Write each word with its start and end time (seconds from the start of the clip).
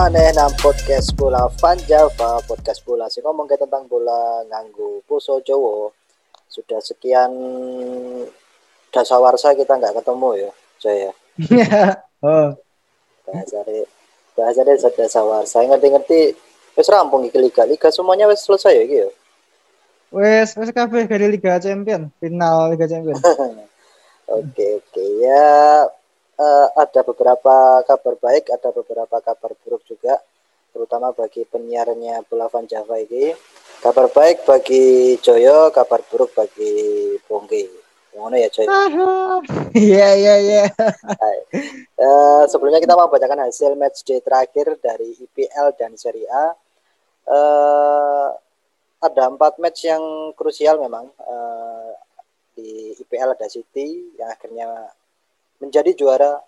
Mana 0.00 0.32
nang 0.32 0.56
podcast 0.56 1.12
bola 1.12 1.44
Van 1.60 1.76
Java 1.84 2.40
podcast 2.48 2.80
bola 2.88 3.04
sih 3.12 3.20
ngomong 3.20 3.44
ke 3.44 3.60
tentang 3.60 3.84
bola 3.84 4.40
nganggu 4.48 5.04
puso 5.04 5.44
Jowo 5.44 5.92
sudah 6.48 6.80
sekian 6.80 7.28
dasawarsa 8.88 9.52
kita 9.52 9.76
nggak 9.76 10.00
ketemu 10.00 10.48
ya 10.48 10.50
Jaya? 10.80 11.12
Oh. 12.24 12.48
bahasanya 13.28 13.84
bahasanya 14.40 14.72
dasawarsa 14.80 15.68
ngerti-ngerti 15.68 16.32
wis 16.80 16.88
rampung 16.88 17.28
iki 17.28 17.36
liga. 17.36 17.68
Liga 17.68 17.92
semuanya 17.92 18.24
wis 18.24 18.40
selesai 18.40 18.80
ya 18.80 18.84
gitu 18.88 19.12
wes 20.16 20.56
wes 20.56 20.72
kabeh 20.72 21.12
dari 21.12 21.28
Liga 21.28 21.60
Champion 21.60 22.08
final 22.16 22.72
Liga 22.72 22.88
Champion. 22.88 23.20
Oke 24.32 24.80
oke. 24.80 25.04
Ya 25.20 25.84
uh, 26.40 26.66
ada 26.72 27.00
beberapa 27.04 27.84
kabar 27.84 28.14
baik, 28.16 28.48
ada 28.48 28.72
beberapa 28.72 29.16
kabar 29.20 29.52
buruk 29.60 29.84
juga, 29.84 30.16
terutama 30.72 31.12
bagi 31.12 31.44
penyiarnya 31.44 32.24
Bulavan 32.26 32.64
Java 32.64 32.96
ini. 32.96 33.36
Kabar 33.80 34.12
baik 34.12 34.44
bagi 34.44 35.16
Joyo, 35.24 35.72
kabar 35.72 36.04
buruk 36.08 36.36
bagi 36.36 37.16
Bongge. 37.24 37.64
Ngono 38.16 38.36
ya 38.36 38.48
Joyo. 38.48 38.68
Iya 39.70 40.08
iya 40.18 40.34
iya. 40.42 40.64
Eh, 41.94 42.42
sebelumnya 42.50 42.82
kita 42.82 42.98
mau 42.98 43.06
bacakan 43.06 43.46
hasil 43.46 43.78
match 43.78 44.02
day 44.02 44.18
terakhir 44.18 44.76
dari 44.82 45.14
IPL 45.14 45.78
dan 45.78 45.94
Serie 45.94 46.26
A. 46.26 46.50
Uh, 47.30 48.34
ada 48.98 49.30
empat 49.30 49.62
match 49.62 49.86
yang 49.86 50.34
krusial 50.34 50.82
memang. 50.82 51.06
Uh, 51.22 51.94
di 52.58 52.98
IPL 52.98 53.38
ada 53.38 53.46
City 53.46 54.10
yang 54.18 54.28
akhirnya 54.28 54.90
menjadi 55.60 55.92
juara 55.94 56.40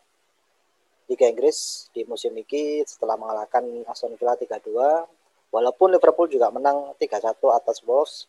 Liga 1.06 1.28
Inggris 1.28 1.92
di 1.92 2.08
musim 2.08 2.32
ini 2.32 2.80
setelah 2.88 3.20
mengalahkan 3.20 3.62
Aston 3.84 4.16
Villa 4.16 4.32
3-2 4.32 5.52
walaupun 5.52 5.92
Liverpool 5.92 6.32
juga 6.32 6.48
menang 6.48 6.96
3-1 6.96 7.36
atas 7.52 7.84
Wolves 7.84 8.24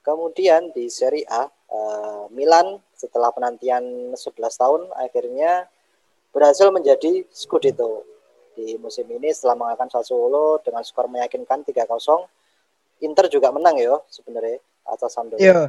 kemudian 0.00 0.72
di 0.72 0.88
Serie 0.88 1.28
A 1.28 1.44
uh, 1.48 2.24
Milan 2.32 2.80
setelah 2.96 3.28
penantian 3.28 4.16
11 4.16 4.24
tahun 4.34 4.80
akhirnya 4.96 5.68
berhasil 6.32 6.72
menjadi 6.72 7.28
Scudetto 7.28 8.08
di 8.56 8.80
musim 8.80 9.04
ini 9.10 9.28
setelah 9.34 9.60
mengalahkan 9.60 9.92
Sassuolo 9.92 10.62
dengan 10.64 10.80
skor 10.80 11.10
meyakinkan 11.10 11.66
3-0 11.66 11.84
Inter 13.04 13.26
juga 13.28 13.52
menang 13.52 13.76
ya 13.76 14.00
sebenarnya 14.08 14.62
atas 14.86 15.12
Sampdoria. 15.12 15.44
Iya. 15.44 15.64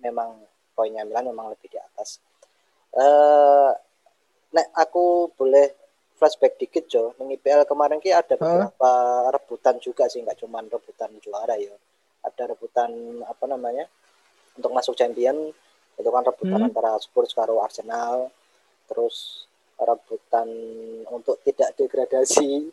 memang 0.00 0.40
poinnya 0.72 1.04
Milan 1.04 1.28
memang 1.28 1.52
lebih 1.52 1.68
di 1.68 1.78
atas 1.80 2.22
uh, 2.96 3.70
nek 4.50 4.68
aku 4.74 5.30
boleh 5.34 5.74
flashback 6.20 6.60
dikit 6.60 6.84
Jo, 6.84 7.16
nang 7.16 7.32
IPL 7.32 7.64
kemarin 7.64 7.96
ki 7.96 8.12
ada 8.12 8.36
beberapa 8.36 8.92
huh? 8.92 9.32
rebutan 9.32 9.80
juga 9.80 10.04
sih, 10.10 10.20
nggak 10.20 10.44
cuma 10.44 10.60
rebutan 10.60 11.08
juara 11.24 11.56
ya. 11.56 11.72
Ada 12.20 12.52
rebutan 12.52 12.92
apa 13.24 13.48
namanya? 13.48 13.88
Untuk 14.58 14.74
masuk 14.76 14.92
champion 14.98 15.48
itu 15.96 16.08
kan 16.12 16.24
rebutan 16.24 16.60
hmm. 16.60 16.68
antara 16.68 17.00
Spurs 17.00 17.32
karo 17.32 17.64
Arsenal. 17.64 18.28
Terus 18.84 19.48
rebutan 19.80 20.48
untuk 21.08 21.40
tidak 21.40 21.72
degradasi 21.80 22.68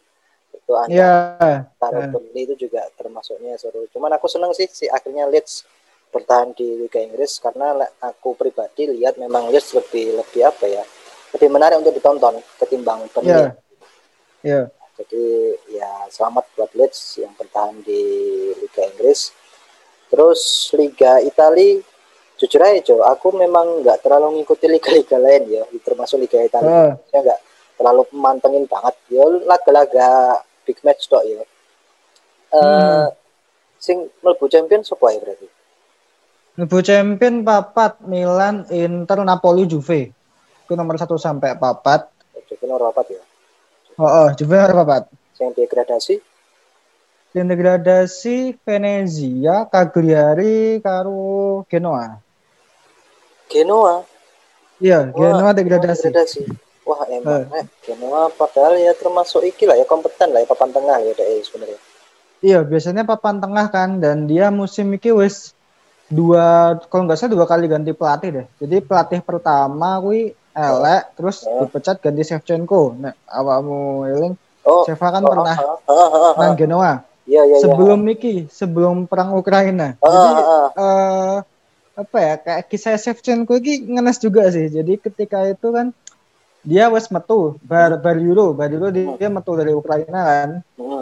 itu 0.51 0.73
antara 0.75 1.39
yeah. 1.39 1.59
karo 1.79 2.03
yeah. 2.03 2.43
itu 2.43 2.67
juga 2.67 2.83
termasuknya 2.99 3.55
seru. 3.55 3.87
Cuman 3.95 4.11
aku 4.11 4.27
seneng 4.27 4.51
sih 4.51 4.67
si 4.67 4.91
akhirnya 4.91 5.23
Leeds 5.31 5.63
bertahan 6.11 6.55
di 6.55 6.87
Liga 6.87 6.99
Inggris 7.03 7.39
karena 7.43 7.75
aku 7.99 8.33
pribadi 8.33 8.87
lihat 8.87 9.19
memang 9.19 9.51
Leeds 9.51 9.75
lebih 9.75 10.17
lebih 10.17 10.41
apa 10.47 10.65
ya 10.65 10.83
lebih 11.35 11.49
menarik 11.51 11.77
untuk 11.83 11.93
ditonton 11.93 12.39
ketimbang 12.57 13.05
Burnley. 13.11 13.31
Yeah. 13.31 13.51
Yeah. 14.41 14.65
Jadi 14.97 15.25
ya 15.77 15.91
selamat 16.09 16.45
buat 16.57 16.71
Leeds 16.73 17.21
yang 17.21 17.33
bertahan 17.37 17.83
di 17.85 18.01
Liga 18.57 18.81
Inggris. 18.87 19.35
Terus 20.07 20.71
Liga 20.73 21.19
Italia 21.19 21.83
jujur 22.37 22.61
aja 22.61 22.79
Jo, 22.85 23.01
aku 23.01 23.33
memang 23.33 23.81
nggak 23.81 24.05
terlalu 24.05 24.41
ngikuti 24.41 24.69
liga-liga 24.69 25.17
lain 25.17 25.49
ya, 25.49 25.63
termasuk 25.81 26.21
Liga 26.21 26.37
Italia. 26.41 26.69
Uh. 26.69 26.91
Saya 27.09 27.19
nggak 27.25 27.41
terlalu 27.77 28.01
mantengin 28.13 28.65
banget. 28.69 28.95
Ya 29.09 29.25
laga-laga 29.25 30.41
big 30.65 30.77
match 30.85 31.09
tok 31.09 31.25
ya. 31.25 31.41
Uh, 32.47 32.63
hmm. 32.63 33.05
sing 33.75 33.97
melbu 34.23 34.47
champion 34.47 34.79
siapa 34.79 35.11
ya 35.11 35.19
berarti? 35.19 35.56
Ibu 36.57 36.81
champion 36.81 37.45
papat 37.45 38.01
Milan, 38.09 38.65
Inter, 38.73 39.21
Napoli, 39.21 39.69
Juve. 39.69 40.09
Itu 40.65 40.73
nomor 40.73 40.97
satu 40.97 41.13
sampai 41.13 41.53
papat. 41.53 42.09
Juve 42.49 42.65
nomor 42.65 42.89
papat 42.89 43.13
ya. 43.13 43.23
Oh, 44.01 44.09
oh 44.09 44.27
Juve 44.33 44.57
nomor 44.57 44.81
papat. 44.81 45.03
Yang 45.37 45.53
degradasi? 45.53 46.15
Yang 47.37 47.47
degradasi 47.53 48.37
Venezia, 48.65 49.69
Cagliari, 49.69 50.81
karo 50.81 51.61
Genoa. 51.69 52.17
Genoa. 53.53 54.01
Iya, 54.81 55.13
Genoa 55.13 55.53
degradasi. 55.53 56.09
degradasi. 56.09 56.41
Wah 56.89 57.05
emang 57.05 57.53
eh, 57.53 57.69
Genoa 57.85 58.33
padahal 58.33 58.81
ya 58.81 58.97
termasuk 58.97 59.45
iki 59.45 59.69
lah 59.69 59.77
ya 59.77 59.85
kompeten 59.85 60.33
lah 60.33 60.41
ya 60.41 60.47
papan 60.49 60.73
tengah 60.73 60.97
ya 61.05 61.13
deh 61.13 61.43
sebenarnya. 61.45 61.79
Iya, 62.41 62.65
biasanya 62.65 63.05
papan 63.05 63.37
tengah 63.37 63.69
kan 63.69 64.01
dan 64.01 64.25
dia 64.25 64.49
musim 64.49 64.89
iki 64.97 65.13
wis 65.13 65.56
dua 66.07 66.75
kalau 66.87 67.03
nggak 67.03 67.19
salah 67.19 67.33
dua 67.35 67.45
kali 67.45 67.67
ganti 67.67 67.91
pelatih 67.91 68.29
deh. 68.31 68.45
Jadi 68.63 68.75
pelatih 68.83 69.19
pertama 69.19 69.99
kui 69.99 70.31
elek 70.57 71.03
terus 71.13 71.43
oh. 71.45 71.67
dipecat 71.67 71.99
ganti 71.99 72.23
Shevchenko. 72.23 72.97
Nah, 72.97 73.13
awakmu 73.29 74.07
eling 74.09 74.33
oh. 74.65 74.83
Sheva 74.87 75.07
kan 75.13 75.21
oh, 75.23 75.29
pernah 75.29 75.55
oh, 75.59 75.77
oh, 75.91 76.07
oh, 76.31 76.33
nang 76.39 76.57
Genoa. 76.57 77.03
Iya, 77.27 77.43
iya, 77.43 77.57
sebelum 77.59 78.07
ya. 78.07 78.15
Niki, 78.15 78.47
sebelum 78.47 79.03
perang 79.03 79.35
Ukraina. 79.35 79.99
Oh, 79.99 80.07
Jadi 80.07 80.41
oh, 80.41 80.65
Uh, 80.77 81.41
apa 81.97 82.17
ya 82.21 82.33
kayak 82.37 82.69
kisah 82.69 82.95
Shevchenko 83.01 83.57
ini 83.57 83.97
ngenes 83.97 84.21
juga 84.21 84.47
sih. 84.53 84.69
Jadi 84.69 85.01
ketika 85.01 85.43
itu 85.49 85.73
kan 85.73 85.89
dia 86.61 86.87
wes 86.93 87.09
metu 87.09 87.57
bar 87.65 87.97
bar 87.99 88.15
Euro, 88.21 88.53
bar 88.53 88.69
Euro 88.69 88.93
dia, 88.93 89.09
dia 89.17 89.29
metu 89.33 89.57
dari 89.57 89.73
Ukraina 89.73 90.21
kan. 90.23 90.49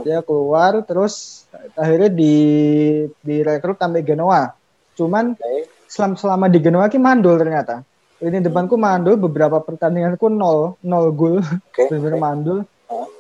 Dia 0.02 0.24
keluar 0.24 0.82
terus 0.88 1.46
akhirnya 1.76 2.10
di 2.10 2.34
direkrut 3.22 3.78
sampai 3.78 4.02
Genoa 4.02 4.56
Cuman 4.96 5.36
okay. 5.36 5.68
selama 5.92 6.16
selama 6.16 6.46
di 6.48 6.60
Genoa 6.64 6.88
ki 6.88 6.98
mandul 6.98 7.36
ternyata. 7.36 7.84
Ini 8.24 8.40
depanku 8.40 8.80
mandul 8.80 9.20
beberapa 9.20 9.60
pertandinganku 9.60 10.32
nol 10.32 10.80
nol 10.80 11.12
gol 11.12 11.44
okay. 11.44 11.88
benar 11.92 12.16
okay. 12.16 12.22
mandul 12.24 12.58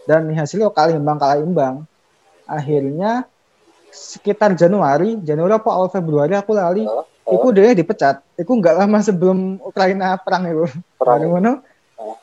dan 0.07 0.31
hasilnya 0.31 0.71
kali 0.71 0.95
imbang 0.95 1.19
kalah 1.19 1.37
imbang. 1.37 1.75
Akhirnya 2.47 3.27
sekitar 3.91 4.55
Januari, 4.55 5.19
Januari 5.19 5.53
apa 5.57 5.69
awal 5.69 5.91
Februari 5.91 6.33
aku 6.37 6.55
lali. 6.55 6.87
Uh, 6.87 7.03
uh. 7.03 7.33
Iku 7.35 7.51
dia 7.51 7.75
dipecat. 7.75 8.23
Iku 8.39 8.55
nggak 8.55 8.75
lama 8.79 8.97
sebelum 9.03 9.59
Ukraina 9.59 10.15
perang 10.21 10.47
itu. 10.47 10.65
Perang. 10.95 11.27
Mana? 11.27 11.53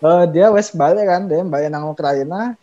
Uh, 0.03 0.25
dia 0.29 0.53
wes 0.53 0.73
balik 0.73 1.05
kan, 1.09 1.29
dia 1.29 1.43
balik 1.45 1.69
nang 1.69 1.91
Ukraina. 1.93 2.55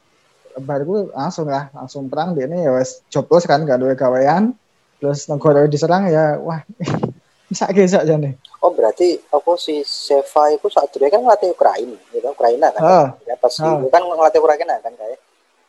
Baru 0.60 1.14
langsung 1.14 1.48
lah, 1.48 1.72
langsung 1.72 2.10
perang 2.12 2.36
dia 2.36 2.50
ini 2.50 2.66
ya 2.66 2.76
wes 2.76 3.06
jobless 3.08 3.48
kan, 3.48 3.64
gak 3.64 3.80
ada 3.80 3.96
gawean 3.96 4.58
terus 5.00 5.26
negara 5.32 5.66
diserang 5.66 6.12
ya 6.12 6.38
wah 6.40 6.62
bisa 7.50 7.66
saja 7.66 8.06
aja 8.06 8.16
nih 8.20 8.38
oh 8.62 8.72
berarti 8.76 9.18
aku 9.34 9.58
si 9.58 9.82
Seva 9.82 10.54
itu 10.54 10.70
saat 10.70 10.94
itu 10.94 11.02
kan 11.02 11.24
ngelatih 11.24 11.50
Ukraina 11.56 11.98
gitu 12.14 12.28
Ukraina 12.30 12.70
kan 12.70 12.82
oh. 12.84 13.08
ya 13.26 13.34
pas 13.40 13.56
oh. 13.64 13.90
kan 13.90 14.04
ngelatih 14.06 14.40
Ukraina 14.44 14.78
kan 14.84 14.94
kayak 14.94 15.18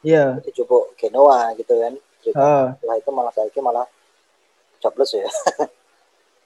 iya 0.05 0.37
yeah. 0.37 0.53
coba 0.61 0.93
Genoa 1.01 1.57
gitu 1.57 1.73
kan 1.79 1.95
oh. 2.37 2.67
setelah 2.77 2.97
itu 3.01 3.11
malah 3.15 3.33
kayak 3.33 3.63
malah 3.65 3.87
jobless 4.83 5.17
ya 5.17 5.31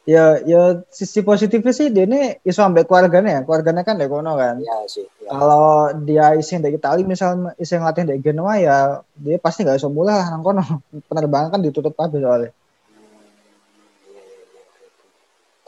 ya 0.05 0.25
ya 0.45 0.85
sisi 0.93 1.25
positifnya 1.25 1.73
sih 1.73 1.89
dia 1.89 2.05
ini 2.05 2.37
isu 2.45 2.61
ambek 2.61 2.85
keluarganya 2.85 3.31
ya 3.31 3.43
keluarganya 3.43 3.83
kan 3.89 3.97
dari 3.97 4.13
kono 4.13 4.37
kan 4.37 4.61
ya 4.61 4.85
sih 4.85 5.09
ya. 5.25 5.33
kalau 5.33 5.97
dia 6.05 6.37
isi 6.37 6.61
dari 6.61 6.77
Itali 6.77 7.09
misal 7.09 7.57
isi 7.57 7.73
ngelatih 7.73 8.05
dari 8.05 8.21
Genoa 8.21 8.55
ya 8.61 9.01
dia 9.17 9.41
pasti 9.41 9.65
nggak 9.65 9.81
bisa 9.81 9.89
mulai 9.89 10.21
lah 10.21 10.29
nang 10.29 10.45
kono 10.45 10.63
penerbangan 11.09 11.57
kan 11.57 11.61
ditutup 11.65 11.97
habis 11.97 12.21
soalnya 12.21 12.53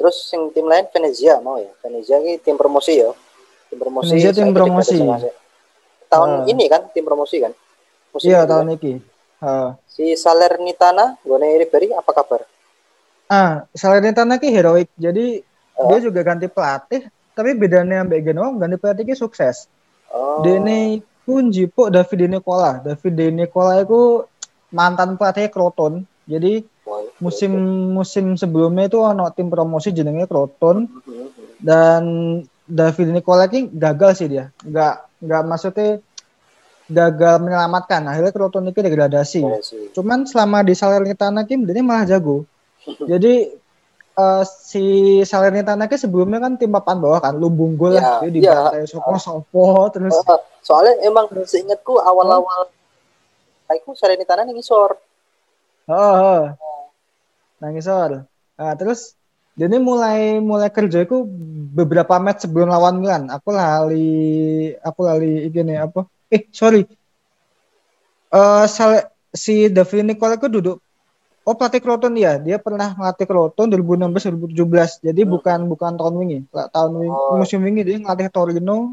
Terus 0.06 0.22
yang 0.30 0.54
tim 0.54 0.70
lain 0.70 0.86
Venezia 0.94 1.42
mau 1.42 1.58
ya. 1.58 1.66
Venezia 1.82 2.22
ini 2.22 2.38
tim 2.38 2.54
promosi 2.54 2.94
ya. 2.94 3.10
Tim 3.66 3.74
promosi. 3.82 4.14
Venezia 4.14 4.30
tim 4.30 4.54
promosi. 4.54 5.02
Tahun 6.06 6.30
uh. 6.30 6.42
ini 6.46 6.70
kan 6.70 6.86
tim 6.94 7.02
promosi 7.02 7.42
kan? 7.42 7.50
Musim 8.14 8.30
iya 8.30 8.46
tahun 8.46 8.78
ini. 8.78 9.02
Uh. 9.42 9.74
Si 9.90 10.14
Salernitana, 10.14 11.18
gue 11.26 11.34
Ribery 11.34 11.90
apa 11.90 12.06
kabar? 12.14 12.46
Ah, 13.26 13.66
Salernitana 13.74 14.38
ki 14.38 14.46
heroik. 14.46 14.94
Jadi 14.94 15.42
uh. 15.74 15.90
dia 15.90 15.98
juga 15.98 16.22
ganti 16.22 16.46
pelatih, 16.46 17.10
tapi 17.34 17.58
bedanya 17.58 18.06
Mbak 18.06 18.20
Genoa 18.22 18.54
ganti 18.62 18.78
pelatih 18.78 19.10
sukses. 19.18 19.66
Oh. 20.14 20.46
Dene 20.46 21.02
pun 21.26 21.50
jipo 21.50 21.90
David 21.90 22.30
Nicola. 22.30 22.78
David 22.78 23.34
Nicola 23.34 23.82
itu 23.82 24.22
mantan 24.70 25.18
pelatih 25.18 25.50
Kroton. 25.50 26.06
Jadi 26.30 26.62
musim 27.18 27.52
musim 27.92 28.38
sebelumnya 28.38 28.86
itu 28.86 28.98
ono 29.02 29.26
tim 29.34 29.50
promosi 29.50 29.90
jenenge 29.90 30.30
Kroton 30.30 30.86
dan 31.58 32.02
David 32.66 33.14
Nicola 33.14 33.46
ini 33.46 33.70
gagal 33.70 34.12
sih 34.18 34.28
dia. 34.28 34.50
Nggak 34.66 34.94
nggak 35.22 35.42
maksudnya 35.46 35.90
gagal 36.90 37.34
menyelamatkan. 37.42 38.02
Akhirnya 38.10 38.34
Crotone 38.34 38.74
itu 38.74 38.80
degradasi. 38.82 39.40
Cuman 39.94 40.26
selama 40.26 40.66
di 40.66 40.74
Salernitana 40.74 41.46
Kim 41.46 41.62
dia 41.62 41.82
malah 41.82 42.06
jago. 42.06 42.42
Jadi 43.10 43.54
uh, 44.18 44.42
si 44.42 45.18
Salernitana 45.22 45.86
ke 45.86 45.94
sebelumnya 45.94 46.42
kan 46.42 46.58
tim 46.58 46.74
papan 46.74 46.98
bawah 46.98 47.22
kan. 47.22 47.34
Lumbung 47.38 47.78
gol 47.78 47.94
ya, 47.94 48.02
lah 48.02 48.14
dia 48.26 48.30
di 48.30 48.40
ya. 48.42 48.82
sopo 48.86 49.14
sopo 49.18 49.86
terus. 49.94 50.14
Soalnya 50.66 51.06
emang 51.06 51.30
seingatku 51.30 52.02
awal-awal 52.02 52.66
aku 53.70 53.94
Salernitana 53.94 54.42
nih 54.42 54.58
ngisor 54.58 54.98
oh, 55.90 55.94
oh. 55.94 56.42
nah 57.62 57.68
ngisor 57.72 58.26
nah, 58.58 58.74
terus 58.74 59.16
ini 59.56 59.80
mulai 59.80 60.36
mulai 60.36 60.68
kerja 60.68 61.08
itu 61.08 61.24
beberapa 61.72 62.20
match 62.20 62.44
sebelum 62.44 62.68
lawan 62.68 63.00
Milan 63.00 63.32
aku 63.32 63.56
lali 63.56 64.76
aku 64.84 65.00
lali 65.00 65.48
ini 65.48 65.80
apa? 65.80 66.04
Eh 66.28 66.44
sorry. 66.52 66.84
Uh, 68.28 68.68
si 69.32 69.72
David 69.72 70.12
Nicole 70.12 70.36
itu 70.36 70.48
duduk 70.52 70.76
oh 71.46 71.54
pelatih 71.54 71.80
Kroton 71.80 72.18
ya 72.18 72.36
dia 72.36 72.58
pernah 72.58 72.92
ngelatih 72.92 73.24
Kroton 73.24 73.70
2016 73.70 74.34
2017 74.50 75.06
jadi 75.06 75.20
hmm. 75.22 75.30
bukan 75.30 75.58
bukan 75.70 75.92
tahun 75.94 76.14
ini 76.26 76.38
tahun 76.50 76.92
oh. 77.06 77.38
musim 77.38 77.62
ini 77.64 77.80
dia 77.86 77.96
ngelatih 78.02 78.28
Torino. 78.28 78.92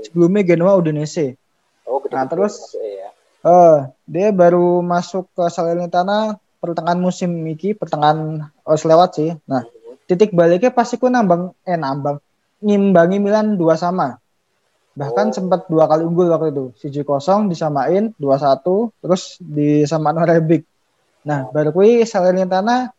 Sebelumnya 0.00 0.44
Genoa 0.44 0.80
Udinese. 0.80 1.36
Oh, 1.84 2.00
nah 2.08 2.24
terus 2.24 2.72
ya. 2.76 2.99
Uh, 3.44 3.88
dia 4.04 4.28
baru 4.34 4.80
masuk 4.84 5.28
ke 5.32 5.44
Salernitana 5.48 6.36
pertengahan 6.60 7.00
musim 7.00 7.32
ini 7.46 7.72
pertengahan 7.72 8.50
harus 8.64 8.84
lewat 8.84 9.10
sih. 9.16 9.30
Nah 9.48 9.64
titik 10.04 10.36
baliknya 10.36 10.74
pasti 10.74 11.00
ku 11.00 11.08
nambang 11.08 11.56
eh 11.64 11.78
nambang. 11.78 12.20
Ngimbangi 12.60 13.18
Milan 13.22 13.56
dua 13.56 13.76
sama. 13.80 14.20
Bahkan 14.92 15.26
oh. 15.30 15.34
sempat 15.34 15.60
dua 15.70 15.88
kali 15.88 16.04
unggul 16.04 16.28
waktu 16.28 16.52
itu. 16.52 16.64
Siji 16.76 17.00
kosong 17.06 17.48
disamain 17.48 18.12
dua 18.20 18.36
satu 18.36 18.92
terus 19.00 19.40
disamain 19.40 20.20
Rebik 20.20 20.66
nah 21.20 21.44
oh. 21.44 21.52
baru 21.52 21.76
kui 21.76 22.00
Salernitana 22.08 22.96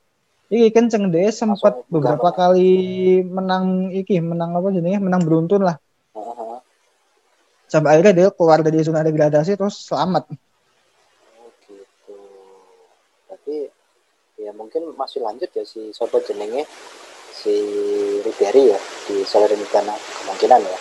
iki 0.51 0.69
kenceng 0.69 1.09
deh 1.09 1.33
sempat 1.33 1.81
beberapa 1.89 2.29
kali 2.29 3.23
menang 3.25 3.89
iki 3.89 4.21
menang 4.21 4.53
apa 4.53 4.67
jenisnya 4.69 4.99
menang 4.99 5.23
beruntun 5.23 5.63
lah. 5.63 5.79
Sampai 7.71 7.95
akhirnya 7.95 8.13
dia 8.13 8.27
keluar 8.35 8.59
dari 8.59 8.83
zona 8.83 8.99
degradasi 8.99 9.55
terus 9.55 9.87
selamat. 9.87 10.27
Oh, 11.39 11.47
gitu 11.63 12.15
tapi 13.31 13.71
ya 14.35 14.51
mungkin 14.51 14.91
masih 14.99 15.23
lanjut 15.23 15.47
ya 15.55 15.63
si 15.63 15.95
sobat 15.95 16.27
jenenge 16.27 16.67
si 17.31 17.55
Ribery 18.27 18.75
ya 18.75 18.79
di 19.07 19.23
Salernitana 19.23 19.95
kemungkinan 19.95 20.59
ya? 20.59 20.79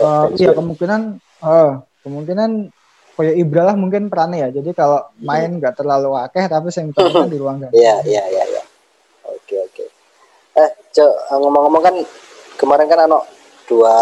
Uh, 0.00 0.26
iya 0.36 0.50
kemungkinan 0.56 1.22
uh, 1.44 1.78
kemungkinan 2.02 2.72
kayak 3.16 3.36
Ibra 3.36 3.62
lah 3.72 3.76
mungkin 3.76 4.08
perannya 4.08 4.48
ya. 4.48 4.60
Jadi 4.60 4.72
kalau 4.72 5.04
main 5.20 5.60
nggak 5.60 5.76
terlalu 5.76 6.16
akeh 6.16 6.48
tapi 6.48 6.72
yang 6.72 6.90
penting 6.96 7.30
di 7.30 7.38
ruang 7.38 7.56
ganti 7.62 7.76
iya 7.76 8.00
iya 8.08 8.24
iya 8.32 8.44
ya. 8.58 8.62
oke 9.28 9.56
oke. 9.70 9.84
Eh 10.56 10.70
cok 10.96 11.36
ngomong-ngomong 11.36 11.82
kan 11.84 11.94
kemarin 12.56 12.88
kan 12.88 13.00
anak 13.04 13.35
dua 13.66 13.94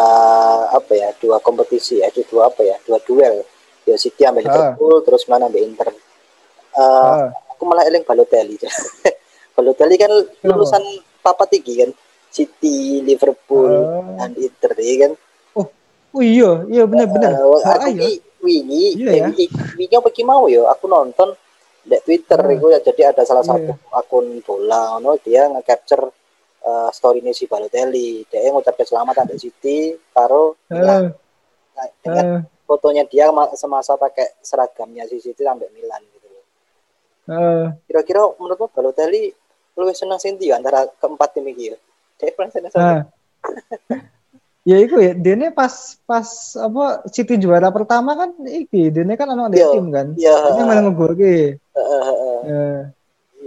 apa 0.71 0.93
ya 0.93 1.09
dua 1.19 1.41
kompetisi 1.41 2.01
ya 2.01 2.09
dua 2.13 2.53
apa 2.53 2.63
ya 2.63 2.77
dua 2.85 3.01
duel 3.03 3.45
ya 3.85 3.97
City 3.97 4.23
ambil 4.25 4.45
Liverpool 4.45 4.95
uh. 4.97 5.03
terus 5.05 5.25
mana 5.29 5.49
ambil 5.49 5.65
Inter 5.65 5.89
uh, 5.91 6.81
uh. 6.81 7.29
aku 7.53 7.63
malah 7.65 7.85
eling 7.89 8.05
Balotelli 8.05 8.61
Balotelli 9.57 9.97
kan 9.97 10.13
lulusan 10.45 10.83
papa 11.25 11.49
tinggi 11.49 11.85
kan 11.85 11.91
City 12.29 13.01
Liverpool 13.01 13.73
uh. 13.73 14.21
dan 14.21 14.33
Inter 14.37 14.73
ya 14.79 14.97
kan 15.09 15.13
Oh 16.15 16.23
iya, 16.23 16.63
iya 16.71 16.87
benar-benar. 16.87 17.43
Uh, 17.43 17.59
aku 17.59 17.91
ki 17.91 18.23
wingi, 18.39 18.95
iya, 18.95 19.27
ya? 19.27 19.51
wingi 19.75 19.95
apa 19.99 20.15
mau 20.23 20.47
ya? 20.47 20.63
Aku 20.71 20.87
nonton 20.87 21.35
di 21.85 21.99
Twitter 22.01 22.41
uh, 22.41 22.55
itu 22.55 22.67
ya 22.73 22.79
jadi 22.81 23.03
ada 23.13 23.23
salah 23.29 23.45
iya. 23.45 23.51
satu 23.53 23.73
akun 23.93 24.41
bola 24.41 24.97
no 25.05 25.21
dia 25.21 25.45
nge-capture 25.53 26.09
uh, 26.65 26.91
story 26.91 27.21
ini 27.21 27.37
si 27.37 27.45
Balotelli. 27.45 28.25
Dia 28.27 28.51
ngucapin 28.51 28.89
selamat 28.89 29.29
ada 29.29 29.35
City 29.37 29.95
karo 30.11 30.57
uh, 30.73 31.13
nah, 31.77 31.89
dengan 32.01 32.27
uh, 32.27 32.41
fotonya 32.65 33.05
dia 33.05 33.29
semasa 33.55 33.95
pakai 34.01 34.41
seragamnya 34.41 35.05
si 35.07 35.21
City 35.21 35.45
sampai 35.45 35.69
Milan 35.77 36.01
gitu. 36.11 36.27
Loh. 36.33 36.45
Uh, 37.29 37.67
Kira-kira 37.87 38.25
menurutmu 38.41 38.73
Balotelli 38.73 39.31
lebih 39.77 39.95
senang 39.95 40.19
City 40.19 40.51
antara 40.51 40.89
keempat 40.99 41.37
tim 41.37 41.47
ini 41.47 41.77
ya? 41.77 41.79
Dia 42.19 42.33
paling 42.33 42.53
senang 42.53 42.73
uh, 42.75 43.03
ya 44.71 44.81
itu 44.81 44.97
ya 44.97 45.13
dia 45.13 45.53
pas 45.53 46.01
pas 46.09 46.29
apa 46.57 47.05
City 47.13 47.37
juara 47.37 47.69
pertama 47.69 48.17
kan 48.17 48.33
iki 48.49 48.89
dia 48.89 49.05
kan 49.13 49.29
anak 49.29 49.53
dari 49.53 49.67
tim 49.77 49.87
kan? 49.93 50.07
Iya. 50.17 50.37
Ini 50.57 50.63
malah 50.65 50.83
ngegol 50.89 51.13
ki 51.15 51.37
ya. 52.45 52.93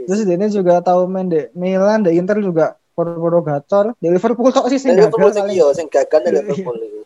terus 0.08 0.24
dia 0.24 0.48
juga 0.48 0.80
tahu 0.80 1.10
main 1.10 1.28
di 1.28 1.50
Milan 1.58 2.06
di 2.06 2.16
Inter 2.16 2.40
juga 2.40 2.77
poro-poro 2.98 3.46
gacor 3.46 3.94
di 4.02 4.10
Liverpool 4.10 4.50
kok 4.50 4.66
sih 4.74 4.82
sing 4.82 4.98
Liverpool 4.98 5.30
sing 5.30 5.46
iya 5.54 5.70
sing 5.78 5.86
gagal 5.86 6.26
di 6.26 6.32
Liverpool 6.42 6.78
itu. 6.82 7.02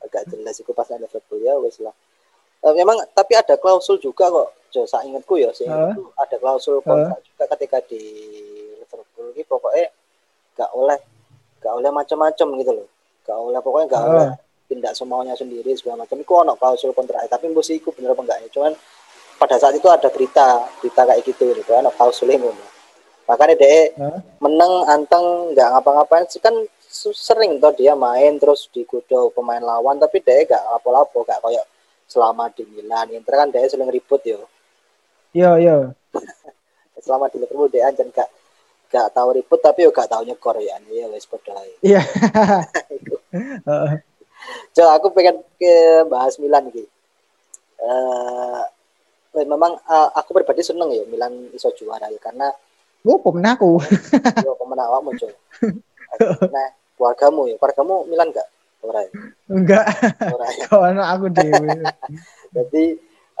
Agak 0.00 0.32
jelas 0.32 0.56
itu 0.56 0.72
pas 0.72 0.88
Liverpool 0.88 1.44
ya 1.44 1.60
wes 1.60 1.76
lah. 1.84 1.92
Uh, 2.64 2.72
memang 2.72 2.96
tapi 3.12 3.36
ada 3.36 3.60
klausul 3.60 4.00
juga 4.00 4.32
kok 4.32 4.48
Jo 4.72 4.88
saya 4.88 5.04
ingatku 5.04 5.36
ya 5.36 5.52
sih 5.52 5.68
uh, 5.68 5.92
ada 6.16 6.36
klausul 6.40 6.80
kontrak 6.80 7.20
uh, 7.20 7.22
juga 7.22 7.44
ketika 7.52 7.84
di 7.84 8.00
Liverpool 8.80 9.36
ini 9.36 9.44
pokoknya 9.44 9.92
gak 10.56 10.72
oleh 10.72 10.96
gak 11.60 11.74
oleh 11.76 11.90
macam-macam 11.92 12.46
gitu 12.64 12.72
loh. 12.72 12.88
Gak 13.28 13.36
oleh 13.36 13.60
pokoknya 13.60 13.86
gak 13.92 14.02
oleh 14.08 14.28
tindak 14.64 14.96
semuanya 14.96 15.36
sendiri 15.36 15.76
segala 15.76 16.08
macam 16.08 16.16
itu 16.16 16.32
ono 16.32 16.56
klausul 16.56 16.96
kontrak 16.96 17.28
tapi 17.28 17.52
mbok 17.52 17.68
iku 17.68 17.92
bener 17.92 18.16
apa 18.16 18.22
enggak 18.24 18.38
ya? 18.40 18.48
Cuman 18.56 18.72
pada 19.36 19.60
saat 19.60 19.76
itu 19.76 19.84
ada 19.92 20.08
berita 20.08 20.64
berita 20.80 21.04
kayak 21.04 21.20
gitu 21.20 21.52
gitu. 21.52 21.70
Ono 21.76 21.92
klausul 21.92 22.32
ini 22.32 22.48
makanya 23.24 23.56
dia 23.56 23.92
huh? 23.96 24.20
menang 24.40 24.72
anteng 24.88 25.52
nggak 25.52 25.68
ngapa-ngapain. 25.74 26.24
Kan 26.40 26.54
sering 27.12 27.58
tuh 27.58 27.74
dia 27.74 27.98
main 27.98 28.38
terus 28.38 28.70
digoda 28.70 29.26
pemain 29.34 29.58
lawan 29.58 29.98
tapi 29.98 30.22
dia 30.22 30.46
gak 30.46 30.62
lapo-lapo 30.78 31.26
gak 31.26 31.42
kayak 31.42 31.66
selama 32.06 32.46
di 32.54 32.62
Milan. 32.70 33.10
Inter 33.10 33.34
kan 33.34 33.50
dia 33.50 33.66
sering 33.66 33.90
ribut 33.90 34.22
yo. 34.22 34.46
Iya 35.34 35.58
iya. 35.58 35.76
Selama 37.04 37.28
di 37.28 37.36
Liverpool 37.42 37.68
dia 37.68 37.90
anjir 37.90 38.06
gak 38.14 38.30
gak 38.88 39.10
tahu 39.10 39.34
ribut 39.34 39.58
tapi 39.58 39.82
yo 39.82 39.90
gak 39.90 40.06
tahu 40.06 40.22
nyekor 40.22 40.54
ya. 40.62 40.78
Ya 40.86 41.10
wes 41.10 41.26
iya. 41.82 42.00
Coba 44.76 44.90
aku 44.94 45.10
pengen 45.10 45.42
ke 45.58 46.06
bahas 46.06 46.38
Milan 46.38 46.70
gitu 46.70 46.86
uh, 47.84 48.62
memang 49.34 49.76
uh, 49.88 50.08
aku 50.14 50.36
pribadi 50.36 50.62
seneng 50.62 50.94
ya 50.94 51.04
Milan 51.08 51.50
iso 51.52 51.74
juara 51.74 52.08
ya 52.08 52.20
karena 52.22 52.48
Oh, 53.04 53.20
pemenang 53.20 53.54
aku. 53.60 53.78
Yo, 54.40 54.56
pemenang 54.56 54.88
awakmu, 54.88 55.12
Cok. 55.20 55.32
Nah, 56.48 56.68
keluargamu 56.96 57.52
ya, 57.52 57.56
keluargamu 57.60 58.08
Milan 58.08 58.32
gak? 58.32 58.48
Ora 58.84 59.00
ya? 59.00 59.10
Enggak. 59.48 59.86
Ora. 60.20 60.46
Kalau 60.68 61.04
aku 61.16 61.26
dewe. 61.32 61.68
Jadi 62.52 62.84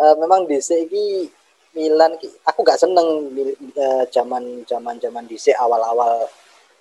uh, 0.00 0.14
memang 0.16 0.48
di 0.48 0.58
sini 0.60 1.28
Milan 1.74 2.16
aku 2.46 2.60
gak 2.64 2.80
seneng 2.80 3.28
uh, 3.76 4.04
zaman 4.08 4.64
zaman 4.64 4.96
zaman 5.02 5.24
DC 5.26 5.52
awal-awal 5.58 6.24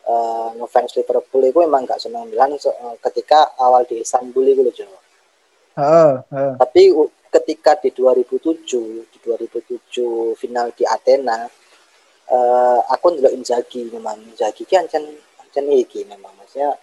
uh, 0.07 0.49
ngefans 0.55 0.95
Liverpool 0.95 1.43
itu 1.43 1.59
emang 1.65 1.83
gak 1.83 1.99
seneng 1.99 2.29
Milan 2.29 2.55
uh, 2.55 2.95
ketika 3.09 3.57
awal 3.57 3.83
di 3.89 4.05
Istanbul 4.05 4.45
itu 4.53 4.61
loh 4.63 5.01
uh, 5.81 6.21
uh. 6.29 6.53
tapi 6.61 6.93
ketika 7.33 7.81
di 7.81 7.89
2007 7.89 9.09
di 9.09 9.17
2007 9.25 10.37
final 10.37 10.69
di 10.77 10.85
Athena 10.85 11.49
uh, 12.31 12.79
aku 12.93 13.17
ndelok 13.17 13.33
Inzaghi 13.35 13.89
memang 13.91 14.19
Inzaghi 14.31 14.63
kan 14.69 14.85
ancen 14.85 15.03
ancen 15.41 15.65
iki 15.73 16.05
memang 16.07 16.31
maksudnya 16.39 16.77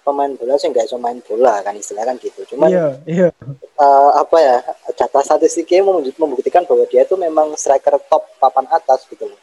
pemain 0.00 0.32
bola 0.32 0.56
sih 0.56 0.72
nggak 0.72 0.88
cuma 0.88 1.12
main 1.12 1.20
bola 1.20 1.60
kan 1.60 1.76
istilah 1.76 2.04
kan 2.08 2.16
gitu 2.16 2.40
cuman 2.56 2.72
iya, 2.72 2.86
iya. 3.04 3.28
Uh, 3.76 4.10
apa 4.16 4.36
ya 4.40 4.56
data 4.96 5.20
statistiknya 5.20 5.84
membuktikan 6.16 6.64
bahwa 6.64 6.88
dia 6.88 7.04
itu 7.04 7.14
memang 7.20 7.52
striker 7.54 8.00
top 8.08 8.24
papan 8.40 8.64
atas 8.72 9.04
gitu 9.12 9.28
loh 9.28 9.40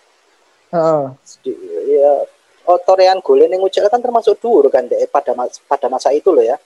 uh. 0.73 1.13
ya 1.85 2.25
oh 2.67 2.77
Torean 2.81 3.21
Golen 3.21 3.53
yang 3.53 3.61
ucap 3.61 3.87
kan 3.87 4.01
termasuk 4.01 4.41
dur 4.41 4.65
kan 4.73 4.89
deh 4.89 4.97
pada 5.07 5.37
mas, 5.37 5.61
pada 5.69 5.87
masa 5.87 6.09
itu 6.11 6.33
loh 6.33 6.43
ya 6.43 6.57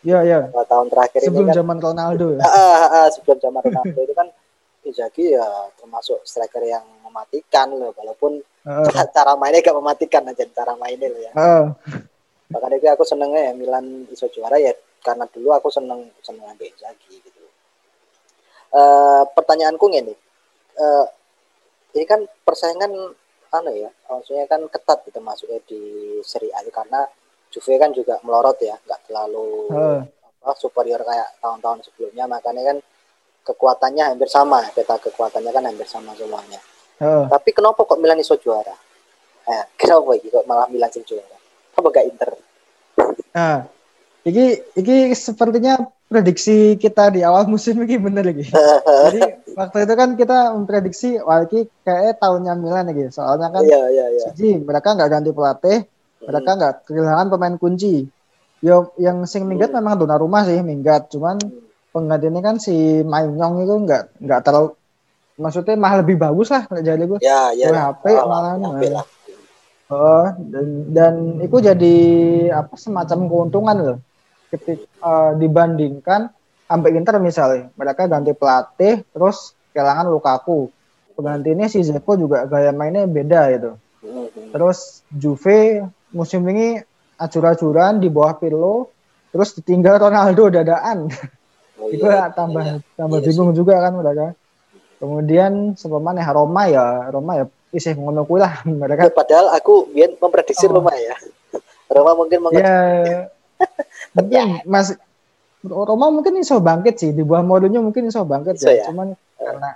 Iya, 0.00 0.24
iya. 0.24 0.38
tahun 0.64 0.88
terakhir 0.88 1.28
sebelum 1.28 1.44
ini 1.44 1.52
kan, 1.52 1.56
zaman 1.60 1.76
Ronaldo 1.76 2.26
ya. 2.32 2.40
Uh, 2.40 2.48
uh, 2.48 2.88
uh, 2.88 3.06
sebelum 3.12 3.36
zaman 3.36 3.60
Ronaldo 3.60 4.00
itu 4.00 4.14
kan 4.16 4.28
Inzaghi 4.88 5.36
ya 5.36 5.44
termasuk 5.76 6.24
striker 6.24 6.64
yang 6.64 6.84
mematikan 7.10 7.74
loh 7.74 7.90
walaupun 7.98 8.38
uh. 8.64 8.86
cara 9.16 9.34
mainnya 9.34 9.66
gak 9.66 9.74
mematikan 9.74 10.22
aja 10.30 10.46
cara 10.54 10.78
mainnya 10.78 11.10
loh 11.10 11.20
ya. 11.20 11.32
Uh 11.34 11.66
makanya 12.50 12.76
itu 12.82 12.86
aku 12.90 13.04
senengnya 13.06 13.50
ya 13.50 13.52
Milan 13.54 14.10
iso 14.10 14.26
juara 14.26 14.58
ya 14.58 14.74
karena 15.00 15.24
dulu 15.30 15.54
aku 15.54 15.70
seneng 15.70 16.10
seneng 16.20 16.44
ambil 16.50 16.68
lagi 16.82 17.14
gitu 17.22 17.40
uh, 18.74 19.22
pertanyaanku 19.30 19.86
ini 19.94 20.14
uh, 20.76 21.06
ini 21.94 22.04
kan 22.04 22.26
persaingan 22.42 22.90
anu 23.50 23.72
ya 23.74 23.90
maksudnya 24.10 24.46
kan 24.50 24.66
ketat 24.66 24.98
gitu 25.06 25.18
masuknya 25.22 25.62
di 25.66 25.80
Serie 26.26 26.50
A 26.54 26.62
karena 26.66 27.06
Juve 27.50 27.78
kan 27.78 27.90
juga 27.94 28.18
melorot 28.22 28.58
ya 28.62 28.74
nggak 28.82 29.10
terlalu 29.10 29.70
uh. 29.70 30.02
apa 30.42 30.54
superior 30.58 31.02
kayak 31.06 31.38
tahun-tahun 31.38 31.86
sebelumnya 31.86 32.26
makanya 32.26 32.74
kan 32.74 32.78
kekuatannya 33.46 34.14
hampir 34.14 34.26
sama 34.26 34.62
peta 34.74 34.98
kekuatannya 34.98 35.50
kan 35.54 35.64
hampir 35.70 35.86
sama 35.86 36.18
semuanya 36.18 36.58
uh. 37.00 37.26
tapi 37.28 37.50
kenapa 37.56 37.80
kok 37.82 37.98
Milan 37.98 38.20
iso 38.20 38.36
juara 38.36 38.76
eh, 39.48 39.64
kenapa 39.80 40.16
iki 40.16 40.28
kok 40.30 40.46
malah 40.46 40.68
Milan 40.68 40.92
sing 40.92 41.02
juara 41.02 41.36
apa 41.76 41.86
gak 41.88 42.06
Inter 42.06 42.30
nah 43.32 43.66
iki 44.24 44.60
iki 44.76 45.16
sepertinya 45.16 45.80
prediksi 46.10 46.74
kita 46.74 47.14
di 47.14 47.22
awal 47.22 47.46
musim 47.46 47.78
ini 47.86 47.94
bener 47.94 48.26
lagi. 48.26 48.50
Jadi 49.06 49.20
waktu 49.54 49.78
itu 49.86 49.94
kan 49.94 50.08
kita 50.18 50.38
memprediksi 50.58 51.08
wah 51.22 51.46
ini 51.46 51.70
kayak 51.86 52.18
tahunnya 52.18 52.58
Milan 52.58 52.90
lagi. 52.90 53.14
Soalnya 53.14 53.54
kan 53.54 53.62
iya, 53.62 53.82
iya, 53.94 54.06
iya. 54.10 54.26
Siji, 54.34 54.58
mereka 54.58 54.98
nggak 54.98 55.06
ganti 55.06 55.30
pelatih, 55.30 55.78
mereka 56.26 56.50
nggak 56.58 56.74
kehilangan 56.90 57.26
pemain 57.30 57.56
kunci. 57.56 58.10
Yo 58.60 58.90
yang 58.98 59.22
sing 59.24 59.46
minggat 59.46 59.70
hmm. 59.70 59.78
memang 59.80 60.18
rumah 60.18 60.42
sih 60.44 60.58
minggat, 60.60 61.08
cuman 61.14 61.38
penggantinya 61.94 62.42
kan 62.42 62.56
si 62.58 63.06
Mainyong 63.06 63.62
itu 63.62 63.74
nggak 63.86 64.02
nggak 64.18 64.40
terlalu 64.42 64.74
maksudnya 65.40 65.74
malah 65.80 66.04
lebih 66.04 66.20
bagus 66.20 66.52
lah 66.52 66.68
jadi 66.68 67.02
gue. 67.08 67.18
Ya, 67.24 67.56
ya. 67.56 67.72
HP 67.72 68.12
malah. 68.12 68.60
Oh, 69.90 70.26
dan, 70.38 70.66
dan 70.94 71.14
itu 71.42 71.58
jadi 71.58 71.96
apa 72.54 72.78
semacam 72.78 73.26
keuntungan 73.26 73.76
loh 73.82 73.98
ketika 74.54 74.86
uh, 75.02 75.32
dibandingkan 75.34 76.30
sampai 76.70 76.94
Inter 76.94 77.18
misalnya 77.18 77.74
mereka 77.74 78.06
ganti 78.06 78.30
pelatih 78.30 79.02
terus 79.10 79.58
kehilangan 79.74 80.06
Lukaku 80.06 80.70
penggantinya 81.18 81.66
si 81.66 81.82
Zeko 81.82 82.14
juga 82.14 82.46
gaya 82.46 82.70
mainnya 82.70 83.06
beda 83.10 83.50
gitu 83.50 83.70
terus 84.54 85.02
Juve 85.10 85.82
musim 86.14 86.46
ini 86.46 86.78
acur-acuran 87.18 87.98
di 87.98 88.06
bawah 88.06 88.38
Pirlo 88.38 88.94
terus 89.34 89.58
ditinggal 89.58 89.98
Ronaldo 89.98 90.54
dadaan 90.54 91.10
oh, 91.78 91.90
itu 91.90 92.06
iya. 92.06 92.30
tambah 92.30 92.62
iya. 92.62 92.74
tambah 92.94 93.18
iya, 93.18 93.26
bingung 93.26 93.50
juga 93.58 93.78
kan 93.82 93.92
mereka 93.98 94.26
kemudian 95.00 95.74
sebelumnya 95.74 96.28
Roma 96.30 96.68
ya 96.68 97.08
Roma 97.08 97.32
ya 97.40 97.44
isih 97.72 97.96
ngono 97.96 98.28
lah 98.36 98.62
mereka 98.68 99.08
ya, 99.08 99.12
padahal 99.12 99.46
aku 99.56 99.88
biar 99.90 100.14
memprediksi 100.20 100.68
oh. 100.68 100.78
Roma 100.78 100.92
ya 100.94 101.16
Roma 101.94 102.12
mungkin 102.14 102.38
mengerti 102.44 102.68
ya, 103.10 103.20
mungkin 104.16 104.46
masih 104.68 104.96
Roma 105.64 106.12
mungkin 106.12 106.40
iso 106.40 106.60
bangkit 106.60 107.00
sih 107.00 107.10
di 107.12 107.24
bawah 107.24 107.44
modulnya 107.44 107.80
mungkin 107.84 108.08
iso 108.08 108.24
bangkit 108.24 108.60
iso 108.60 108.70
ya. 108.70 108.84
ya. 108.84 108.84
Cuman 108.92 109.12
uh. 109.12 109.16
karena 109.40 109.70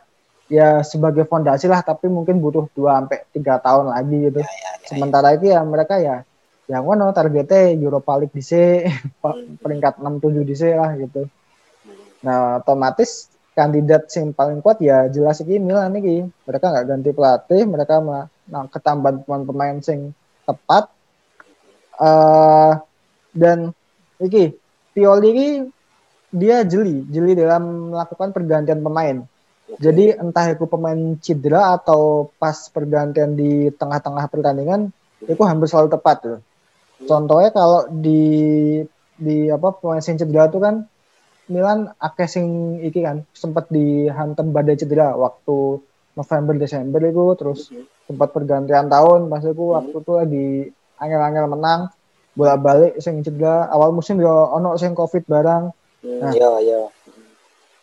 ya 0.45 0.69
sebagai 0.85 1.25
fondasi 1.25 1.69
lah 1.69 1.81
tapi 1.81 2.09
mungkin 2.09 2.37
butuh 2.41 2.69
2 2.77 2.85
sampai 2.85 3.25
tiga 3.33 3.61
tahun 3.61 3.93
lagi 3.93 4.29
gitu. 4.29 4.41
Ya, 4.41 4.49
ya, 4.49 4.71
ya, 4.77 4.87
Sementara 4.89 5.33
ya. 5.33 5.35
itu 5.41 5.45
ya 5.53 5.61
mereka 5.65 5.97
ya 6.01 6.25
yang 6.65 6.89
ngono 6.89 7.13
targetnya 7.13 7.77
Europa 7.77 8.17
League 8.17 8.33
DC 8.33 8.53
hmm. 9.21 9.61
peringkat 9.61 10.01
6 10.01 10.25
7 10.25 10.49
DC 10.49 10.63
lah 10.73 10.91
gitu. 10.97 11.29
Nah, 12.25 12.65
otomatis 12.65 13.29
kandidat 13.55 14.11
yang 14.19 14.35
paling 14.35 14.59
kuat 14.61 14.83
ya 14.83 15.07
jelas 15.07 15.39
ini 15.47 15.63
Milan 15.63 15.95
nih 15.95 16.27
mereka 16.27 16.75
nggak 16.75 16.87
ganti 16.91 17.11
pelatih 17.15 17.63
mereka 17.71 18.03
nah, 18.51 18.67
ketambahan 18.67 19.23
pemain-pemain 19.23 19.79
sing 19.81 20.11
tepat 20.45 20.91
uh, 22.03 22.83
dan 23.35 23.71
iki 24.19 24.59
Pioli 24.95 25.29
ini 25.35 25.49
dia 26.31 26.63
jeli, 26.63 27.03
jeli 27.11 27.35
dalam 27.35 27.91
melakukan 27.91 28.31
pergantian 28.31 28.79
pemain. 28.79 29.27
Jadi 29.83 30.15
entah 30.15 30.55
itu 30.55 30.71
pemain 30.71 31.19
cedera 31.19 31.75
atau 31.75 32.31
pas 32.39 32.55
pergantian 32.71 33.35
di 33.35 33.75
tengah-tengah 33.75 34.31
pertandingan 34.31 34.95
itu 35.27 35.43
hampir 35.43 35.67
selalu 35.67 35.99
tepat 35.99 36.17
tuh. 36.23 36.39
Contohnya 37.11 37.51
kalau 37.51 37.91
di 37.91 38.23
di 39.19 39.51
apa 39.51 39.75
pemain 39.75 40.03
sing 40.03 40.15
cedera 40.15 40.47
itu 40.47 40.63
kan 40.63 40.87
Milan 41.53 41.93
akeh 42.01 42.25
sing 42.25 42.81
iki 42.81 43.05
kan 43.05 43.29
sempat 43.37 43.69
dihantam 43.69 44.49
badai 44.55 44.81
cedera 44.81 45.13
waktu 45.13 45.83
November 46.17 46.55
Desember 46.57 47.01
itu 47.05 47.25
terus 47.37 47.69
sempat 48.09 48.33
pergantian 48.33 48.89
tahun 48.89 49.29
pas 49.29 49.45
itu 49.45 49.65
waktu 49.77 49.97
itu 49.97 50.13
lagi 50.15 50.49
angel-angel 51.01 51.47
menang 51.53 51.81
bolak-balik 52.33 52.97
sing 53.03 53.21
cedera. 53.21 53.69
Awal 53.69 53.93
musim 53.93 54.17
yo 54.25 54.33
ono 54.33 54.81
sing 54.81 54.97
covid 54.97 55.29
barang 55.29 55.65
nah. 56.23 56.33
Iya 56.33 56.51
iya. 56.65 56.81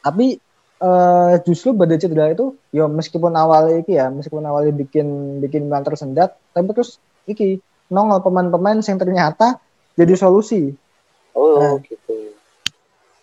Tapi 0.02 0.42
uh, 0.82 1.38
justru 1.46 1.78
badai 1.78 2.02
cedera 2.02 2.34
itu 2.34 2.58
yo 2.74 2.90
meskipun 2.90 3.36
awalnya 3.38 3.86
iki 3.86 3.94
ya 3.94 4.10
meskipun 4.10 4.42
awalnya 4.42 4.74
bikin 4.74 5.38
bikin 5.38 5.70
Milan 5.70 5.86
tersendat 5.86 6.34
tapi 6.50 6.74
terus 6.74 6.98
iki 7.30 7.62
nongol 7.94 8.26
pemain-pemain 8.26 8.82
sing 8.82 8.98
ternyata 8.98 9.62
jadi 9.94 10.18
solusi. 10.18 10.74
Oh 11.38 11.62
nah, 11.62 11.78
gitu 11.86 12.31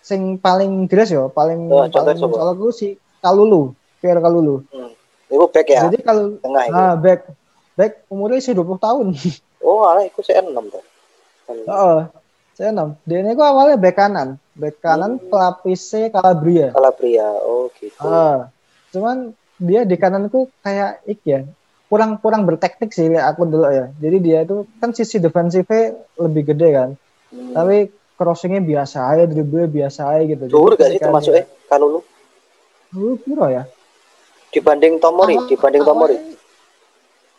sing 0.08 0.40
paling 0.40 0.88
jelas 0.88 1.12
yo 1.12 1.28
paling 1.28 1.68
oh, 1.68 1.84
paling 1.92 2.16
soal 2.16 2.56
gue 2.56 2.72
sih 2.72 2.92
Kalulu 3.20 3.76
Pierre 4.00 4.24
Kalulu 4.24 4.64
hmm. 4.72 4.92
itu 5.28 5.44
back 5.52 5.68
ya 5.68 5.84
jadi 5.92 6.00
kalau 6.00 6.40
nah, 6.48 6.96
back 6.96 7.28
back 7.76 8.08
umurnya 8.08 8.40
sih 8.40 8.56
20 8.56 8.80
tahun 8.80 9.06
oh 9.68 9.84
alah 9.84 10.08
itu 10.08 10.24
sih 10.24 10.32
enam 10.32 10.72
tuh 10.72 10.80
Oh, 11.68 12.04
saya 12.52 12.74
enam. 12.74 12.98
Dia 13.08 13.24
ini 13.24 13.32
awalnya 13.32 13.80
bek 13.80 13.96
kanan, 13.96 14.36
bek 14.52 14.84
kanan 14.84 15.16
hmm. 15.16 15.32
pelapisnya 15.32 16.12
Calabria. 16.12 16.68
Calabria, 16.76 17.28
oh 17.40 17.72
gitu. 17.80 17.96
Uh, 18.04 18.52
cuman 18.92 19.32
dia 19.56 19.88
di 19.88 19.96
kananku 19.96 20.52
kayak 20.60 21.00
ik 21.08 21.24
ya, 21.24 21.48
kurang 21.88 22.20
kurang 22.20 22.44
berteknik 22.44 22.92
sih 22.92 23.08
aku 23.16 23.48
dulu 23.48 23.68
ya. 23.72 23.88
Jadi 23.96 24.16
dia 24.20 24.38
itu 24.44 24.68
kan 24.78 24.92
sisi 24.92 25.16
defensifnya 25.22 25.96
lebih 26.20 26.52
gede 26.52 26.68
kan, 26.74 26.90
hmm. 27.32 27.52
tapi 27.56 27.88
crossingnya 28.18 28.58
biasa 28.58 28.98
aja, 29.14 29.24
dribble 29.30 29.70
biasa 29.70 30.00
aja 30.18 30.22
gitu. 30.26 30.44
Jujur 30.50 30.74
gak 30.74 30.90
sih 30.90 30.98
termasuk 30.98 31.32
eh 31.38 31.46
kalau 31.70 31.86
lu? 31.86 32.00
Lu 32.98 33.14
piro 33.22 33.46
ya? 33.46 33.62
Dibanding 34.50 34.98
Tomori, 34.98 35.38
awal, 35.38 35.46
dibanding 35.46 35.84
Tomori. 35.86 36.16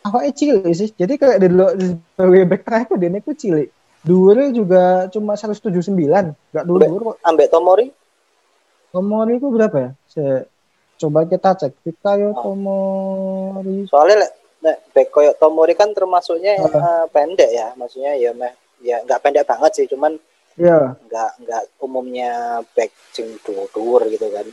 Awalnya 0.00 0.32
cilik 0.32 0.72
sih, 0.72 0.88
jadi 0.96 1.20
kayak 1.20 1.38
di 1.44 1.46
dulu 1.52 1.68
di 1.76 2.48
back 2.48 2.62
terakhir 2.64 2.96
dia 2.96 3.12
ini 3.12 3.20
cilik 3.20 3.68
Dure 4.00 4.48
juga 4.56 5.12
cuma 5.12 5.36
179, 5.36 5.92
enggak 5.92 6.64
dulu 6.64 6.80
dulu 6.80 7.02
kok. 7.12 7.16
Ambek 7.20 7.52
Tomori? 7.52 7.86
Tomori 8.88 9.36
itu 9.36 9.48
berapa 9.52 9.76
ya? 9.76 9.90
Saya 10.08 10.36
coba 10.96 11.28
kita 11.28 11.52
cek. 11.52 11.72
Kita 11.84 12.16
yo 12.16 12.32
oh. 12.32 12.40
Tomori. 12.40 13.84
Soalnya 13.92 14.24
lek 14.24 14.32
nek 14.64 14.76
back 14.96 15.08
Tomori 15.36 15.76
kan 15.76 15.92
termasuknya 15.92 16.64
uh. 16.64 16.72
Uh, 16.72 17.04
pendek 17.12 17.52
ya, 17.52 17.76
maksudnya 17.76 18.16
ya 18.16 18.32
meh 18.32 18.56
ya 18.80 19.04
nggak 19.04 19.20
pendek 19.20 19.44
banget 19.44 19.72
sih, 19.76 19.86
cuman 19.92 20.16
ya 20.58 20.94
nggak 21.06 21.30
nggak 21.46 21.62
umumnya 21.82 22.62
back 22.74 22.90
sing 23.14 23.38
dur 23.44 24.00
gitu 24.06 24.26
kan. 24.32 24.46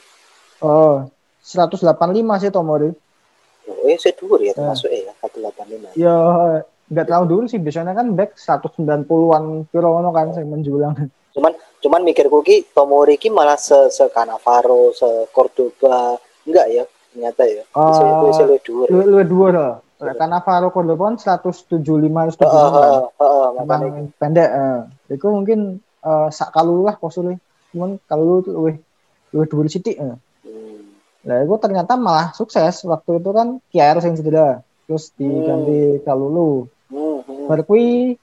Oh, 0.62 1.06
185 1.46 2.42
sih 2.42 2.50
Tomori. 2.50 2.90
Oh, 3.68 3.86
eh, 3.86 3.98
saya 4.00 4.14
dur 4.18 4.40
ya 4.42 4.58
termasuk 4.58 4.90
ya, 4.90 5.14
185. 5.22 5.94
Ya, 5.94 6.18
nggak 6.88 7.06
terlalu 7.06 7.26
dulu 7.28 7.46
sih 7.52 7.60
biasanya 7.60 7.92
kan 7.92 8.16
back 8.16 8.40
190-an 8.40 9.68
kilo 9.68 9.90
kan 10.16 10.32
saya 10.32 10.48
menjulang 10.48 10.96
cuman 11.36 11.52
cuman 11.84 12.02
mikir 12.08 12.32
ki 12.32 12.72
Tomori 12.72 13.20
ki 13.20 13.30
malah 13.30 13.60
se 13.60 13.92
se 13.92 14.08
Cannavaro 14.10 14.96
se 14.96 15.28
Cordoba 15.36 16.16
enggak 16.48 16.68
ya 16.72 16.84
ternyata 17.12 17.44
ya 17.44 17.64
bisa 17.68 18.04
uh, 18.08 18.24
bisa 18.32 18.44
lu 18.48 18.58
dua 18.64 18.86
lu 18.88 19.00
lu 19.04 19.20
dua 19.28 19.48
loh 19.52 19.74
Cannavaro 20.00 20.72
Cordoba 20.72 21.12
kan 21.12 21.44
175 21.44 21.76
175 21.76 22.42
uh, 22.42 22.48
uh, 22.48 23.04
uh, 23.20 23.50
uh, 23.60 24.08
pendek 24.16 24.50
uh. 24.50 24.88
itu 25.12 25.28
mungkin 25.28 25.84
uh, 26.08 26.28
sak 26.32 26.56
kalu 26.56 26.88
lah 26.88 26.96
posisi 26.96 27.36
cuman 27.76 28.00
kalau 28.08 28.24
lu 28.24 28.36
lebih 28.48 28.76
lebih 29.36 29.48
dua 29.52 29.68
sitik 29.68 30.00
uh. 30.00 30.16
hmm. 30.48 30.80
Nah, 31.28 31.44
itu 31.44 31.56
ternyata 31.60 32.00
malah 32.00 32.32
sukses 32.32 32.88
waktu 32.88 33.20
itu 33.20 33.30
kan 33.36 33.60
Kier 33.68 34.00
yang 34.00 34.16
cedera 34.16 34.64
terus 34.88 35.12
diganti 35.20 36.00
hmm. 36.00 36.04
Kalulu 36.08 36.72
Hmm. 36.88 37.52
Baru 37.52 37.64
kui 37.68 38.16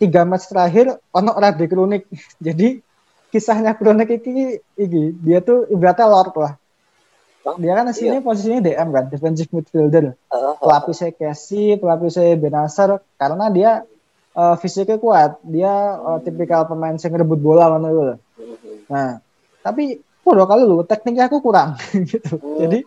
tiga 0.00 0.24
match 0.24 0.48
terakhir 0.48 0.96
ono 1.12 1.32
rada 1.36 1.64
kronik. 1.68 2.08
Jadi 2.46 2.80
kisahnya 3.30 3.76
kronik 3.76 4.08
ini 4.24 4.56
iki 4.74 5.02
dia 5.20 5.44
tuh 5.44 5.68
ibaratnya 5.68 6.08
lord 6.08 6.34
lah. 6.36 6.52
Dia 7.56 7.72
kan 7.72 7.88
sini 7.96 8.20
iya. 8.20 8.24
posisinya 8.24 8.60
DM 8.60 8.88
kan, 8.92 9.04
defensive 9.08 9.48
midfielder. 9.48 10.12
Uh, 10.28 10.36
uh, 10.36 10.54
pelapisnya 10.60 11.08
Casey, 11.16 11.80
pelapisnya 11.80 12.36
Benasser 12.36 13.00
karena 13.16 13.48
dia 13.48 13.70
uh, 14.34 14.54
fisiknya 14.58 14.96
kuat. 15.00 15.38
Dia 15.46 15.98
uh, 15.98 16.18
tipikal 16.22 16.66
pemain 16.66 16.94
yang 16.94 17.12
ngerebut 17.12 17.40
bola 17.40 17.72
mana 17.72 17.88
dulu. 17.90 18.14
Nah, 18.90 19.22
tapi 19.62 20.02
udah 20.30 20.46
kali 20.46 20.62
lu 20.62 20.86
tekniknya 20.86 21.26
aku 21.26 21.42
kurang 21.42 21.74
gitu. 22.10 22.38
Jadi 22.38 22.86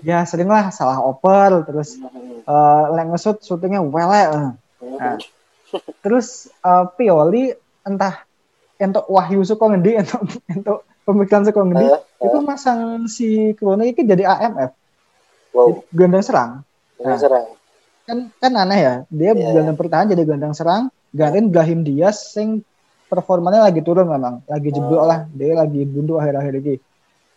ya 0.00 0.24
seringlah 0.24 0.72
salah 0.72 1.04
oper 1.04 1.68
terus 1.68 2.00
uh, 2.48 2.84
leng 2.96 3.12
ngesut 3.12 3.44
syutingnya 3.44 3.84
wele. 3.84 4.56
Nah, 4.80 5.16
terus 6.00 6.48
uh, 6.64 6.88
Pioli 6.96 7.52
entah 7.84 8.24
untuk 8.78 9.04
Wahyu 9.10 9.42
suka 9.42 9.68
ngendi 9.68 10.00
untuk 10.00 10.20
untuk 10.56 10.78
pemikiran 11.04 11.44
suka 11.44 11.60
ngendi 11.60 11.86
uh, 11.92 11.98
uh. 11.98 12.24
itu 12.24 12.38
masang 12.40 12.80
si 13.10 13.52
Krone 13.58 13.90
itu 13.90 14.06
jadi 14.06 14.24
AMF. 14.24 14.72
Wow. 15.52 15.66
Jadi 15.66 15.80
gelandang 15.92 16.24
serang. 16.24 16.50
Nah, 16.98 17.16
serang. 17.18 17.57
Kan 18.08 18.32
kan 18.40 18.52
aneh 18.56 18.80
ya. 18.80 18.94
Dia 19.12 19.36
yeah. 19.36 19.52
gelandang 19.52 19.76
pertahanan 19.76 20.16
jadi 20.16 20.22
gelandang 20.24 20.54
serang, 20.56 20.88
gantiin 21.12 21.52
Brahim 21.52 21.84
Diaz 21.84 22.32
sing 22.32 22.64
performanya 23.08 23.68
lagi 23.68 23.84
turun 23.84 24.08
memang, 24.08 24.44
lagi 24.48 24.68
jebol 24.68 25.00
lah, 25.00 25.28
dia 25.32 25.56
lagi 25.56 25.84
buntu 25.84 26.16
akhir-akhir 26.16 26.60
ini. 26.60 26.76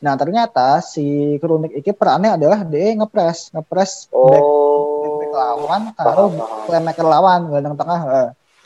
Nah 0.04 0.20
ternyata 0.20 0.84
si 0.84 1.40
Kronik 1.40 1.76
iki 1.76 1.96
perannya 1.96 2.36
adalah 2.36 2.64
dia 2.68 2.92
ngepres, 2.96 3.56
ngepres 3.56 4.12
oh. 4.12 4.28
back, 4.32 4.44
back 5.20 5.32
lawan 5.32 5.82
atau 5.96 6.28
playmaker 6.68 7.08
lawan 7.08 7.40
gelandang 7.48 7.76
tengah. 7.80 8.00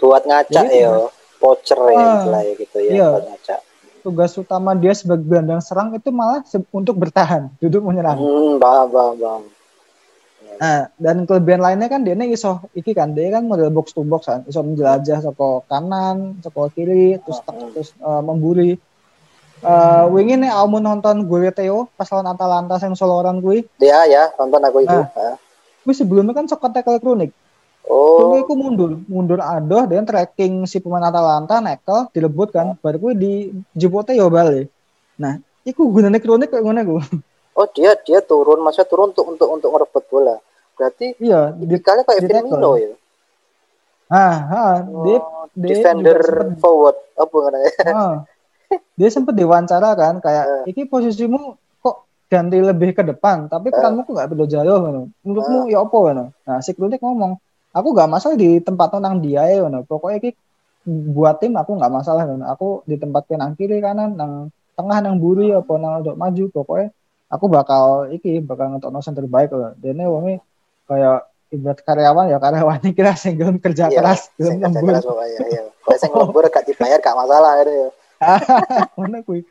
Buat 0.01 0.23
ngaca 0.25 0.61
ya, 0.69 0.89
pocher 1.37 1.77
uh, 1.77 1.89
ya, 1.89 2.41
ya 2.41 2.53
gitu 2.57 2.77
ya, 2.81 2.91
iya. 2.93 3.07
buat 3.13 3.25
ngaca. 3.29 3.55
Tugas 4.05 4.33
utama 4.37 4.77
dia 4.77 4.93
sebagai 4.93 5.25
gelandang 5.25 5.61
serang 5.61 5.93
itu 5.93 6.09
malah 6.09 6.41
untuk 6.69 6.93
bertahan, 6.97 7.53
duduk 7.57 7.85
menyerang. 7.85 8.17
Hmm, 8.17 8.61
bang, 8.61 8.85
bang, 8.89 9.13
bang. 9.17 9.41
Nah, 10.55 10.87
dan 10.95 11.27
kelebihan 11.27 11.59
lainnya 11.59 11.91
kan 11.91 12.07
dia 12.07 12.15
iso 12.27 12.63
iki 12.71 12.95
kan 12.95 13.11
dia 13.11 13.27
kan 13.27 13.43
model 13.43 13.73
box 13.73 13.91
to 13.91 14.07
box 14.07 14.31
kan, 14.31 14.47
iso 14.47 14.63
menjelajah 14.63 15.19
soko 15.19 15.67
kanan, 15.67 16.39
soko 16.39 16.71
kiri, 16.71 17.19
terus 17.19 17.43
uh, 17.43 17.69
terus 17.73 17.89
uh, 17.99 18.23
membuli 18.23 18.79
Uh, 19.65 20.05
wingi 20.13 20.37
nih 20.37 20.51
aku 20.51 20.77
nonton 20.77 21.25
gue 21.25 21.49
Theo 21.49 21.89
pas 21.97 22.05
lawan 22.11 22.27
Atalanta 22.27 22.77
yang 22.77 22.93
solo 22.93 23.17
orang 23.17 23.41
gue. 23.41 23.65
Iya 23.81 24.05
ya, 24.05 24.23
nonton 24.37 24.61
aku 24.61 24.85
itu. 24.85 24.93
Nah, 24.93 25.39
gue 25.81 25.95
sebelumnya 25.95 26.37
kan 26.37 26.45
sok 26.45 26.69
tackle 26.69 27.01
kronik. 27.01 27.33
Oh. 27.87 28.35
Gue 28.45 28.53
mundur, 28.53 29.01
mundur 29.09 29.41
adoh 29.41 29.89
dan 29.89 30.05
tracking 30.05 30.69
si 30.69 30.77
pemain 30.83 31.07
Atalanta 31.07 31.63
nekel 31.63 32.13
dilebut 32.13 32.53
kan, 32.53 32.77
baru 32.77 33.09
gue 33.09 33.13
di 33.17 33.33
jebote 33.73 34.13
yo 34.13 34.29
balik. 34.29 34.69
Nah, 35.17 35.41
iku 35.65 35.89
gunanya 35.89 36.21
kronik 36.21 36.53
kayak 36.53 36.61
gimana 36.61 36.85
gue? 36.85 37.01
Oh 37.55 37.67
dia 37.71 37.95
dia 38.03 38.19
turun, 38.19 38.59
masa 38.59 38.83
turun 38.83 39.15
untuk 39.15 39.25
untuk 39.31 39.47
untuk 39.47 39.69
merebut 39.71 40.03
bola. 40.11 40.35
Berarti 40.75 41.15
iya, 41.23 41.55
di 41.55 41.79
kali 41.79 42.03
kayak 42.03 42.21
Firmino 42.27 42.75
ya. 42.75 42.91
Ah, 44.05 44.37
ah, 44.53 44.75
oh, 44.85 45.01
dia, 45.07 45.17
defender 45.55 46.19
dia 46.19 46.59
forward 46.61 46.99
apa 47.15 47.35
namanya? 47.49 47.73
Ah, 47.89 48.15
dia 48.95 49.09
sempat 49.11 49.33
diwawancara 49.35 49.93
kan 49.95 50.19
kayak 50.23 50.45
uh. 50.45 50.63
iki 50.69 50.87
posisimu 50.87 51.57
kok 51.83 52.07
ganti 52.31 52.57
lebih 52.59 52.95
ke 52.95 53.03
depan 53.05 53.47
tapi 53.51 53.69
peranmu 53.69 54.07
kok 54.07 54.13
nggak 54.15 54.29
perlu 54.31 54.45
jauh 54.47 54.79
kan 54.81 54.93
menurutmu 55.21 55.57
uh. 55.65 55.71
ya 55.71 55.79
apa 55.83 55.97
kan 55.99 56.17
nah 56.47 56.57
si 56.63 56.71
Klunik 56.73 57.01
ngomong 57.03 57.37
aku 57.75 57.87
nggak 57.91 58.09
masalah 58.09 58.35
di 58.39 58.59
tempat 58.63 58.95
nang 58.97 59.19
dia 59.21 59.45
ya 59.51 59.67
kan 59.67 59.83
pokoknya 59.85 60.17
iki 60.23 60.31
buat 60.85 61.41
tim 61.41 61.53
aku 61.57 61.71
nggak 61.75 61.93
masalah 61.93 62.23
kan 62.29 62.41
aku 62.45 62.85
di 62.85 62.95
tempat 62.95 63.25
nang 63.35 63.53
kiri 63.57 63.81
kanan 63.81 64.15
nang 64.15 64.31
tengah 64.75 64.97
nang 65.01 65.17
buri 65.19 65.51
apa 65.51 65.73
nang 65.75 66.03
untuk 66.03 66.15
maju 66.17 66.43
pokoknya 66.51 66.87
aku 67.29 67.45
bakal 67.49 68.09
iki 68.13 68.39
bakal 68.41 68.75
ngetok 68.75 68.91
nosen 68.93 69.17
terbaik 69.17 69.49
loh 69.51 69.73
dan 69.81 69.97
ini 69.97 70.05
wongi 70.05 70.35
kayak 70.85 71.25
ibarat 71.49 71.79
karyawan 71.81 72.25
ya 72.29 72.37
karyawan 72.37 72.77
ini 72.83 72.91
kira 72.93 73.13
sing 73.17 73.37
kerja 73.37 73.89
iya, 73.89 73.97
keras 73.97 74.29
gelem 74.37 74.61
lembur 74.61 74.95
ya, 75.25 75.41
ya. 75.49 75.63
kalau 75.81 75.97
sing 75.97 76.11
lembur 76.13 76.43
gak 76.49 76.65
dibayar 76.65 76.99
gak 77.01 77.17
masalah 77.17 77.51
gitu 77.61 77.71
ya. 77.73 77.89
Mana 78.97 79.19
kuy 79.21 79.43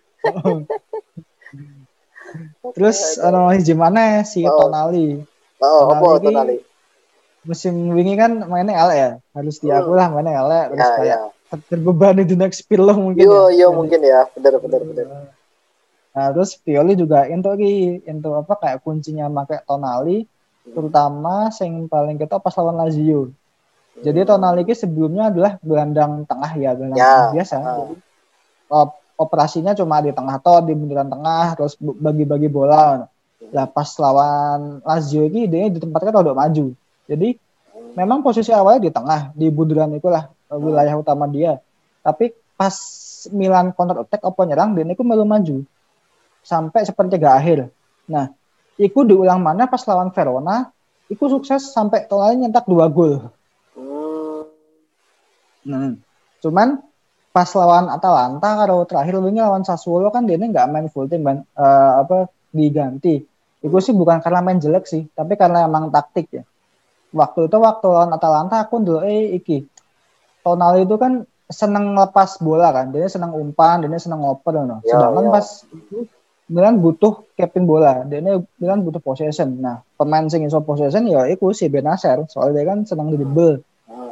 terus 2.74 3.20
ono 3.20 3.52
hiji 3.54 3.76
mana 3.76 4.26
si 4.26 4.42
oh. 4.42 4.56
Tonali. 4.56 5.22
Oh 5.62 5.92
apa 5.92 6.18
Tonali 6.18 6.58
musim 7.44 7.92
wingi 7.92 8.16
kan 8.16 8.48
mainnya 8.48 8.80
elek 8.80 8.96
ya? 8.96 9.10
Harus 9.36 9.60
diaku 9.60 9.92
lah 9.92 10.08
mainnya 10.08 10.40
elek 10.40 10.64
terus 10.72 10.80
ya, 10.80 10.96
kayak 10.96 11.18
ya. 11.52 11.56
terbebani 11.68 12.22
di 12.24 12.34
next 12.34 12.64
Pirlo 12.64 12.96
mungkin 12.96 13.20
yo 13.20 13.52
ya. 13.52 13.68
yo 13.68 13.76
mungkin 13.76 14.00
ya. 14.00 14.24
Benar 14.32 14.58
benar 14.64 14.80
benar 14.82 15.06
nah 16.14 16.30
terus 16.30 16.54
Pioli 16.62 16.94
juga 16.94 17.26
itu 17.26 17.42
lagi 17.42 17.74
itu 18.06 18.30
apa 18.30 18.54
kayak 18.54 18.86
kuncinya 18.86 19.26
pakai 19.26 19.66
Tonali 19.66 20.22
hmm. 20.22 20.72
terutama 20.78 21.50
yang 21.58 21.90
paling 21.90 22.16
kita 22.16 22.38
pas 22.38 22.54
lawan 22.54 22.78
Lazio 22.78 23.34
jadi 23.98 24.22
hmm. 24.22 24.28
Tonali 24.30 24.62
ini 24.62 24.74
sebelumnya 24.78 25.34
adalah 25.34 25.58
gelandang 25.58 26.22
tengah 26.22 26.52
ya 26.54 26.70
gelandang 26.78 27.02
ya. 27.02 27.34
biasa 27.34 27.54
uh. 27.58 27.90
jadi 27.90 27.94
operasinya 29.14 29.74
cuma 29.74 30.02
di 30.02 30.10
tengah 30.10 30.38
atau 30.38 30.62
di 30.62 30.74
bundaran 30.74 31.10
tengah 31.10 31.54
terus 31.58 31.74
bagi-bagi 31.78 32.50
bola 32.50 33.06
lah 33.54 33.66
pas 33.70 33.90
lawan 33.98 34.82
Lazio 34.82 35.26
ini 35.26 35.46
dia 35.50 35.70
ditempatkan 35.70 36.14
rada 36.14 36.34
maju 36.34 36.74
jadi 37.06 37.38
memang 37.94 38.22
posisi 38.26 38.50
awalnya 38.50 38.86
di 38.86 38.90
tengah 38.90 39.20
di 39.34 39.46
bundaran 39.50 39.94
itulah 39.94 40.30
eh, 40.30 40.58
wilayah 40.58 40.94
utama 40.98 41.26
dia 41.30 41.58
tapi 42.02 42.34
pas 42.54 42.74
Milan 43.34 43.72
counter 43.74 44.04
attack 44.04 44.22
apa 44.22 44.40
nyerang 44.46 44.78
dia 44.78 44.84
itu 44.86 45.02
malu 45.02 45.26
maju 45.26 45.62
sampai 46.44 46.84
sepertiga 46.84 47.34
akhir 47.34 47.72
nah 48.06 48.30
itu 48.76 49.02
diulang 49.02 49.40
mana 49.40 49.64
pas 49.64 49.80
lawan 49.88 50.12
Verona 50.12 50.68
itu 51.08 51.24
sukses 51.26 51.72
sampai 51.72 52.04
tolanya 52.04 52.48
nyetak 52.48 52.68
dua 52.68 52.86
gol 52.92 53.32
hmm. 53.74 54.44
nah, 55.66 55.96
cuman 56.44 56.84
pas 57.34 57.50
lawan 57.56 57.90
Atalanta 57.90 58.54
kalau 58.60 58.86
terakhir 58.86 59.18
lebihnya 59.18 59.50
lawan 59.50 59.66
Sassuolo 59.66 60.12
kan 60.14 60.28
dia 60.28 60.38
nggak 60.38 60.70
main 60.70 60.86
full 60.86 61.10
tim 61.10 61.26
ban, 61.26 61.42
uh, 61.58 62.04
apa 62.04 62.30
diganti 62.54 63.26
itu 63.64 63.76
sih 63.80 63.96
bukan 63.96 64.20
karena 64.20 64.44
main 64.44 64.60
jelek 64.60 64.86
sih 64.86 65.08
tapi 65.16 65.34
karena 65.34 65.66
emang 65.66 65.90
taktik 65.90 66.30
ya 66.30 66.44
waktu 67.10 67.48
itu 67.48 67.56
waktu 67.58 67.86
lawan 67.88 68.12
Atalanta 68.12 68.62
aku 68.62 68.78
dulu 68.84 69.00
eh 69.02 69.34
iki 69.34 69.66
Tonali 70.44 70.84
itu 70.84 71.00
kan 71.00 71.24
seneng 71.48 71.96
lepas 71.96 72.36
bola 72.40 72.68
kan 72.72 72.92
dia 72.92 73.08
seneng 73.08 73.32
umpan 73.32 73.80
dia 73.80 74.00
seneng 74.00 74.24
ngoper 74.24 74.60
no. 74.60 74.80
Ya, 74.84 74.96
sedangkan 74.96 75.24
ya. 75.24 75.32
pas 75.32 75.46
itu 75.72 75.96
Milan 76.44 76.76
butuh 76.84 77.24
captain 77.32 77.64
bola. 77.64 78.04
Dia 78.04 78.20
Milan 78.60 78.84
butuh 78.84 79.00
possession. 79.00 79.56
Nah 79.64 79.80
pemain 79.96 80.28
sing 80.28 80.44
iso 80.44 80.60
possession 80.60 81.08
ya 81.08 81.24
itu 81.24 81.48
si 81.56 81.72
Benacer 81.72 82.28
soalnya 82.28 82.60
dia 82.60 82.64
kan 82.68 82.78
seneng 82.84 83.16
dribble. 83.16 83.64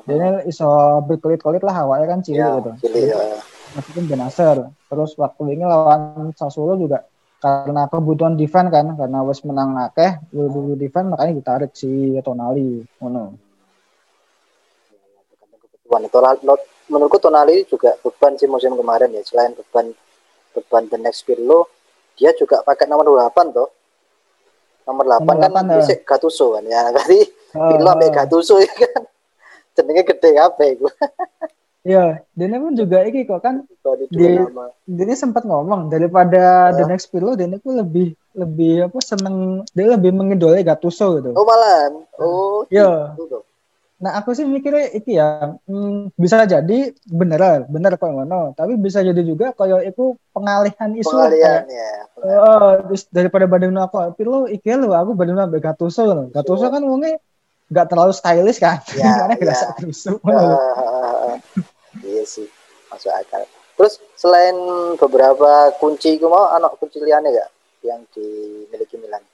Dia 0.08 0.40
iso 0.48 0.66
berkelit-kelit 1.04 1.60
lah 1.60 1.84
awalnya 1.84 2.08
kan 2.08 2.20
cilik 2.24 2.42
ya, 2.42 2.58
gitu. 2.58 2.70
cilik, 2.88 3.04
ya. 3.12 3.38
meskipun 3.78 4.04
Benacer 4.10 4.56
terus 4.90 5.14
waktu 5.14 5.42
ini 5.54 5.62
lawan 5.62 6.34
Sassuolo 6.34 6.74
juga 6.74 7.06
karena 7.38 7.86
kebutuhan 7.86 8.34
defense 8.34 8.70
kan 8.70 8.98
karena 8.98 9.18
wes 9.22 9.42
menang 9.46 9.78
akeh 9.78 10.18
dulu 10.34 10.74
defense 10.74 11.06
makanya 11.10 11.32
ditarik 11.38 11.70
si 11.74 12.18
Tonali 12.18 12.82
ngono. 12.98 13.36
Kebutuhan. 15.86 16.34
Itu 16.40 16.54
menurutku 16.90 17.18
Tonali 17.22 17.62
juga 17.68 17.94
beban 18.00 18.34
sih 18.40 18.48
musim 18.50 18.74
kemarin 18.74 19.12
ya 19.12 19.22
selain 19.22 19.54
beban 19.54 19.92
beban 20.56 20.84
the 20.90 20.98
next 20.98 21.22
Pirlo 21.28 21.68
dia 22.16 22.30
juga 22.36 22.60
pakai 22.62 22.86
nomor 22.88 23.08
8 23.08 23.56
tuh 23.56 23.68
nomor 24.88 25.04
8 25.06 25.22
nomor 25.22 25.36
kan 25.38 25.50
8, 25.68 25.78
bisa 25.78 25.92
ya. 25.94 25.98
Gattuso 26.04 26.46
kan 26.58 26.64
ya 26.66 26.80
berarti 26.94 27.20
oh, 27.56 27.68
Pirlo 27.72 27.90
sampai 27.92 28.08
oh. 28.08 28.12
Gattuso 28.12 28.54
ya 28.60 28.72
kan 28.72 29.02
jenenge 29.76 30.02
gede 30.04 30.30
apa 30.36 30.62
iku 30.68 30.88
Iya, 31.82 32.22
Dene 32.38 32.62
pun 32.62 32.78
juga 32.78 33.02
iki 33.02 33.26
kok 33.26 33.42
kan 33.42 33.66
di 34.10 34.38
Dene 34.86 35.14
sempat 35.18 35.42
ngomong 35.42 35.90
daripada 35.90 36.70
uh. 36.70 36.78
the 36.78 36.86
next 36.86 37.10
Pirlo 37.10 37.34
Dene 37.34 37.58
tuh 37.58 37.74
lebih 37.74 38.14
lebih 38.38 38.86
apa 38.88 38.98
seneng 39.02 39.66
dia 39.74 39.90
lebih 39.90 40.14
mengidolai 40.14 40.62
Gattuso 40.62 41.18
gitu. 41.18 41.34
Oh 41.34 41.44
malah. 41.44 41.90
Oh. 42.22 42.62
Iya. 42.70 43.18
Gitu. 43.18 43.42
Nah 44.02 44.18
aku 44.18 44.34
sih 44.34 44.42
mikirnya 44.42 44.90
itu 44.98 45.14
ya 45.14 45.54
hmm, 45.70 46.18
bisa 46.18 46.42
jadi 46.42 46.78
beneran 47.06 47.70
bener 47.70 47.94
kok 47.94 48.10
ngono. 48.10 48.52
Tapi 48.58 48.74
bisa 48.76 49.00
jadi 49.00 49.22
juga 49.22 49.54
kayak 49.54 49.94
itu 49.94 50.18
pengalihan 50.34 50.90
isu 50.98 51.06
pengalihan 51.06 51.62
ya 51.70 52.02
oh, 52.22 52.70
terus 52.90 53.02
daripada 53.10 53.44
banding 53.50 53.74
aku 53.78 54.14
Pirlo 54.14 54.46
iki 54.46 54.70
lo 54.74 54.94
aku 54.94 55.14
banding 55.14 55.38
ambek 55.38 55.62
Gattuso 55.62 56.30
Gattuso 56.30 56.70
kan 56.70 56.82
ngomongnya 56.82 57.18
nggak 57.72 57.88
terlalu 57.88 58.12
stylish 58.12 58.60
kan? 58.60 58.84
Ya, 58.92 59.16
karena 59.32 59.36
ya. 59.40 59.56
uh, 60.28 61.34
iya 62.12 62.22
sih 62.28 62.44
masuk 62.92 63.08
akal. 63.08 63.48
Terus 63.80 63.96
selain 64.20 64.54
beberapa 65.00 65.72
kunci 65.80 66.20
itu 66.20 66.28
mau 66.28 66.52
anak 66.52 66.76
kunci 66.76 67.00
liane 67.00 67.32
gak? 67.32 67.48
Yang 67.80 68.00
dimiliki 68.14 69.00
Milan 69.00 69.24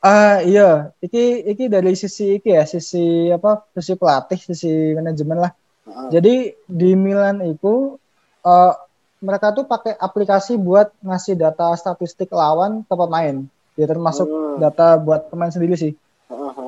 Ah 0.00 0.08
uh, 0.08 0.36
iya, 0.48 0.96
iki 1.04 1.44
iki 1.44 1.68
dari 1.68 1.92
sisi 1.92 2.40
iki 2.40 2.56
ya, 2.56 2.64
sisi 2.64 3.28
apa? 3.28 3.68
Sisi 3.76 3.92
pelatih, 4.00 4.40
sisi 4.40 4.96
manajemen 4.96 5.44
lah. 5.44 5.52
Uh. 5.84 6.08
Jadi 6.08 6.56
di 6.64 6.90
Milan 6.96 7.44
itu 7.44 8.00
uh, 8.40 8.72
mereka 9.20 9.52
tuh 9.52 9.68
pakai 9.68 9.92
aplikasi 10.00 10.56
buat 10.56 10.88
ngasih 11.04 11.36
data 11.36 11.76
statistik 11.76 12.32
lawan 12.32 12.80
ke 12.88 12.94
pemain. 12.96 13.44
Ya 13.76 13.84
termasuk 13.84 14.24
hmm. 14.24 14.64
data 14.64 14.96
buat 14.96 15.28
pemain 15.28 15.52
sendiri 15.52 15.76
sih. 15.76 15.92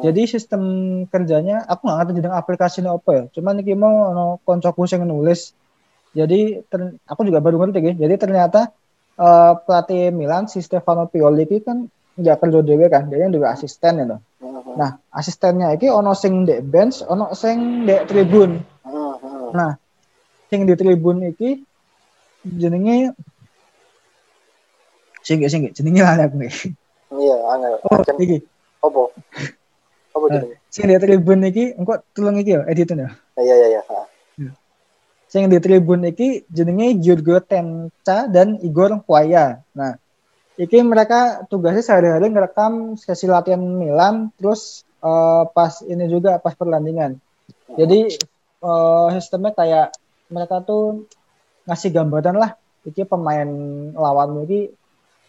Jadi 0.03 0.27
sistem 0.27 0.63
kerjanya 1.07 1.63
aku 1.65 1.87
nggak 1.87 1.99
ngerti 2.03 2.13
jeneng 2.19 2.35
aplikasi 2.35 2.77
ini 2.83 2.91
apa 2.91 3.11
ya. 3.15 3.23
Cuman 3.33 3.63
ini 3.63 3.73
mau 3.79 4.13
no 4.13 4.25
koncoku 4.43 4.85
yang 4.91 5.07
nulis. 5.07 5.55
Jadi 6.13 6.61
ter, 6.69 7.01
aku 7.09 7.25
juga 7.25 7.41
baru 7.41 7.57
ngerti 7.63 7.81
ya. 7.81 7.95
Jadi 7.97 8.15
ternyata 8.19 8.75
uh, 9.17 9.57
pelatih 9.63 10.11
Milan 10.13 10.51
si 10.51 10.61
Stefano 10.61 11.07
Pioli 11.09 11.47
kan 11.63 11.89
nggak 12.19 12.37
kerja 12.45 12.61
dewe 12.61 12.87
kan, 12.93 13.09
dia 13.09 13.29
juga 13.33 13.57
asisten 13.57 14.05
ya. 14.05 14.05
Uh-huh. 14.13 14.75
Nah, 14.77 15.01
asistennya 15.13 15.73
ini 15.73 15.89
ono 15.89 16.13
sing 16.13 16.45
di 16.45 16.61
bench, 16.61 17.05
ono 17.09 17.33
sing 17.33 17.89
di 17.89 17.97
tribun. 18.05 18.61
Nah, 19.53 19.77
sing 20.49 20.65
di 20.65 20.75
tribun 20.77 21.25
ini 21.25 21.61
jenenge 22.43 23.13
sing 25.23 25.41
sing 25.47 25.71
jenenge 25.73 26.03
lah 26.03 26.17
aku 26.21 26.37
nih. 26.41 26.53
Iya, 27.13 27.37
angel. 27.53 27.75
Oh, 27.87 28.01
iki. 28.21 28.39
Apa? 28.81 29.03
Apa 30.17 30.27
jenenge? 30.33 30.57
Sing 30.73 30.85
di 30.89 30.97
tribun 30.99 31.45
iki 31.49 31.77
engko 31.77 32.01
tulung 32.17 32.41
iki 32.41 32.57
ya 32.57 32.65
editan 32.69 33.05
ya. 33.05 33.11
Iya 33.41 33.55
iya 33.57 33.69
iya. 33.81 34.03
sing 35.33 35.49
di 35.49 35.57
tribun 35.65 36.05
iki 36.05 36.45
jenenge 36.53 37.01
Giorgio 37.01 37.41
Tenca 37.41 38.29
dan 38.29 38.61
Igor 38.61 39.01
Puaya. 39.01 39.65
Nah, 39.73 39.97
iki 40.61 40.79
mereka 40.85 41.45
tugasnya 41.49 41.85
sehari-hari 41.85 42.29
ngerekam 42.29 42.99
sesi 43.01 43.25
latihan 43.25 43.61
Milan 43.61 44.29
terus 44.37 44.85
uh, 45.01 45.49
pas 45.51 45.81
ini 45.85 46.09
juga 46.09 46.37
pas 46.39 46.53
pertandingan. 46.53 47.17
Jadi 47.73 48.13
uh, 48.61 49.09
sistemnya 49.17 49.57
kayak 49.57 49.97
mereka 50.29 50.61
tuh 50.65 51.09
ngasih 51.69 51.91
gambaran 51.93 52.37
lah. 52.37 52.53
Iki 52.83 53.07
pemain 53.07 53.47
lawan 53.95 54.43
iki 54.43 54.75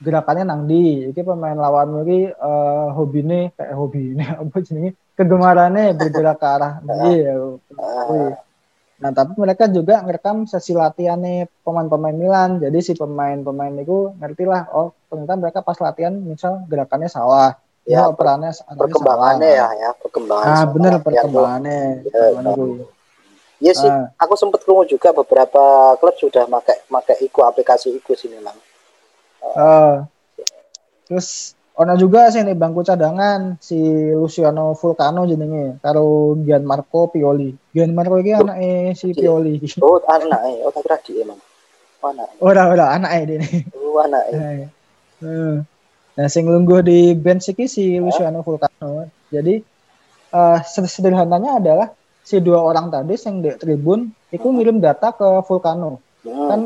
gerakannya 0.02 0.44
nang 0.44 0.66
di 0.66 1.08
iki 1.14 1.22
pemain 1.22 1.56
lawan 1.56 2.04
iki 2.04 2.34
uh, 2.34 2.92
hobine 2.92 3.54
kayak 3.56 3.74
hobi 3.78 4.18
ini 4.18 4.26
apa 4.42 4.58
jenenge? 4.60 4.98
Kegemarannya 5.14 5.94
bergerak 5.94 6.42
ke 6.42 6.48
arah 6.50 6.74
di 6.82 7.22
ya. 7.22 7.38
Nah, 9.04 9.12
tapi 9.12 9.36
mereka 9.36 9.68
juga 9.68 10.00
ngerekam 10.00 10.48
sesi 10.48 10.72
latihan 10.72 11.20
nih 11.20 11.44
pemain-pemain 11.68 12.16
Milan. 12.16 12.64
Jadi 12.64 12.80
si 12.80 12.94
pemain-pemain 12.96 13.76
itu 13.76 14.16
ngerti 14.16 14.48
lah, 14.48 14.72
oh 14.72 14.96
ternyata 15.12 15.36
mereka 15.36 15.60
pas 15.60 15.76
latihan 15.84 16.16
misal 16.16 16.64
gerakannya 16.72 17.12
salah. 17.12 17.60
Ya, 17.84 18.08
oh, 18.08 18.16
perannya 18.16 18.56
perkembangannya 18.80 19.60
salah. 19.60 19.76
ya, 19.76 19.82
ya, 19.84 19.90
perkembangan. 20.00 20.56
Ah, 20.56 20.66
bener 20.72 20.94
perkembangannya. 21.04 22.08
Ya, 22.08 22.24
Iya 23.64 23.74
sih, 23.80 23.88
ah. 23.88 24.12
aku 24.20 24.36
sempat 24.36 24.64
ketemu 24.64 24.84
juga 24.92 25.16
beberapa 25.16 25.96
klub 25.96 26.16
sudah 26.20 26.44
pakai 26.52 26.84
pakai 26.84 27.16
iku 27.24 27.48
aplikasi 27.48 27.96
iku 27.96 28.12
sini 28.12 28.40
lang. 28.44 28.60
Uh, 29.40 30.04
terus 31.08 31.56
ono 31.74 31.94
juga 31.98 32.30
sih 32.30 32.46
nih 32.46 32.54
bangku 32.54 32.86
cadangan 32.86 33.58
si 33.58 33.82
Luciano 34.14 34.78
Vulcano 34.78 35.26
jenenge 35.26 35.82
karo 35.82 36.38
Gianmarco 36.46 37.10
Pioli. 37.10 37.50
Gianmarco 37.74 38.22
iki 38.22 38.32
anake 38.38 38.94
si 38.94 39.10
Pioli. 39.18 39.58
Oh, 39.82 39.98
anake. 40.06 40.62
Oh, 40.62 40.70
tak 40.70 40.86
kira 40.86 40.98
dia 41.02 41.22
emang. 41.26 41.40
Oh, 42.02 42.10
anake. 42.14 42.34
Ora, 42.46 42.64
ora, 42.70 42.86
anake 42.94 43.20
dene. 43.26 43.48
Oh, 43.74 43.98
anake. 44.06 44.32
Heeh. 45.24 45.56
Nah, 46.14 46.28
sing 46.30 46.46
lungguh 46.46 46.86
di 46.86 47.18
bench 47.18 47.50
iki 47.50 47.66
si 47.66 47.98
Luciano 47.98 48.46
Vulcano. 48.46 49.10
Jadi 49.34 49.58
uh, 50.30 50.62
sederhananya 50.86 51.58
adalah 51.58 51.90
si 52.22 52.38
dua 52.38 52.62
orang 52.62 52.94
tadi 52.94 53.18
yang 53.18 53.42
di 53.42 53.50
tribun 53.58 54.14
itu 54.30 54.46
ngirim 54.46 54.78
data 54.78 55.10
ke 55.10 55.26
Vulcano. 55.42 55.98
Hmm. 56.22 56.48
Kan 56.50 56.62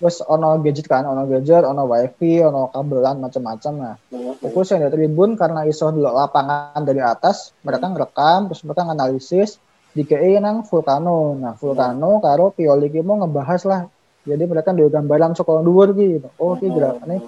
terus 0.00 0.24
ono 0.24 0.56
gadget 0.64 0.88
kan 0.88 1.04
ono 1.04 1.28
gadget 1.28 1.60
ono 1.60 1.84
wifi 1.84 2.40
ono 2.40 2.72
kabelan 2.72 3.20
macam-macam. 3.20 3.72
Nah 3.76 3.94
mm-hmm. 4.00 4.48
itu 4.48 4.60
saya 4.64 4.88
dari 4.88 5.04
tribun 5.04 5.36
karena 5.36 5.68
iso 5.68 5.92
dulu 5.92 6.08
lapangan 6.08 6.80
dari 6.88 7.04
atas 7.04 7.52
mereka 7.60 7.84
mm-hmm. 7.84 7.94
ngerekam 8.00 8.40
terus 8.48 8.60
mereka 8.64 8.82
nganalisis 8.88 9.50
di 9.92 10.02
KI 10.08 10.40
nang 10.40 10.64
Vulcano. 10.64 11.36
Nah 11.36 11.52
Vulcano 11.52 12.16
mm-hmm. 12.16 12.24
karo 12.24 12.44
Pioli 12.56 12.88
mau 13.04 13.20
ngebahas 13.20 13.62
lah. 13.68 13.82
Jadi 14.24 14.44
mereka 14.48 14.72
di 14.72 14.88
gambaran 14.88 15.36
sekolah 15.36 15.60
dua 15.60 15.92
gitu 15.92 16.32
oh 16.40 16.56
ki 16.56 16.72
gerakannya 16.72 17.20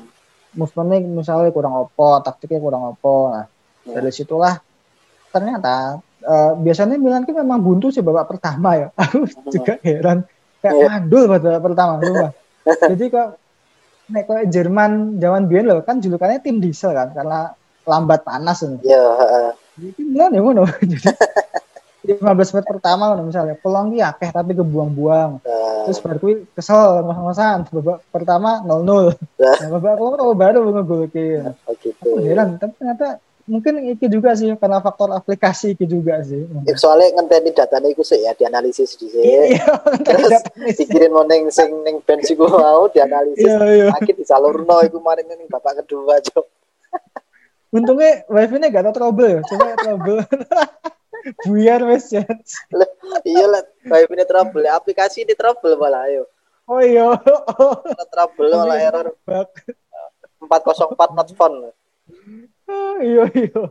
movementnya 0.57 1.09
misalnya 1.09 1.49
kurang 1.49 1.73
opo 1.77 2.21
taktiknya 2.21 2.61
kurang 2.61 2.93
opo 2.93 3.33
nah 3.33 3.49
dari 3.89 4.13
situlah 4.13 4.61
ternyata 5.33 5.97
uh, 6.25 6.53
biasanya 6.61 7.01
Milan 7.01 7.25
kan 7.25 7.41
memang 7.41 7.65
buntu 7.65 7.89
sih 7.89 8.05
babak 8.05 8.29
pertama 8.37 8.77
ya. 8.79 8.89
Aku 9.03 9.27
juga 9.49 9.81
heran. 9.83 10.29
Kayak 10.63 10.75
yeah. 10.79 10.87
mandul 10.87 11.25
pada 11.27 11.51
pertama 11.59 11.93
rumah 11.99 12.31
jadi 12.93 13.05
kok 13.11 13.29
nek 14.13 14.25
kok 14.29 14.41
Jerman 14.51 15.19
zaman 15.23 15.47
biyen 15.49 15.67
loh 15.71 15.81
kan 15.83 16.03
julukannya 16.03 16.43
tim 16.43 16.59
diesel 16.59 16.93
kan 16.93 17.11
karena 17.15 17.55
lambat 17.87 18.23
panas 18.23 18.63
ini. 18.63 18.79
Iya, 18.87 19.03
heeh. 19.03 19.49
Milan 19.99 20.37
ya 20.37 20.41
ngono. 20.45 20.63
Jadi 22.03 22.19
15 22.19 22.59
menit 22.59 22.67
pertama 22.67 23.15
kan 23.15 23.23
misalnya 23.23 23.55
peluang 23.55 23.95
ki 23.95 24.03
akeh 24.03 24.31
tapi 24.35 24.59
kebuang-buang. 24.59 25.39
Uh. 25.47 25.87
Terus 25.87 26.03
baru 26.03 26.19
kuwi 26.19 26.35
kesel 26.51 27.07
ngos-ngosan 27.07 27.71
babak 27.71 28.03
pertama 28.11 28.59
0-0. 28.67 28.75
Uh. 28.83 29.15
Nah, 29.39 29.69
babak 29.79 29.95
kedua 30.03 30.35
baru 30.35 30.59
ngegol 30.67 31.07
ki. 31.15 31.27
Oh, 31.47 31.75
gitu. 31.79 32.19
Heran 32.27 32.59
tapi 32.59 32.75
ternyata 32.75 33.23
mungkin 33.47 33.83
itu 33.91 34.07
juga 34.07 34.35
sih 34.39 34.55
karena 34.55 34.79
faktor 34.79 35.11
aplikasi 35.11 35.75
itu 35.75 35.85
juga 35.89 36.23
sih. 36.23 36.47
Ya, 36.67 36.75
soalnya 36.79 37.19
ngenteni 37.19 37.51
datanya 37.51 37.89
itu 37.91 38.03
sih 38.07 38.23
ya 38.23 38.33
dianalisis 38.37 38.95
di 38.99 39.07
sini. 39.11 39.55
Iya, 39.55 39.67
Terus 40.07 40.33
dikirim 40.79 41.11
mau 41.11 41.27
neng 41.27 41.51
sing 41.51 41.71
neng 41.83 41.99
bench 42.07 42.31
iku 42.31 42.47
mau 42.47 42.87
dianalisis. 42.91 43.43
Iya, 43.43 43.59
iya. 43.67 43.87
Akhir 43.95 44.15
disalurno 44.15 44.83
iku 44.87 45.03
maring 45.03 45.27
ning 45.27 45.51
bapak 45.51 45.83
kedua 45.83 46.23
aja. 46.23 46.39
Untungnya 47.73 48.29
wifi-nya 48.29 48.69
gak 48.69 48.85
ada 48.85 48.93
trouble 48.93 49.25
ya, 49.25 49.41
cuma 49.49 49.73
trouble. 49.81 50.21
Buyar 51.49 51.81
wes 51.89 52.13
ya. 52.13 52.27
Iya 53.25 53.47
lah, 53.49 53.63
wifi-nya 53.89 54.29
trouble, 54.29 54.69
aplikasi 54.69 55.25
ini 55.25 55.33
trouble 55.33 55.81
malah 55.81 56.05
ayo. 56.05 56.29
Oh 56.69 56.85
iya. 56.85 57.17
trouble 58.13 58.53
malah 58.53 58.77
error. 58.77 59.17
404 60.43 61.17
not 61.17 61.31
phone 61.33 61.73
iya 63.03 63.25
iya. 63.35 63.63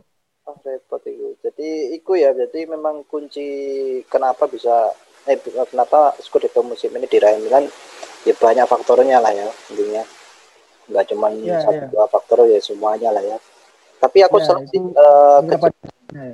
Oh, 0.42 0.58
repot 0.66 1.02
itu. 1.06 1.38
Jadi 1.38 1.94
itu 1.94 2.12
ya 2.18 2.34
jadi 2.34 2.66
memang 2.66 3.06
kunci 3.06 3.46
kenapa 4.10 4.50
bisa 4.50 4.90
eh 5.22 5.38
kenapa 5.70 6.18
Scudetto 6.18 6.66
musim 6.66 6.90
ini 6.98 7.06
diraih. 7.06 7.38
Milan 7.38 7.70
ya 8.26 8.34
banyak 8.34 8.66
faktornya 8.66 9.22
lah 9.22 9.30
ya 9.30 9.46
intinya. 9.70 10.02
Nggak 10.90 11.04
cuma 11.14 11.30
yeah, 11.38 11.62
satu 11.62 11.78
yeah. 11.78 11.90
dua 11.94 12.06
faktor 12.10 12.42
ya 12.50 12.58
semuanya 12.58 13.14
lah 13.14 13.22
ya. 13.22 13.38
Tapi 14.02 14.18
aku 14.26 14.42
yeah, 14.42 14.46
selalu 14.50 14.64
sih 14.66 14.82
uh, 14.98 15.40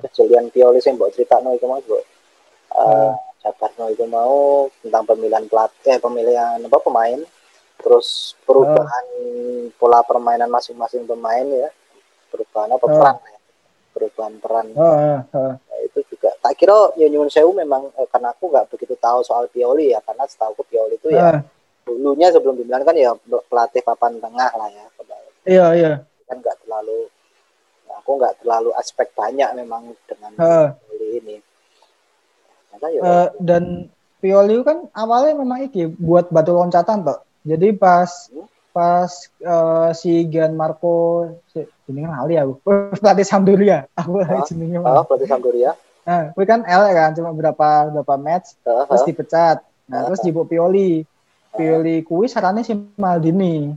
kejelian 0.09 0.49
Pioli 0.49 0.81
yang 0.81 0.97
buat 0.97 1.13
cerita 1.13 1.39
no 1.45 1.53
itu 1.53 1.69
mau 1.69 1.79
buat 1.85 2.05
uh, 2.81 3.13
no 3.77 3.85
itu 3.93 4.05
mau 4.09 4.67
tentang 4.81 5.05
pemilihan 5.05 5.45
pelatih 5.53 5.95
eh, 5.95 6.01
pemilihan 6.01 6.57
apa 6.65 6.79
pemain. 6.81 7.21
Terus 7.79 8.35
perubahan 8.49 9.05
uh. 9.21 9.69
pola 9.77 10.01
permainan 10.01 10.49
masing-masing 10.49 11.05
pemain 11.05 11.45
ya 11.45 11.69
perubahan 12.29 12.71
apa 12.77 12.87
peran 12.87 13.17
ya. 13.21 13.39
Perubahan 13.97 14.35
peran. 14.39 14.67
Uh, 14.77 14.85
uh. 15.35 15.53
Nah, 15.59 15.79
itu 15.83 16.01
juga. 16.13 16.31
Tak 16.39 16.55
kira 16.55 16.95
ya 16.95 17.07
nyuwun 17.11 17.33
sewu 17.33 17.51
memang 17.57 17.91
eh, 17.99 18.09
karena 18.09 18.31
aku 18.31 18.53
nggak 18.53 18.69
begitu 18.71 18.95
tahu 19.01 19.21
soal 19.27 19.51
Pioli 19.51 19.91
ya 19.93 20.01
karena 20.05 20.25
setahu 20.29 20.55
aku 20.55 20.65
Pioli 20.69 20.97
itu 20.97 21.11
ya 21.11 21.43
dulunya 21.89 22.29
sebelum 22.29 22.61
dibilang 22.61 22.85
kan 22.85 22.93
ya 22.93 23.17
pelatih 23.49 23.81
papan 23.81 24.21
tengah 24.21 24.53
lah 24.53 24.69
ya 24.69 24.85
iya 25.49 25.67
iya. 25.73 25.93
Kan 26.29 26.45
nggak 26.45 26.69
terlalu 26.69 27.09
aku 27.89 28.11
nggak 28.21 28.45
terlalu 28.45 28.71
aspek 28.77 29.09
banyak 29.17 29.49
memang 29.57 29.97
dengan 30.05 30.33
uh. 30.39 30.69
Pioli 30.87 31.09
ini. 31.19 31.37
Ya, 32.79 33.01
uh, 33.03 33.29
dan 33.43 33.91
Pioli 34.23 34.63
kan 34.63 34.87
awalnya 34.95 35.35
memang 35.43 35.67
iki 35.67 35.89
buat 35.89 36.31
batu 36.31 36.55
loncatan 36.55 37.03
toh 37.03 37.19
jadi 37.47 37.75
pas 37.75 38.11
hmm? 38.31 38.47
pas 38.75 39.11
uh, 39.43 39.91
si 39.97 40.27
Gian 40.29 40.55
Marco 40.55 41.27
si, 41.51 41.65
ini 41.89 42.05
kan 42.05 42.13
Ali 42.21 42.35
aku 42.37 42.61
pelatih 43.01 43.27
Sampdoria. 43.27 43.89
Aku 43.97 44.21
lagi 44.21 44.53
jenengnya 44.53 44.85
oh, 44.85 45.05
pelatih 45.09 45.29
Sampdoria? 45.29 45.73
Nah 46.05 46.33
gue 46.33 46.45
kan 46.49 46.65
L 46.65 46.83
kan 46.93 47.11
cuma 47.17 47.31
berapa 47.33 47.69
berapa 47.93 48.15
match 48.17 48.57
uh, 48.65 48.85
-huh. 48.85 48.85
terus 48.89 49.03
dipecat. 49.09 49.57
Nah 49.89 50.05
uh, 50.05 50.13
terus 50.13 50.21
dibawa 50.25 50.47
Pioli. 50.49 51.05
Pioli 51.49 52.05
kui 52.05 52.29
sarannya 52.29 52.63
si 52.63 52.77
Maldini. 52.97 53.73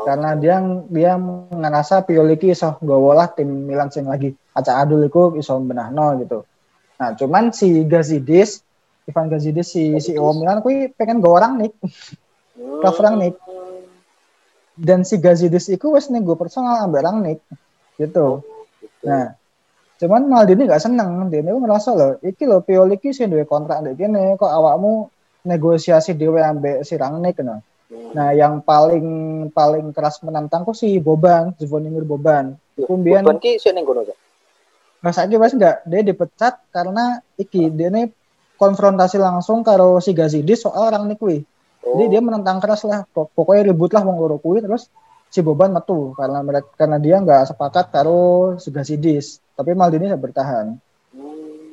Oh. 0.00 0.08
karena 0.08 0.32
dia 0.32 0.56
dia 0.88 1.12
ngerasa 1.52 2.08
Pioli 2.08 2.40
ki 2.40 2.56
iso 2.56 2.80
lah 2.88 3.28
tim 3.36 3.68
Milan 3.68 3.92
sing 3.92 4.08
lagi 4.08 4.32
acak 4.56 4.88
adul 4.88 5.04
iku 5.04 5.36
iso 5.36 5.60
benahno 5.60 6.16
gitu. 6.24 6.48
Nah 6.96 7.12
cuman 7.12 7.52
si 7.52 7.84
Gazidis 7.84 8.64
Ivan 9.04 9.28
Gazidis 9.28 9.68
si 9.68 9.92
si 10.00 10.16
Milan 10.16 10.64
kui 10.64 10.88
pengen 10.96 11.20
gue 11.20 11.28
orang 11.28 11.60
nih 11.60 11.70
hmm. 12.56 12.80
orang 12.80 13.14
nih 13.20 13.30
dan 14.80 15.04
si 15.04 15.20
Gazidis 15.20 15.68
itu 15.68 15.92
wes 15.92 16.08
nego 16.08 16.40
personal 16.40 16.88
ambil 16.88 17.04
nih 17.20 17.36
gitu. 18.00 18.40
Nah, 19.04 19.36
cuman 20.00 20.24
Maldini 20.24 20.64
gak 20.64 20.80
seneng, 20.80 21.28
dia 21.28 21.44
nih 21.44 21.52
ngerasa 21.52 21.92
loh, 21.92 22.12
iki 22.24 22.48
lo 22.48 22.64
Pioli 22.64 22.96
iki 22.96 23.12
sih 23.12 23.28
dua 23.28 23.44
kontrak 23.44 23.84
deh 23.84 23.92
gini, 23.92 24.40
kok 24.40 24.48
awakmu 24.48 25.12
negosiasi 25.44 26.16
dewe 26.16 26.40
ambek 26.40 26.80
si 26.88 26.96
Rangnick 26.96 27.44
nah. 27.44 27.60
Nah, 27.90 28.30
yang 28.32 28.64
paling 28.64 29.06
paling 29.52 29.92
keras 29.92 30.24
menantang 30.24 30.64
kok 30.64 30.78
si 30.78 30.96
Boban, 30.96 31.52
Zvonimir 31.60 32.08
Boban. 32.08 32.56
Kemudian 32.80 33.20
Boban 33.20 33.36
ki 33.36 33.60
sih 33.60 33.76
ning 33.76 33.84
kono 33.84 34.08
Mas 35.00 35.16
aja 35.16 35.32
mas 35.40 35.56
enggak, 35.56 35.80
dia 35.88 36.04
dipecat 36.04 36.60
karena 36.68 37.24
iki 37.40 37.72
dia 37.72 37.88
nih 37.88 38.12
konfrontasi 38.60 39.16
langsung 39.16 39.64
karo 39.64 39.96
si 40.00 40.12
Gazidis 40.12 40.64
soal 40.64 40.92
Rangnick 40.92 41.20
kuwi. 41.20 41.40
Jadi 41.80 42.04
dia 42.12 42.20
menentang 42.20 42.60
keras 42.60 42.84
lah, 42.84 43.08
pokoknya 43.12 43.72
ribut 43.72 43.90
lah 43.96 44.04
wong 44.04 44.20
loro 44.20 44.36
kuwi 44.36 44.60
terus 44.60 44.92
si 45.32 45.40
Boban 45.40 45.72
metu 45.72 46.12
karena 46.12 46.44
mereka 46.44 46.68
karena 46.76 47.00
dia 47.00 47.16
nggak 47.16 47.54
sepakat 47.54 47.88
karo 47.88 48.54
Sugasidis. 48.60 49.40
Tapi 49.56 49.72
Maldini 49.72 50.12
bisa 50.12 50.20
bertahan. 50.20 50.76
Hmm. 51.16 51.72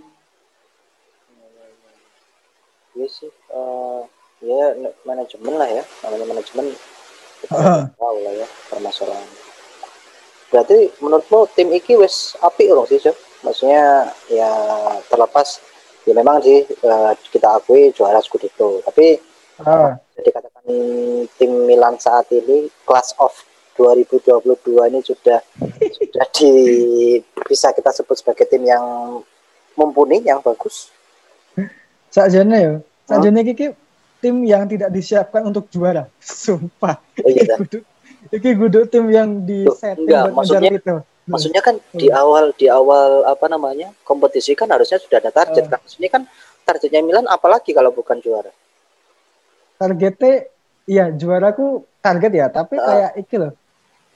Iya 2.95 3.07
sih, 3.11 3.31
uh, 3.51 4.07
ya 4.39 4.73
manajemen 5.03 5.53
lah 5.59 5.69
ya, 5.69 5.83
namanya 6.07 6.25
manajemen 6.31 6.65
kita 7.43 7.91
tahu 7.99 8.17
lah 8.23 8.33
ya 8.33 8.47
permasalahan. 8.71 9.29
Berarti 10.47 10.79
menurutmu 11.03 11.39
tim 11.51 11.67
iki 11.75 11.99
wes 11.99 12.39
api 12.39 12.71
loh 12.71 12.87
sih, 12.87 13.03
Maksudnya 13.45 14.09
ya 14.31 14.49
terlepas 15.11 15.61
ya 16.07 16.15
memang 16.15 16.39
sih 16.39 16.63
uh, 16.87 17.11
kita 17.29 17.59
akui 17.59 17.91
juara 17.91 18.23
Scudetto 18.23 18.79
tapi 18.87 19.19
uh. 19.63 19.97
jadi 20.19 20.29
katakan 20.33 20.65
tim 21.37 21.51
Milan 21.65 21.95
saat 21.97 22.29
ini 22.33 22.69
class 22.83 23.15
of 23.17 23.33
2022 23.77 24.89
ini 24.89 24.99
sudah 25.05 25.39
sudah 25.93 26.25
di 26.33 26.51
bisa 27.45 27.69
kita 27.71 27.93
sebut 27.93 28.17
sebagai 28.17 28.49
tim 28.49 28.65
yang 28.65 28.83
mumpuni 29.77 30.25
yang 30.25 30.41
bagus. 30.41 30.89
Sajane 32.09 32.57
ya 32.57 32.73
sajane 33.05 33.45
kiki 33.45 33.77
tim 34.17 34.41
yang 34.43 34.65
tidak 34.65 34.89
disiapkan 34.89 35.45
untuk 35.45 35.69
juara. 35.69 36.09
Sumpah. 36.43 36.97
Oh, 37.21 37.29
iya, 37.29 37.55
iki 38.33 38.57
kudu 38.57 38.89
tim 38.89 39.05
yang 39.13 39.45
di 39.45 39.69
setting 39.77 40.09
enggak, 40.09 40.33
maksudnya 40.33 40.71
itu 40.73 40.95
maksudnya 41.27 41.61
kan 41.61 41.75
hmm. 41.77 41.99
di 41.99 42.07
awal 42.09 42.45
di 42.55 42.67
awal 42.71 43.27
apa 43.27 43.51
namanya 43.51 43.91
kompetisi 44.07 44.55
kan 44.55 44.71
harusnya 44.71 44.97
sudah 44.97 45.21
ada 45.21 45.29
target 45.29 45.69
uh. 45.69 45.77
kan? 45.77 45.81
Ini 45.85 46.07
kan 46.09 46.21
targetnya 46.65 47.05
Milan 47.05 47.29
apalagi 47.29 47.77
kalau 47.77 47.93
bukan 47.93 48.17
juara 48.25 48.49
targetnya 49.77 50.49
iya 50.89 51.05
juaraku 51.13 51.85
target 52.01 52.31
ya 52.33 52.45
tapi 52.49 52.75
uh. 52.77 52.83
kayak 52.83 53.11
iki 53.21 53.37
loh 53.39 53.53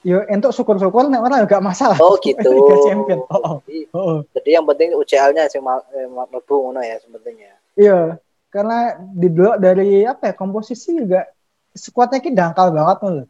Yo, 0.01 0.17
untuk 0.25 0.49
syukur-syukur 0.49 1.13
nih 1.13 1.21
orang 1.21 1.45
gak 1.45 1.61
masalah. 1.61 1.93
Oh 2.01 2.17
gitu. 2.25 2.49
Champion. 2.89 3.21
Oh, 3.29 3.37
oh. 3.37 3.57
Jadi, 3.69 3.85
oh. 3.93 4.25
jadi 4.33 4.49
yang 4.57 4.65
penting 4.65 4.97
UCL-nya 4.97 5.45
sih 5.45 5.61
eh, 5.61 6.09
mlebu 6.09 6.55
ngono 6.57 6.81
ya 6.81 6.97
sebenarnya. 7.05 7.53
Iya, 7.77 8.17
karena 8.49 8.97
di 8.97 9.29
dari 9.61 10.01
apa 10.01 10.33
ya 10.33 10.35
komposisi 10.35 10.97
juga 10.97 11.29
skuadnya 11.77 12.17
ki 12.17 12.33
dangkal 12.33 12.73
banget 12.73 12.97
loh 13.05 13.29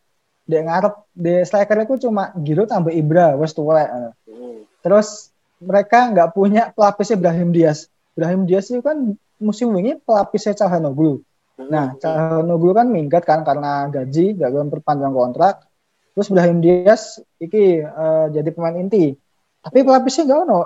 dia 0.50 0.66
ngarep 0.66 0.96
di 1.14 1.34
striker 1.46 1.78
itu 1.86 2.10
cuma 2.10 2.34
Giroud 2.34 2.68
tambah 2.68 2.90
Ibra 2.90 3.38
wes 3.38 3.54
tua 3.54 3.86
hmm. 3.86 4.82
terus 4.82 5.30
mereka 5.62 6.10
nggak 6.10 6.34
punya 6.34 6.74
pelapisnya 6.74 7.22
Ibrahim 7.22 7.54
Diaz 7.54 7.86
Ibrahim 8.18 8.50
Diaz 8.50 8.74
itu 8.74 8.82
kan 8.82 9.16
musim 9.42 9.74
ini 9.74 9.98
pelapisnya 9.98 10.54
Calhanoglu. 10.54 11.26
Nah 11.68 11.94
Calhanoglu 12.00 12.72
kan 12.74 12.88
minggat 12.90 13.28
kan 13.28 13.46
karena 13.46 13.92
gaji 13.92 14.40
gak 14.40 14.52
perpanjang 14.72 15.14
kontrak. 15.14 15.68
Terus 16.12 16.28
Ibrahim 16.28 16.60
Diaz 16.60 17.24
iki 17.40 17.80
uh, 17.80 18.28
jadi 18.32 18.50
pemain 18.52 18.76
inti. 18.76 19.16
Tapi 19.62 19.86
pelapisnya 19.86 20.28
nggak 20.28 20.42
ono. 20.50 20.60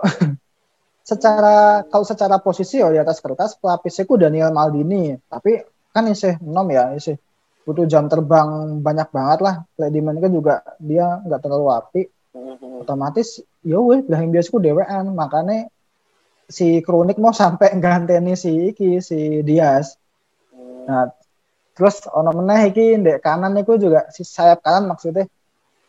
Secara 1.10 1.86
kalau 1.86 2.02
secara 2.02 2.42
posisi 2.42 2.82
oh 2.82 2.90
di 2.90 2.98
atas 2.98 3.22
kertas 3.22 3.54
pelapisnya 3.62 4.10
ku 4.10 4.18
Daniel 4.18 4.50
Maldini. 4.50 5.14
Tapi 5.30 5.62
kan 5.94 6.10
isih 6.10 6.42
nom 6.42 6.66
ya 6.74 6.98
isih 6.98 7.22
butuh 7.62 7.86
jam 7.86 8.10
terbang 8.10 8.82
banyak 8.82 9.14
banget 9.14 9.40
lah. 9.46 9.56
Lediman 9.78 10.18
kan 10.18 10.32
juga 10.34 10.66
dia 10.82 11.22
nggak 11.22 11.42
terlalu 11.46 11.68
api. 11.70 12.04
Mm-hmm. 12.36 12.84
otomatis 12.84 13.40
ya 13.64 13.80
weh 13.80 14.04
Brahim 14.04 14.34
Diazku 14.34 14.58
dewean. 14.60 15.14
Makanya 15.14 15.72
si 16.50 16.82
kronik 16.82 17.22
mau 17.22 17.32
sampai 17.32 17.78
ganteni 17.84 18.34
si 18.34 18.74
iki 18.74 18.98
si 18.98 19.46
Diaz. 19.46 19.94
Nah 20.86 21.10
terus 21.76 22.06
ono 22.08 22.32
meneh 22.32 22.72
iki 22.72 22.96
ndek 23.02 23.20
kanan 23.20 23.52
niku 23.52 23.76
juga 23.76 24.08
si 24.14 24.24
sayap 24.24 24.64
kanan 24.64 24.88
maksudnya 24.88 25.28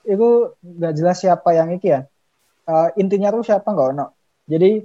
itu 0.06 0.54
nggak 0.62 0.92
jelas 0.94 1.16
siapa 1.18 1.50
yang 1.52 1.74
iki 1.74 1.90
ya. 1.90 2.06
Uh, 2.66 2.90
intinya 2.98 3.30
tuh 3.30 3.46
siapa 3.46 3.66
nggak 3.66 3.88
ono. 3.94 4.06
Jadi 4.46 4.82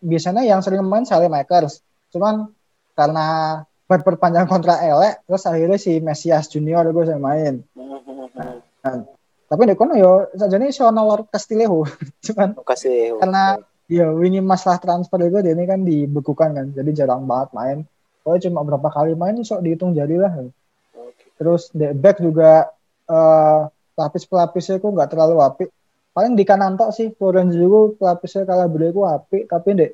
biasanya 0.00 0.42
yang 0.44 0.64
sering 0.64 0.80
main 0.84 1.04
Makers 1.04 1.84
cuman 2.10 2.48
karena 2.96 3.60
berperpanjang 3.84 4.48
kontrak 4.48 4.80
elek 4.80 5.20
terus 5.28 5.44
akhirnya 5.44 5.76
si 5.76 6.00
Mesias 6.00 6.48
Junior 6.48 6.88
gue 6.88 7.04
saya 7.04 7.20
main. 7.20 7.60
Nah, 7.76 8.56
nah, 8.80 9.04
tapi 9.50 9.66
di 9.66 9.74
kono 9.76 9.98
yo 9.98 10.30
saja 10.32 10.56
nih 10.56 10.70
soal 10.72 10.94
Lord 10.94 11.28
Castillejo 11.28 11.82
cuman 12.30 12.56
Castillejo. 12.62 13.18
karena 13.18 13.58
ya 13.90 14.06
ini 14.22 14.38
masalah 14.38 14.78
transfer 14.78 15.18
itu 15.26 15.42
dia 15.42 15.52
ini 15.58 15.66
kan 15.66 15.82
dibekukan 15.82 16.54
kan 16.54 16.66
jadi 16.70 17.04
jarang 17.04 17.26
banget 17.26 17.50
main 17.50 17.78
oh 18.26 18.36
cuma 18.36 18.60
berapa 18.64 18.88
kali 18.90 19.16
main 19.16 19.38
sok 19.40 19.64
dihitung 19.64 19.96
jadilah. 19.96 20.30
Okay. 20.30 21.28
terus 21.40 21.72
back 21.74 22.20
juga 22.20 22.68
uh, 23.08 23.68
pelapis-pelapisnya 23.96 24.80
kok 24.80 24.92
nggak 24.92 25.10
terlalu 25.12 25.36
api 25.40 25.64
paling 26.12 26.36
di 26.36 26.44
kanan 26.44 26.76
tok 26.76 26.92
sih 26.92 27.08
Florenzo 27.16 27.96
pelapisnya 27.96 28.44
kalah 28.44 28.68
beli 28.68 28.92
api 28.92 29.48
tapi 29.48 29.68
dek 29.72 29.92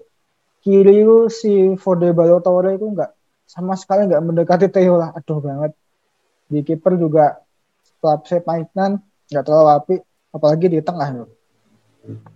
kiri 0.67 1.07
itu 1.07 1.31
si 1.31 1.53
Fode 1.79 2.11
Balotore 2.11 2.75
itu 2.75 2.91
nggak 2.91 3.11
sama 3.47 3.79
sekali 3.79 4.11
nggak 4.11 4.23
mendekati 4.27 4.67
Theo 4.67 4.99
lah. 4.99 5.15
Aduh 5.15 5.39
banget. 5.39 5.73
Di 6.51 6.67
kiper 6.67 6.99
juga 6.99 7.39
setelah 7.87 8.19
saya 8.27 8.43
mainan 8.43 8.99
nggak 9.31 9.45
terlalu 9.47 9.71
api 9.71 9.95
apalagi 10.35 10.67
di 10.67 10.79
tengah 10.83 11.09
loh 11.23 11.31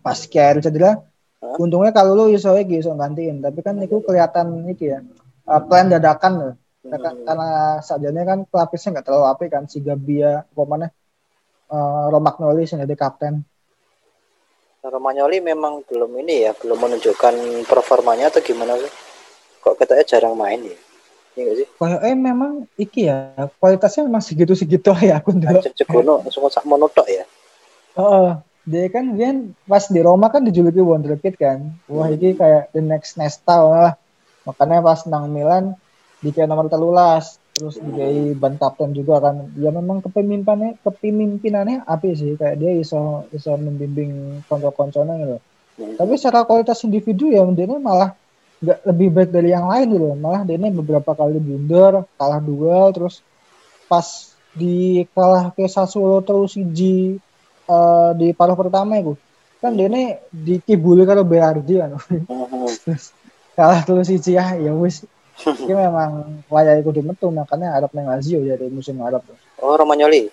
pas 0.03 0.19
kayak 0.27 0.67
cedera 0.67 0.99
huh? 1.39 1.63
untungnya 1.63 1.95
kalau 1.95 2.19
lu 2.19 2.25
iso 2.35 2.51
lagi 2.51 2.79
iso 2.79 2.95
gantiin. 2.95 3.43
Tapi 3.43 3.59
kan 3.63 3.79
itu 3.83 4.03
kelihatan 4.03 4.67
itu 4.71 4.91
ya 4.91 5.03
uh, 5.47 5.63
plan 5.65 5.87
dadakan 5.89 6.33
loh 6.37 6.55
hmm. 6.85 7.25
karena 7.25 7.51
sajanya 7.85 8.23
kan 8.25 8.39
pelapisnya 8.49 8.99
nggak 8.99 9.07
terlalu 9.07 9.27
api 9.31 9.47
kan 9.49 9.65
si 9.71 9.79
Gabia 9.81 10.45
mana 10.57 10.89
uh, 11.71 12.07
Romagnoli 12.13 12.67
sih 12.67 12.77
jadi 12.77 12.97
kapten 12.97 13.45
Romagnoli 14.81 15.45
memang 15.45 15.85
belum 15.85 16.11
ini 16.25 16.49
ya 16.49 16.53
belum 16.57 16.79
menunjukkan 16.81 17.65
performanya 17.69 18.33
atau 18.33 18.41
gimana 18.41 18.77
sih 18.81 18.93
kok 19.61 19.77
katanya 19.77 20.05
jarang 20.09 20.37
main 20.37 20.65
ya 20.65 20.79
Iya 21.39 21.63
sih? 21.63 21.67
eh 22.03 22.17
memang 22.19 22.67
iki 22.75 23.07
ya 23.07 23.33
kualitasnya 23.63 24.03
memang 24.11 24.19
segitu-segitu 24.19 24.91
ya 24.99 25.23
aku 25.23 25.31
dulu. 25.39 25.63
Cekono 25.63 26.27
semua 26.27 26.51
sak 26.51 26.67
monotok 26.67 27.07
ya. 27.07 27.25
Oh, 27.95 28.39
dia 28.67 28.91
kan 28.91 29.15
dia 29.15 29.31
pas 29.67 29.87
di 29.87 30.01
Roma 30.03 30.27
kan 30.29 30.43
dijuluki 30.43 30.83
wonderkid 30.83 31.39
kan. 31.39 31.71
Wah, 31.87 32.11
hmm. 32.11 32.17
ini 32.19 32.29
kayak 32.35 32.75
the 32.75 32.83
next 32.83 33.15
Nesta 33.15 33.57
lah. 33.63 33.91
Makanya 34.47 34.79
pas 34.81 35.01
nang 35.09 35.29
Milan 35.29 35.77
di 36.21 36.31
kayak 36.33 36.49
nomor 36.49 36.67
telulas. 36.69 37.41
Terus 37.51 37.77
di 37.77 38.33
ban 38.39 38.57
kapten 38.57 38.97
juga 38.97 39.21
kan. 39.21 39.53
Dia 39.53 39.69
memang 39.75 40.01
kepemimpinannya 40.01 40.81
kepemimpinannya 40.81 41.85
api 41.85 42.11
sih. 42.17 42.33
Kayak 42.41 42.57
dia 42.57 42.73
iso 42.79 43.29
iso 43.35 43.53
membimbing 43.57 44.45
konco-koncone 44.49 45.13
gitu. 45.21 45.37
Tapi 45.97 46.13
secara 46.17 46.45
kualitas 46.45 46.85
individu 46.85 47.33
ya 47.33 47.45
dia 47.53 47.67
malah 47.81 48.13
nggak 48.61 48.79
lebih 48.93 49.09
baik 49.13 49.31
dari 49.33 49.51
yang 49.53 49.69
lain 49.69 49.87
gitu. 49.93 50.07
Malah 50.17 50.43
dia 50.49 50.57
beberapa 50.57 51.13
kali 51.13 51.37
blunder 51.37 52.05
kalah 52.17 52.41
duel. 52.41 52.93
Terus 52.97 53.21
pas 53.91 54.31
di 54.51 55.07
kalah 55.15 55.55
ke 55.55 55.71
Sassuolo 55.71 56.23
terus 56.27 56.59
si 56.59 57.19
uh, 57.71 58.11
di 58.19 58.35
paruh 58.35 58.59
pertama 58.59 58.99
itu 58.99 59.15
kan 59.61 59.77
dia 59.77 59.87
ini 59.93 60.17
dikibuli 60.33 61.05
kalau 61.07 61.23
Berardi 61.23 61.75
kan 61.79 61.95
kalah 63.61 63.85
terus 63.85 64.09
si 64.09 64.33
ya. 64.33 64.57
Ya 64.57 64.73
wis. 64.73 65.05
Ini 65.45 65.73
memang 65.73 66.45
layak 66.49 66.85
ikut 66.85 67.01
metu 67.05 67.29
makanya 67.33 67.77
Arab 67.77 67.93
neng 67.97 68.09
Lazio 68.09 68.45
dari 68.45 68.69
musim 68.69 69.01
Arab 69.01 69.25
oh 69.65 69.73
Romagnoli 69.73 70.29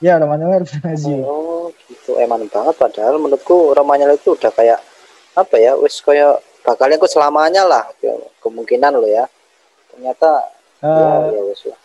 ya 0.00 0.16
Romagnoli 0.16 0.60
Arab 0.60 0.70
Lazio. 0.84 1.24
Oh 1.24 1.66
gitu. 1.88 2.20
Emang 2.20 2.44
banget 2.48 2.76
padahal 2.76 3.16
menurutku 3.16 3.72
Romagnoli 3.72 4.16
itu 4.20 4.32
udah 4.32 4.52
kayak 4.52 4.80
apa 5.36 5.56
ya 5.56 5.76
wis 5.76 6.00
kayak 6.04 6.40
bakal 6.64 6.88
ikut 6.88 7.08
selamanya 7.08 7.64
lah. 7.64 7.84
Kemungkinan 8.40 8.96
lo 8.96 9.08
ya. 9.08 9.28
Ternyata 9.92 10.54
uh, 10.84 11.28
ya, 11.28 11.40
ya 11.40 11.42
wes 11.48 11.62
lah. 11.64 11.80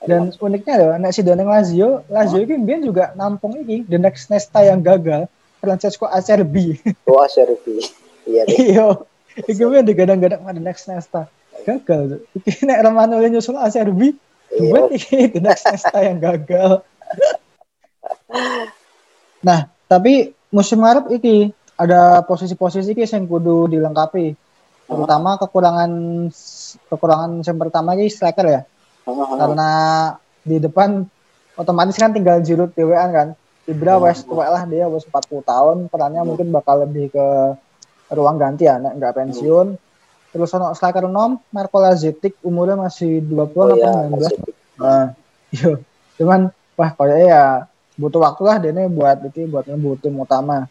dan 0.00 0.32
uniknya 0.40 0.74
loh 0.80 0.90
anak 0.96 1.12
si 1.12 1.20
Doneng 1.20 1.52
Lazio 1.52 2.00
Lazio 2.08 2.40
ini 2.40 2.64
dia 2.64 2.80
juga 2.80 3.12
nampung 3.12 3.52
ini 3.52 3.84
the 3.84 4.00
next 4.00 4.32
Nesta 4.32 4.64
yang 4.64 4.80
gagal 4.80 5.28
Francesco 5.60 6.08
Acerbi. 6.08 6.80
Oh 7.04 7.20
Acerbi. 7.20 7.84
Iya 8.24 8.48
iyo 8.72 9.04
itu 9.50 9.62
kan 9.66 9.84
digadang-gadang 9.86 10.42
ada 10.42 10.60
next 10.60 10.90
Nesta. 10.90 11.30
Gagal. 11.62 12.24
Ini 12.34 12.66
nek 12.66 12.80
Romano 12.82 13.20
nyusul 13.20 13.60
Acerbi 13.60 14.16
buat 14.50 14.90
ini 14.90 15.30
the 15.30 15.40
next 15.42 15.66
Nesta 15.68 15.98
yang 16.00 16.18
gagal. 16.18 16.80
Nah 19.40 19.72
tapi 19.88 20.36
musim 20.52 20.84
Arab 20.84 21.08
ini 21.08 21.48
ada 21.80 22.20
posisi-posisi 22.28 22.92
yang 22.92 23.24
kudu 23.24 23.72
dilengkapi. 23.72 24.36
Terutama 24.84 25.40
kekurangan 25.40 25.90
kekurangan 26.92 27.40
yang 27.40 27.58
pertama 27.58 27.96
ini 27.96 28.12
striker 28.12 28.44
ya. 28.44 28.60
Karena 29.08 29.70
di 30.44 30.60
depan 30.60 31.08
otomatis 31.56 31.96
kan 31.96 32.12
tinggal 32.12 32.44
Giroud 32.44 32.76
dewean 32.76 33.10
kan. 33.16 33.28
Ibra 33.64 33.96
wes 33.96 34.20
tua 34.26 34.50
lah 34.50 34.68
dia 34.68 34.90
wes 34.92 35.08
40 35.08 35.40
tahun 35.46 35.76
perannya 35.88 36.20
mungkin 36.26 36.52
bakal 36.52 36.84
lebih 36.84 37.16
ke 37.16 37.26
ruang 38.10 38.36
ganti 38.36 38.66
ya 38.66 38.78
nggak 38.78 39.14
pensiun. 39.16 39.78
Terus 40.30 40.54
ono 40.54 40.70
striker 40.78 41.10
nom 41.10 41.42
Marco 41.50 41.82
Lazetic 41.82 42.38
umurnya 42.46 42.78
masih 42.78 43.18
20 43.18 43.50
oh, 43.58 43.74
iya, 43.74 43.92
19 44.06 44.80
nah 44.80 45.12
yo 45.60 45.76
cuman 46.16 46.48
wah 46.72 46.90
kayaknya 46.96 47.26
ya 47.28 47.44
butuh 48.00 48.20
waktu 48.24 48.42
lah 48.48 48.56
dia 48.56 48.72
buat 48.88 49.18
itu 49.28 49.44
buat 49.44 49.68
ngebut 49.68 50.00
tim 50.00 50.16
utama. 50.16 50.64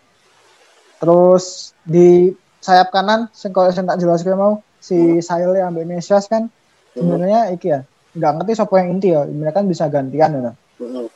Terus 0.98 1.78
di 1.86 2.34
sayap 2.60 2.92
kanan, 2.92 3.32
sing 3.32 3.54
kalau 3.56 3.70
saya 3.72 3.86
tak 3.86 4.02
jelas 4.02 4.26
mau 4.36 4.66
si 4.82 5.22
Saile 5.22 5.62
ambil 5.62 5.86
Mesias 5.86 6.26
kan 6.26 6.50
sebenarnya 6.96 7.54
iki 7.54 7.70
ya 7.70 7.86
nggak 8.18 8.32
ngerti 8.42 8.52
siapa 8.58 8.74
yang 8.82 8.90
inti 8.98 9.08
ya 9.14 9.22
mereka 9.30 9.62
kan 9.62 9.66
bisa 9.70 9.86
gantian 9.88 10.32
ya. 10.34 10.54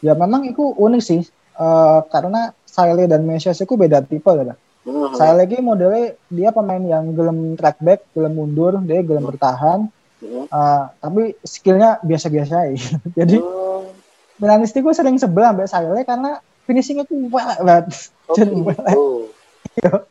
Ya 0.04 0.14
memang 0.14 0.46
itu 0.46 0.62
unik 0.62 1.02
sih 1.02 1.26
uh, 1.58 2.06
karena 2.12 2.54
Saile 2.68 3.10
dan 3.10 3.26
Mesias 3.26 3.58
itu 3.60 3.74
beda 3.74 4.06
tipe 4.06 4.30
ya 4.30 4.56
Hmm. 4.84 5.16
Saya 5.16 5.34
lagi 5.40 5.64
modelnya 5.64 6.20
dia 6.28 6.50
pemain 6.52 6.84
yang 6.84 7.16
gelem 7.16 7.56
track 7.56 7.80
back, 7.80 8.04
gelem 8.12 8.36
mundur, 8.36 8.76
dia 8.84 9.00
gelem 9.00 9.24
hmm. 9.24 9.32
bertahan. 9.32 9.80
Hmm. 10.24 10.46
Uh, 10.48 10.84
tapi 11.00 11.36
skillnya 11.44 12.00
biasa-biasa 12.04 12.56
ya. 12.72 12.76
Jadi 13.24 13.40
hmm. 13.40 13.84
Milanisti 14.44 14.84
gue 14.84 14.94
sering 14.96 15.16
sebelah 15.16 15.56
sampai 15.56 15.68
saya 15.72 16.04
karena 16.04 16.44
finishingnya 16.68 17.08
tuh 17.08 17.32
banget. 17.32 17.86
Oh, 18.24 18.40
gitu. 18.40 20.08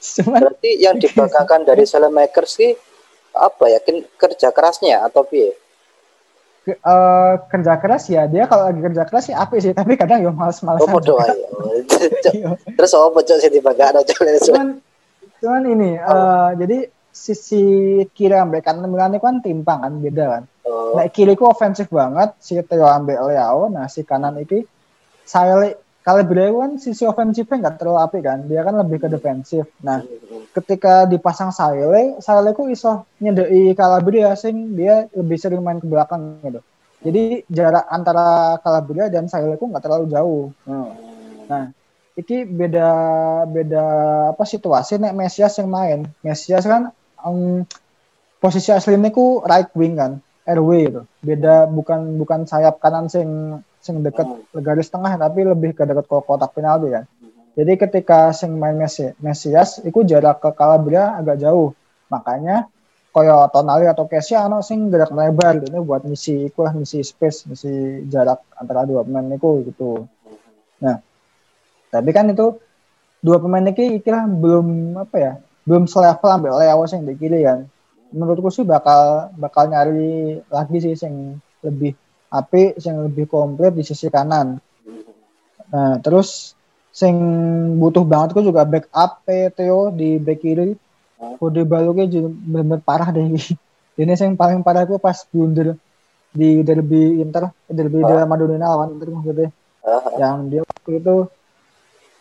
Cuman, 0.00 0.40
Berarti 0.44 0.70
yang 0.76 1.00
dibanggakan 1.00 1.64
dari 1.64 1.88
Makers 2.20 2.52
sih 2.52 2.76
apa 3.32 3.64
ya 3.72 3.80
kerja 4.20 4.52
kerasnya 4.52 5.08
atau 5.08 5.24
piye? 5.24 5.56
Uh, 6.68 7.34
kerja 7.48 7.80
keras 7.80 8.08
ya 8.12 8.28
dia 8.28 8.44
kalau 8.44 8.68
lagi 8.68 8.80
kerja 8.84 9.02
keras 9.08 9.24
sih 9.32 9.36
api 9.36 9.56
sih 9.60 9.72
tapi 9.72 9.96
kadang 9.96 10.20
ya 10.20 10.32
males-malesan. 10.32 10.92
Oh, 10.92 11.00
doa 11.00 11.24
ya. 12.36 12.54
Terus 12.56 12.92
apa 12.92 13.18
cok 13.24 13.38
sih 13.40 13.50
dibanggakan 13.50 14.02
cuman 14.48 14.66
cuman 15.40 15.62
ini 15.64 15.96
oh. 16.00 16.12
uh, 16.12 16.50
jadi 16.56 16.88
sisi 17.10 17.64
kiri 18.14 18.38
ambil 18.38 18.62
kanan 18.62 18.86
Milan 18.86 19.18
kan 19.18 19.42
timpang 19.42 19.82
kan 19.82 19.92
beda 19.98 20.24
kan. 20.38 20.42
Oh. 20.68 20.94
Nah 20.94 21.06
kiri 21.10 21.34
ku 21.34 21.48
ofensif 21.50 21.90
banget 21.90 22.36
si 22.38 22.56
Theo 22.62 22.86
ambil 22.86 23.28
Leo, 23.28 23.66
nah 23.72 23.90
si 23.90 24.06
kanan 24.06 24.38
itu 24.38 24.62
saya 25.26 25.74
kalau 26.00 26.24
beliau 26.24 26.64
kan 26.64 26.80
sisi 26.80 27.04
ofensifnya 27.04 27.60
nggak 27.60 27.76
terlalu 27.76 28.00
api 28.00 28.18
kan, 28.24 28.38
dia 28.48 28.64
kan 28.64 28.72
lebih 28.72 29.04
ke 29.04 29.08
defensif. 29.12 29.68
Nah, 29.84 30.00
ketika 30.56 31.04
dipasang 31.04 31.52
Sale, 31.52 32.16
Sale 32.24 32.56
ku 32.56 32.72
iso 32.72 33.04
nyedei 33.20 33.76
Calabria 33.76 34.32
sing 34.32 34.72
dia 34.72 35.04
lebih 35.12 35.36
sering 35.36 35.60
main 35.60 35.76
ke 35.76 35.84
belakang 35.84 36.40
gitu. 36.40 36.60
Jadi 37.04 37.44
jarak 37.52 37.84
antara 37.92 38.56
Calabria 38.64 39.12
dan 39.12 39.28
Sale 39.28 39.60
ku 39.60 39.68
nggak 39.68 39.84
terlalu 39.84 40.04
jauh. 40.08 40.44
Nah, 41.52 41.68
iki 42.16 42.48
beda 42.48 42.88
beda 43.44 43.84
apa 44.32 44.44
situasi 44.48 44.96
nek 44.96 45.12
Mesias 45.12 45.52
yang 45.60 45.68
main. 45.68 46.08
Mesias 46.24 46.64
kan 46.64 46.96
um, 47.20 47.68
posisi 48.40 48.72
aslinya 48.72 49.12
ku 49.12 49.44
right 49.44 49.68
wing 49.76 50.00
kan, 50.00 50.16
RW 50.48 50.70
itu. 50.80 51.02
Beda 51.20 51.68
bukan 51.68 52.16
bukan 52.16 52.48
sayap 52.48 52.80
kanan 52.80 53.12
sing 53.12 53.60
sing 53.80 54.04
deket 54.04 54.28
hmm. 54.28 54.60
garis 54.60 54.92
tengah 54.92 55.16
tapi 55.16 55.44
lebih 55.44 55.72
ke 55.72 55.82
deket 55.88 56.06
kotak 56.06 56.52
penalti 56.52 56.92
kan. 56.92 57.04
Hmm. 57.08 57.32
Jadi 57.56 57.72
ketika 57.76 58.30
sing 58.30 58.54
main 58.56 58.76
Messi, 58.76 59.10
Mesias 59.18 59.82
itu 59.82 60.06
jarak 60.06 60.38
ke 60.38 60.52
Calabria 60.54 61.18
agak 61.18 61.40
jauh. 61.40 61.74
Makanya 62.12 62.68
koyo 63.10 63.50
Tonali 63.50 63.90
atau 63.90 64.06
Kessi 64.06 64.38
ano 64.38 64.62
sing 64.62 64.90
gerak 64.90 65.10
lebar 65.10 65.58
ini 65.58 65.78
buat 65.82 66.06
misi 66.06 66.46
iku 66.46 66.66
lah 66.66 66.72
misi 66.74 67.02
space, 67.02 67.50
misi 67.50 68.06
jarak 68.06 68.46
antara 68.54 68.86
dua 68.86 69.02
pemain 69.02 69.26
itu 69.26 69.66
gitu. 69.66 70.06
Nah, 70.80 71.02
tapi 71.90 72.10
kan 72.14 72.30
itu 72.30 72.56
dua 73.18 73.42
pemain 73.42 73.66
ini 73.66 73.98
kira 73.98 74.24
belum 74.30 74.96
apa 74.96 75.16
ya, 75.18 75.32
belum 75.66 75.90
selevel 75.90 76.30
ambil 76.30 76.54
Leo 76.62 76.86
sing 76.86 77.02
di 77.02 77.18
kiri 77.18 77.42
kan. 77.42 77.66
Menurutku 78.10 78.50
sih 78.50 78.66
bakal 78.66 79.30
bakal 79.38 79.70
nyari 79.70 80.42
lagi 80.50 80.78
sih 80.82 80.94
sing 80.94 81.38
lebih 81.62 81.94
api 82.30 82.78
yang 82.78 83.10
lebih 83.10 83.26
komplit 83.26 83.74
di 83.74 83.82
sisi 83.82 84.06
kanan. 84.06 84.62
Nah, 85.70 85.98
terus 86.02 86.54
sing 86.90 87.14
butuh 87.78 88.02
banget 88.02 88.34
kok 88.38 88.46
juga 88.46 88.66
backup 88.66 89.22
Theo 89.26 89.90
di 89.90 90.18
back 90.18 90.38
kiri. 90.42 90.74
Kode 91.20 91.68
baloknya 91.68 92.08
juga 92.08 92.28
benar-benar 92.32 92.80
parah 92.80 93.08
deh. 93.12 93.26
Ini 94.00 94.16
yang 94.16 94.40
paling 94.40 94.64
parah 94.64 94.88
gue 94.88 94.96
pas 94.96 95.20
blunder 95.28 95.76
di 96.30 96.62
derby 96.64 97.20
Inter, 97.20 97.52
derby 97.68 98.00
oh. 98.00 98.08
di 98.08 98.14
Madonina 98.24 98.72
lawan 98.72 98.96
Inter 98.96 99.08
maksudnya. 99.12 99.48
Uh 99.84 100.00
-huh. 100.00 100.16
Yang 100.16 100.36
dia 100.48 100.62
waktu 100.64 100.90
itu 100.96 101.16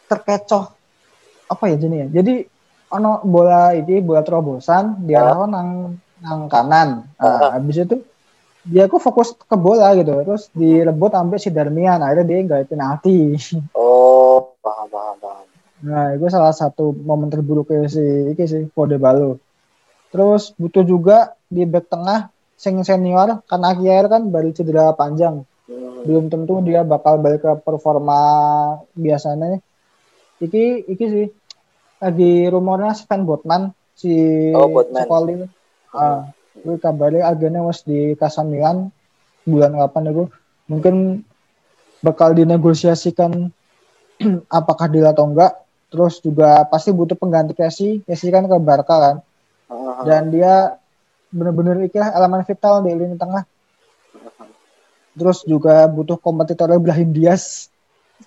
terkecoh 0.09 0.65
apa 1.47 1.63
ya 1.71 1.75
jenis 1.79 1.99
ya. 2.03 2.07
Jadi 2.19 2.33
ono 2.91 3.23
bola 3.23 3.71
ini 3.77 4.01
bola 4.03 4.19
terobosan 4.25 5.07
dia 5.07 5.23
uh 5.23 5.31
-huh. 5.31 5.47
nang 5.47 5.69
nang 6.19 6.39
kanan. 6.51 7.07
Nah, 7.15 7.23
uh 7.23 7.31
-huh. 7.39 7.49
habis 7.55 7.79
itu 7.79 8.03
dia 8.67 8.91
kok 8.91 8.99
fokus 8.99 9.35
ke 9.35 9.55
bola 9.55 9.95
gitu. 9.95 10.11
Terus 10.25 10.51
direbut 10.51 11.11
sampai 11.15 11.37
si 11.39 11.49
Darmian 11.53 12.03
akhirnya 12.03 12.25
dia 12.27 12.37
nggak 12.43 12.71
penalti. 12.71 13.35
Oh 13.77 14.55
paham 14.59 14.87
paham 14.91 15.15
paham. 15.21 15.45
Nah 15.79 16.15
itu 16.15 16.27
salah 16.27 16.51
satu 16.51 16.91
momen 16.91 17.31
terburuk 17.31 17.71
si 17.87 18.03
iki 18.35 18.43
sih 18.43 18.67
Kode 18.75 18.99
Balo 18.99 19.39
terus 20.09 20.57
butuh 20.57 20.81
juga 20.81 21.37
di 21.45 21.69
back 21.69 21.85
tengah 21.85 22.33
sing 22.57 22.81
senior 22.81 23.45
kan 23.45 23.61
akhir 23.61 24.09
kan 24.09 24.27
baru 24.33 24.49
cedera 24.51 24.91
panjang. 24.97 25.45
Hmm. 25.69 26.01
belum 26.01 26.33
tentu 26.33 26.65
dia 26.65 26.81
bakal 26.81 27.21
balik 27.21 27.45
ke 27.45 27.51
performa 27.61 28.17
biasanya. 28.97 29.61
Iki 30.41 30.89
iki 30.89 31.05
sih. 31.05 31.27
Lagi 31.99 32.47
rumornya 32.49 32.95
Sven 32.97 33.27
Botman 33.27 33.69
si 33.93 34.09
oh, 34.55 34.65
Botman. 34.65 35.05
Hmm. 35.05 35.45
Uh, 35.93 36.21
Gue 36.57 36.75
kabarnya 36.81 37.29
agennya 37.29 37.61
mas 37.63 37.85
di 37.85 38.17
Milan 38.45 38.89
bulan 39.47 39.71
kapan 39.73 40.03
itu 40.11 40.23
mungkin 40.69 41.25
bakal 42.03 42.35
dinegosiasikan 42.35 43.51
apakah 44.59 44.87
deal 44.91 45.07
atau 45.07 45.29
enggak. 45.29 45.55
Terus 45.89 46.21
juga 46.21 46.61
pasti 46.69 46.93
butuh 46.93 47.17
pengganti 47.17 47.57
Casey. 47.57 48.05
Casey 48.05 48.29
kan 48.29 48.45
ke 48.45 48.57
Barca 48.61 48.97
kan? 48.99 49.17
Uh-huh. 49.69 50.01
dan 50.01 50.33
dia 50.33 50.81
benar-benar 51.29 51.77
ikhlas 51.85 52.09
elemen 52.17 52.41
vital 52.41 52.81
di 52.81 52.89
lini 52.89 53.13
tengah. 53.21 53.45
Terus 55.13 55.45
juga 55.45 55.85
butuh 55.85 56.17
kompetitor 56.17 56.73
Ibrahim 56.73 57.13
Diaz 57.13 57.69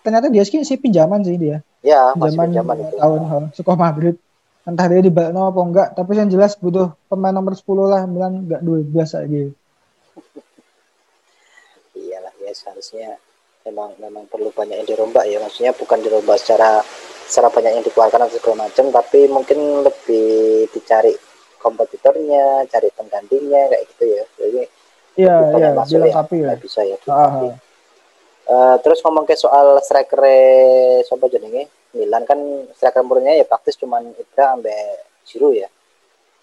ternyata 0.07 0.31
Diaz 0.31 0.49
sih 0.49 0.79
pinjaman 0.79 1.27
sih 1.27 1.35
dia. 1.35 1.67
Ya 1.83 2.15
pinjaman, 2.15 2.47
pinjaman 2.47 2.77
tahun 2.95 3.23
suka 3.59 3.75
Madrid 3.75 4.15
entah 4.62 4.87
dia 4.87 5.03
dibalik 5.03 5.35
apa 5.35 5.61
enggak 5.62 5.88
tapi 5.98 6.12
yang 6.14 6.31
jelas 6.31 6.55
butuh 6.55 6.94
pemain 7.11 7.35
nomor 7.35 7.59
10 7.59 7.66
lah 7.87 8.03
bilang 8.07 8.46
enggak 8.46 8.62
dua 8.62 8.79
biasa 8.87 9.27
gitu 9.27 9.51
iyalah 11.98 12.35
ya 12.38 12.53
seharusnya 12.55 13.18
memang 13.66 13.94
memang 13.98 14.25
perlu 14.27 14.51
banyak 14.51 14.83
yang 14.83 14.88
dirombak 14.88 15.25
ya. 15.31 15.38
Maksudnya 15.38 15.72
bukan 15.75 15.98
dirombak 16.03 16.38
secara 16.42 16.83
secara 17.27 17.48
banyak 17.48 17.79
yang 17.79 17.85
dikeluarkan 17.87 18.27
atau 18.27 18.37
segala 18.37 18.66
macam 18.68 18.85
tapi 18.90 19.31
mungkin 19.31 19.87
lebih 19.87 20.66
dicari 20.75 21.14
kompetitornya 21.62 22.66
cari 22.66 22.90
penggantinya 22.90 23.62
kayak 23.70 23.85
gitu 23.94 24.05
ya. 24.11 24.25
Jadi 24.38 24.61
iya 25.16 25.37
iya 25.57 25.70
dilengkapi 25.77 26.37
ya, 26.40 26.53
ya. 26.53 26.57
bisa 26.57 26.81
ya 26.83 26.96
uh, 27.07 28.77
terus 28.81 29.05
ngomong 29.05 29.29
ke 29.29 29.37
soal 29.37 29.77
striker 29.85 30.25
siapa 31.05 31.29
jenenge 31.29 31.68
Milan 31.92 32.24
kan 32.24 32.38
striker 32.72 33.05
murninya 33.05 33.37
ya 33.37 33.44
praktis 33.44 33.76
cuman 33.76 34.12
Ibra 34.16 34.57
sampai 34.57 34.78
Giroud 35.28 35.57
ya. 35.57 35.68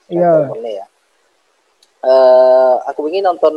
Iya. 0.09 0.49
ya. 0.53 0.85
Uh, 1.99 2.79
aku 2.87 3.11
ingin 3.11 3.27
nonton 3.27 3.53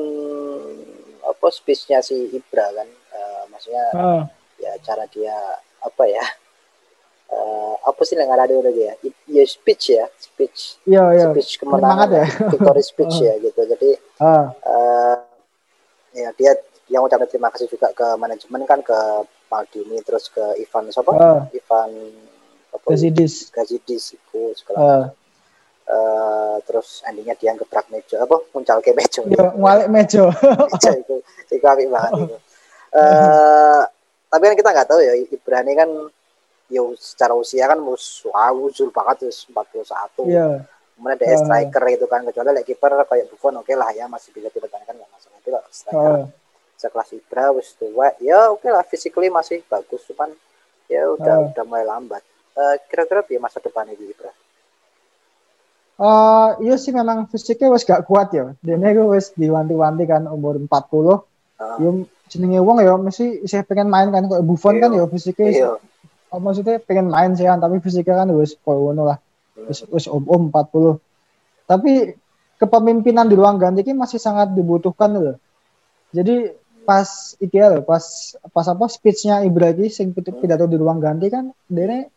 apa 1.23 1.47
speechnya 1.55 2.03
si 2.03 2.29
Ibra 2.35 2.67
kan, 2.75 2.89
uh, 2.91 3.43
maksudnya 3.47 3.85
uh. 3.95 4.23
ya 4.59 4.75
cara 4.83 5.07
dia 5.07 5.33
apa 5.79 6.05
ya, 6.11 6.27
uh, 7.31 7.79
apa 7.87 8.03
sih 8.03 8.19
yang 8.19 8.35
ada 8.35 8.51
udah 8.51 8.75
dia, 8.75 8.99
ya 9.31 9.45
speech 9.47 9.95
ya, 9.95 10.11
speech, 10.19 10.83
iya, 10.91 11.15
iya. 11.15 11.31
speech 11.31 11.63
kemenangan, 11.63 12.11
ya. 12.11 12.27
victory 12.51 12.83
speech 12.83 13.15
uh. 13.23 13.25
ya 13.31 13.35
gitu. 13.39 13.61
Jadi 13.63 13.91
uh. 14.19 14.47
Uh, 14.67 15.17
ya 16.13 16.29
dia 16.35 16.53
yang 16.91 17.07
ucapkan 17.07 17.31
terima 17.31 17.49
kasih 17.55 17.71
juga 17.71 17.95
ke 17.95 18.07
manajemen 18.19 18.67
kan 18.67 18.83
ke 18.83 18.99
Maldini 19.53 20.01
terus 20.01 20.33
ke 20.33 20.41
Ivan 20.57 20.89
siapa? 20.89 21.13
Uh. 21.13 21.45
Ivan 21.53 21.91
apa? 22.73 22.87
Gazidis. 22.89 23.53
Gazidis 23.53 24.17
itu 24.17 24.41
segala 24.57 24.81
uh. 24.81 25.07
Uh, 25.83 26.57
terus 26.65 27.05
endingnya 27.05 27.37
dia 27.37 27.53
gebrak 27.59 27.85
meja 27.91 28.23
apa 28.23 28.39
muncal 28.55 28.79
ke 28.81 28.95
meja 28.95 29.19
ya, 29.29 29.51
ngalik 29.51 29.91
meja 29.91 30.31
meja 30.71 30.91
itu 30.95 31.21
itu 31.51 31.67
apik 31.67 31.91
banget 31.91 32.13
itu 32.23 32.37
uh, 32.97 33.83
tapi 34.31 34.43
kan 34.47 34.57
kita 34.57 34.71
nggak 34.73 34.89
tahu 34.89 35.03
ya 35.03 35.13
Ibrani 35.27 35.75
kan 35.75 35.91
ya 36.71 36.87
secara 36.97 37.35
usia 37.35 37.67
kan 37.67 37.83
mus 37.83 38.23
wow 38.31 38.55
usul 38.63 38.95
banget 38.95 39.27
terus 39.27 39.45
41 39.51 39.83
yeah. 40.31 40.63
kemudian 40.97 41.19
ada 41.19 41.27
uh. 41.29 41.41
striker 41.45 41.85
itu 41.91 42.07
kan 42.07 42.21
kecuali 42.31 42.49
like 42.55 42.67
kiper 42.73 42.93
kayak 43.03 43.27
Buffon 43.29 43.59
oke 43.59 43.67
okay 43.67 43.75
lah 43.75 43.91
ya 43.91 44.07
masih 44.07 44.31
bisa 44.33 44.55
dipertahankan 44.55 44.97
nggak 44.97 45.11
masalah 45.13 45.39
kalau 45.43 45.61
striker 45.67 46.15
uh 46.25 46.42
sekelas 46.83 47.15
Ibra 47.15 47.55
wis 47.55 47.79
tua 47.79 48.11
ya 48.19 48.51
oke 48.51 48.67
okay 48.67 48.71
lah 48.75 48.83
physically 48.83 49.31
masih 49.31 49.63
bagus 49.71 50.03
cuman 50.11 50.35
ya 50.91 51.07
udah 51.15 51.47
uh. 51.47 51.49
udah 51.55 51.65
mulai 51.65 51.87
lambat 51.87 52.23
uh, 52.59 52.75
kira-kira 52.91 53.23
ya 53.31 53.39
masa 53.39 53.63
depan 53.63 53.87
ini 53.87 54.11
Ibra 54.11 54.33
Uh, 56.03 56.59
iya 56.65 56.75
sih 56.81 56.91
memang 56.91 57.31
fisiknya 57.31 57.71
wes 57.71 57.87
gak 57.87 58.09
kuat 58.11 58.35
ya. 58.35 58.57
Dia 58.59 58.75
gue 58.75 59.07
wes 59.07 59.31
diwanti-wanti 59.39 60.09
kan 60.11 60.27
umur 60.27 60.59
40. 60.59 60.67
Uh. 60.73 61.15
Ya 61.79 61.91
jenenge 62.33 62.59
wong 62.65 62.81
ya 62.81 62.97
mesti 62.97 63.45
saya 63.45 63.63
pengen 63.63 63.93
main 63.93 64.09
kan 64.09 64.25
kok 64.25 64.43
Buffon 64.43 64.81
kan 64.81 64.91
ya 64.97 65.05
fisiknya 65.05 65.49
iya. 65.53 65.71
Oh, 66.33 66.41
maksudnya 66.41 66.81
pengen 66.81 67.13
main 67.13 67.37
sih 67.37 67.45
kan 67.45 67.61
tapi 67.61 67.77
fisiknya 67.85 68.25
kan 68.25 68.35
wes 68.35 68.57
koyo 68.65 68.91
lah. 68.97 69.21
Wes 69.55 69.85
wes 69.93 70.09
om-om 70.09 70.49
40. 70.49 70.99
Tapi 71.69 72.17
kepemimpinan 72.57 73.29
di 73.29 73.37
ruang 73.37 73.61
ganti 73.61 73.85
ini 73.85 73.93
masih 73.93 74.17
sangat 74.17 74.51
dibutuhkan 74.57 75.13
loh. 75.13 75.37
Jadi 76.11 76.51
pas 76.83 77.39
iki 77.39 77.57
ya 77.57 77.79
pas 77.83 78.05
pas 78.51 78.67
apa 78.67 78.85
speechnya 78.91 79.47
Ibrahim 79.47 79.87
sing 79.87 80.11
pidato 80.13 80.67
di 80.67 80.77
ruang 80.77 80.99
ganti 80.99 81.31
kan 81.31 81.55
dia 81.71 82.11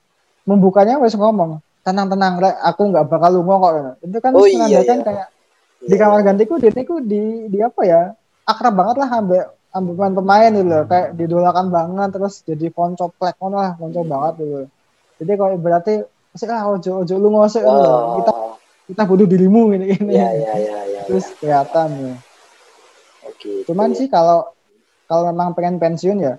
membukanya 0.45 1.01
wes 1.01 1.17
ngomong 1.17 1.61
tenang-tenang 1.85 2.41
aku 2.65 2.81
nggak 2.89 3.05
bakal 3.05 3.41
lungo 3.41 3.55
kok 3.61 3.73
itu 4.01 4.17
kan 4.17 4.31
oh, 4.33 4.49
iya, 4.49 4.65
iya. 4.65 4.81
kayak 4.81 5.05
iya. 5.05 5.25
di 5.85 5.95
kamar 6.01 6.25
gantiku 6.25 6.57
dia 6.57 6.73
itu 6.73 6.97
di 7.05 7.45
di 7.45 7.61
apa 7.61 7.81
ya 7.85 8.01
akrab 8.45 8.73
banget 8.73 8.95
lah 9.05 9.09
ambil 9.21 9.43
ambil 9.75 9.93
pemain-pemain 9.93 10.51
gitu 10.55 10.65
loh 10.65 10.83
kayak 10.89 11.07
didolakan 11.13 11.67
banget 11.69 12.09
terus 12.17 12.41
jadi 12.41 12.73
ponco 12.73 13.13
plek 13.13 13.37
lah 13.37 13.77
ponco 13.77 14.01
hmm. 14.01 14.09
banget 14.09 14.33
gitu 14.41 14.61
jadi 15.21 15.31
kalau 15.37 15.55
berarti 15.61 15.93
sih 16.35 16.47
ah 16.51 16.67
ojo 16.67 17.05
ojo 17.05 17.13
lu 17.15 17.29
ngosek 17.31 17.63
oh. 17.63 18.19
kita 18.19 18.33
kita 18.91 19.01
butuh 19.05 19.27
dirimu 19.29 19.77
ini 19.77 19.93
ini 19.93 20.13
ya, 20.13 20.29
ya, 20.33 20.51
ya, 20.57 20.79
ya, 20.89 21.01
terus 21.05 21.25
ya. 21.31 21.35
kelihatan 21.37 21.89
ya 22.01 22.15
Oke, 23.25 23.65
cuman 23.65 23.89
ya. 23.93 23.97
sih 23.97 24.07
kalau 24.07 24.54
kalau 25.05 25.29
memang 25.29 25.53
pengen 25.53 25.77
pensiun 25.77 26.17
ya 26.21 26.35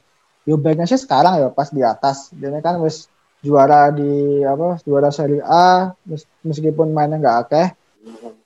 yo 0.46 0.54
baiknya 0.62 0.86
sih 0.86 1.00
sekarang 1.02 1.42
ya 1.42 1.48
pas 1.50 1.68
di 1.74 1.82
atas. 1.82 2.30
Dia 2.30 2.54
kan 2.62 2.78
wis 2.78 3.10
juara 3.42 3.90
di 3.90 4.42
apa 4.46 4.78
juara 4.86 5.10
Serie 5.10 5.42
A 5.42 5.90
meskipun 6.46 6.94
mainnya 6.94 7.18
nggak 7.18 7.36
akeh. 7.46 7.68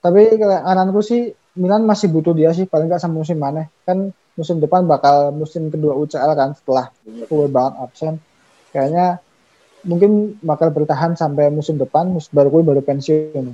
Tapi 0.01 0.41
ananku 0.41 1.05
sih 1.05 1.29
Milan 1.53 1.85
masih 1.85 2.09
butuh 2.09 2.33
dia 2.33 2.49
sih 2.57 2.65
paling 2.65 2.89
nggak 2.89 3.01
sampai 3.01 3.21
musim 3.21 3.37
mana 3.37 3.69
kan 3.85 4.09
musim 4.33 4.57
depan 4.57 4.87
bakal 4.89 5.29
musim 5.35 5.69
kedua 5.69 5.93
UCL 5.99 6.33
kan 6.33 6.49
setelah 6.57 6.89
full 7.29 7.45
banget 7.53 7.73
absen. 7.77 8.13
Kayaknya 8.73 9.21
mungkin 9.85 10.41
bakal 10.41 10.73
bertahan 10.73 11.13
sampai 11.13 11.53
musim 11.53 11.77
depan 11.77 12.17
baru 12.33 12.49
gue 12.49 12.61
baru 12.65 12.81
pensiun. 12.81 13.45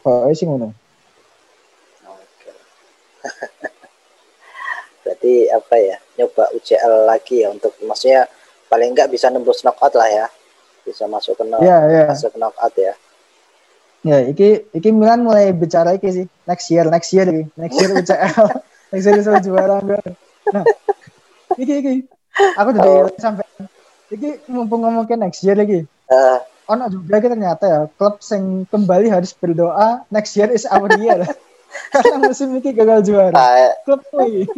Oh 0.00 0.32
sih 0.32 0.48
ngono 0.48 0.72
berarti 5.20 5.52
apa 5.52 5.76
ya 5.76 5.96
nyoba 6.16 6.48
UCL 6.56 6.94
lagi 7.04 7.44
ya 7.44 7.52
untuk 7.52 7.76
maksudnya 7.84 8.24
paling 8.72 8.96
enggak 8.96 9.12
bisa 9.12 9.28
nembus 9.28 9.60
knockout 9.60 9.92
lah 9.92 10.08
ya 10.08 10.26
bisa 10.80 11.04
masuk 11.04 11.36
ke 11.36 11.44
knockout 11.44 11.68
yeah, 11.68 11.80
yeah. 11.92 12.08
masuk 12.08 12.32
knockout 12.40 12.72
ya 12.80 12.96
ya 14.00 14.16
iki 14.24 14.64
iki 14.72 14.88
Milan 14.96 15.28
mulai 15.28 15.52
bicara 15.52 15.92
iki 15.92 16.08
sih 16.08 16.26
next 16.48 16.72
year 16.72 16.88
next 16.88 17.12
year 17.12 17.28
iki 17.28 17.44
next 17.60 17.76
year 17.76 17.92
UCL 17.92 18.48
next 18.96 19.04
year 19.04 19.16
bisa 19.20 19.40
juara 19.44 19.76
nah 20.56 20.64
iki 21.60 21.74
iki 21.84 21.94
aku 22.56 22.68
udah 22.72 22.84
oh. 22.88 23.12
sampai 23.20 23.44
Iki 24.10 24.50
mumpung 24.50 24.82
ngomongin 24.82 25.22
next 25.22 25.38
year 25.46 25.54
lagi. 25.54 25.86
Uh. 26.10 26.42
Ono 26.66 26.90
juga 26.90 27.22
kita 27.22 27.38
ternyata 27.38 27.62
ya 27.62 27.80
klub 27.94 28.18
yang 28.26 28.66
kembali 28.66 29.06
harus 29.06 29.30
berdoa 29.38 30.02
next 30.10 30.34
year 30.34 30.50
is 30.50 30.66
our 30.66 30.90
year. 30.98 31.22
Karena 31.94 32.18
musim 32.18 32.58
ini 32.58 32.74
gagal 32.74 33.06
juara. 33.06 33.38
Uh. 33.38 33.70
Klub 33.86 34.02
lagi. 34.10 34.50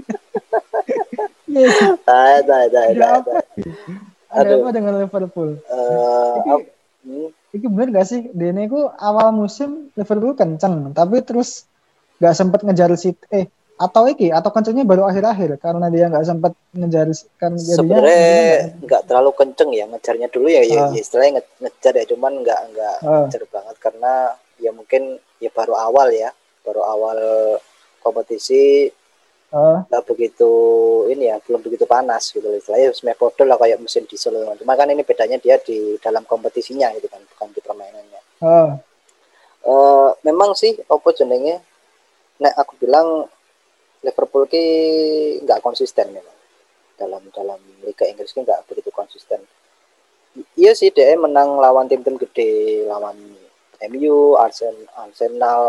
Tahu, 1.53 2.39
tahu, 2.49 2.67
tahu, 2.73 2.91
tahu. 2.97 3.19
Ada 4.33 4.53
apa 4.57 4.69
dengan 4.73 4.97
Liverpool? 4.97 5.61
Uh, 5.69 6.41
iki, 6.41 6.53
hmm. 7.05 7.29
iki 7.53 7.67
bener 7.69 7.89
gak 8.01 8.09
sih? 8.09 8.33
Dene 8.33 8.65
ku 8.73 8.89
awal 8.89 9.37
musim 9.37 9.93
Liverpool 9.93 10.33
kenceng, 10.33 10.97
tapi 10.97 11.21
terus 11.21 11.69
gak 12.17 12.33
sempat 12.33 12.65
ngejar 12.65 12.89
City. 12.97 13.21
Eh, 13.29 13.47
atau 13.83 14.07
iki 14.07 14.31
atau 14.31 14.55
kencengnya 14.55 14.87
baru 14.87 15.11
akhir-akhir 15.11 15.59
karena 15.59 15.91
dia 15.91 16.07
nggak 16.07 16.23
sempat 16.23 16.55
ngejar 16.71 17.11
kan 17.35 17.59
sebenarnya 17.59 18.79
nggak 18.79 19.03
terlalu 19.11 19.31
kenceng 19.35 19.75
ya 19.75 19.91
ngejarnya 19.91 20.29
dulu 20.31 20.47
ya, 20.47 20.63
uh. 20.63 20.95
ya 20.95 21.03
istilahnya 21.03 21.43
ngejar 21.59 21.99
ya 21.99 22.05
cuman 22.07 22.47
nggak 22.47 22.61
nggak 22.71 22.97
uh. 23.03 23.27
ngejar 23.27 23.43
banget 23.51 23.77
karena 23.83 24.39
ya 24.63 24.71
mungkin 24.71 25.19
ya 25.43 25.51
baru 25.51 25.75
awal 25.75 26.15
ya 26.15 26.31
baru 26.63 26.83
awal 26.87 27.19
kompetisi 28.07 28.87
nggak 29.53 30.03
uh. 30.03 30.09
begitu 30.09 30.51
ini 31.13 31.29
ya 31.29 31.37
belum 31.45 31.61
begitu 31.61 31.85
panas 31.85 32.33
gitu 32.33 32.49
istilahnya 32.49 32.97
metode 33.05 33.45
lah 33.45 33.61
kayak 33.61 33.85
mesin 33.85 34.09
diesel 34.09 34.33
cuma 34.57 34.73
kan 34.73 34.89
ini 34.89 35.05
bedanya 35.05 35.37
dia 35.37 35.61
di 35.61 36.01
dalam 36.01 36.25
kompetisinya 36.25 36.89
gitu 36.97 37.07
kan 37.13 37.21
bukan 37.37 37.49
di 37.53 37.61
permainannya 37.61 38.21
uh. 38.41 38.73
Uh, 39.63 40.11
memang 40.27 40.57
sih 40.57 40.75
opo 40.89 41.13
jenenge 41.15 41.61
nek 42.43 42.55
aku 42.59 42.75
bilang 42.83 43.29
Liverpool 44.03 44.51
ki 44.51 44.65
nggak 45.47 45.63
konsisten 45.63 46.11
memang 46.11 46.39
dalam 46.99 47.23
dalam 47.31 47.61
Liga 47.87 48.07
Inggris 48.11 48.35
ki 48.35 48.43
nggak 48.43 48.67
begitu 48.67 48.91
konsisten. 48.91 49.43
Iya 50.57 50.73
sih 50.73 50.91
dia 50.91 51.13
menang 51.15 51.61
lawan 51.61 51.87
tim-tim 51.87 52.17
gede, 52.17 52.89
lawan 52.89 53.15
MU, 53.93 54.35
Arsenal, 54.39 54.89
Arsenal, 54.97 55.63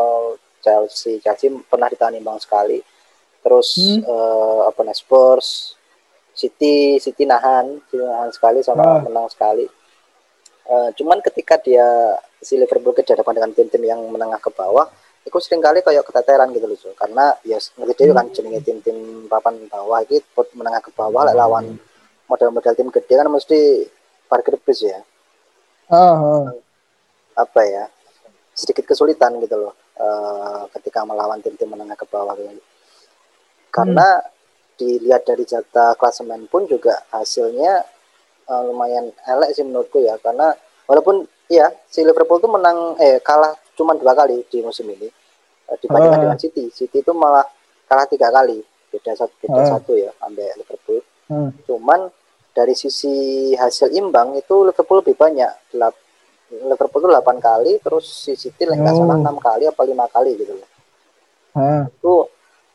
Chelsea, 0.64 1.20
Chelsea 1.20 1.52
pernah 1.68 1.92
ditahan 1.92 2.16
imbang 2.16 2.40
sekali. 2.40 2.80
Terus 3.44 3.76
hmm. 3.76 4.08
uh, 4.08 4.62
apa 4.72 4.80
nih 4.88 4.96
Spurs, 4.96 5.76
City, 6.32 6.98
City 6.98 7.28
nahan, 7.28 7.84
City 7.92 8.02
nahan 8.02 8.32
sekali 8.32 8.64
sama 8.64 8.82
oh. 8.82 9.00
menang 9.04 9.28
sekali. 9.28 9.68
Uh, 10.64 10.90
cuman 10.96 11.20
ketika 11.20 11.60
dia 11.60 12.16
si 12.40 12.56
Liverpool 12.56 12.96
kejadian 12.96 13.36
dengan 13.36 13.52
tim-tim 13.52 13.84
yang 13.84 14.00
menengah 14.08 14.40
ke 14.40 14.48
bawah, 14.48 14.88
itu 15.24 15.38
sering 15.40 15.64
kali 15.64 15.80
kayak 15.80 16.04
keteteran 16.04 16.52
gitu 16.52 16.68
loh 16.68 16.96
karena 17.00 17.32
ya 17.48 17.56
ngerti 17.80 18.12
kan 18.12 18.28
jenenge 18.36 18.60
tim-tim 18.60 19.28
papan 19.32 19.56
bawah 19.72 20.04
itu 20.04 20.20
menengah 20.52 20.84
ke 20.84 20.92
bawah 20.92 21.24
hmm. 21.32 21.36
lawan 21.40 21.66
model-model 22.28 22.76
tim 22.76 22.92
gede 22.92 23.14
kan 23.16 23.32
mesti 23.32 23.88
parkir 24.28 24.60
bis 24.60 24.84
ya 24.84 25.00
oh. 25.88 26.52
apa 27.40 27.62
ya 27.64 27.88
sedikit 28.52 28.84
kesulitan 28.84 29.40
gitu 29.40 29.56
loh 29.64 29.74
uh, 29.96 30.68
ketika 30.76 31.08
melawan 31.08 31.40
tim-tim 31.40 31.72
menengah 31.72 31.96
ke 31.96 32.06
bawah 32.06 32.36
gitu. 32.36 32.60
Karena 33.74 34.22
hmm. 34.22 34.30
dilihat 34.78 35.26
dari 35.26 35.44
jatah 35.50 35.98
klasemen 35.98 36.46
pun 36.46 36.70
juga 36.70 37.02
hasilnya 37.10 37.82
uh, 38.46 38.62
lumayan 38.70 39.10
elek 39.26 39.58
sih 39.58 39.66
menurutku 39.66 39.98
ya 40.06 40.14
karena 40.22 40.54
walaupun 40.86 41.26
ya 41.50 41.74
si 41.90 42.06
Liverpool 42.06 42.38
tuh 42.38 42.54
menang 42.54 42.94
eh 43.02 43.18
kalah 43.26 43.58
cuma 43.74 43.98
dua 43.98 44.14
kali 44.14 44.46
di 44.46 44.62
musim 44.62 44.86
ini 44.94 45.10
uh, 45.70 45.78
dibandingkan 45.82 46.20
uh. 46.20 46.24
dengan 46.30 46.40
City. 46.40 46.70
City 46.70 47.02
itu 47.02 47.12
malah 47.18 47.44
kalah 47.90 48.06
tiga 48.06 48.30
kali, 48.30 48.62
beda 48.94 49.18
satu 49.18 49.34
beda 49.42 49.62
uh. 49.62 49.68
satu 49.74 49.92
ya 49.98 50.12
sampai 50.22 50.46
Liverpool. 50.60 51.00
Uh. 51.34 51.50
Cuman 51.66 52.14
dari 52.54 52.78
sisi 52.78 53.52
hasil 53.58 53.90
imbang 53.98 54.38
itu 54.38 54.62
Liverpool 54.62 55.02
lebih 55.02 55.18
banyak. 55.18 55.74
Delap, 55.74 55.98
Liverpool 56.54 57.02
itu 57.02 57.10
8 57.10 57.42
kali, 57.42 57.82
terus 57.82 58.06
si 58.06 58.38
City 58.38 58.70
nggak 58.70 58.94
oh. 58.94 59.10
salah 59.10 59.18
6 59.18 59.42
kali 59.42 59.64
apa 59.66 59.82
lima 59.90 60.06
kali 60.06 60.38
gitu 60.38 60.54
loh. 60.54 60.70
Uh. 61.58 61.84
Itu 61.90 62.14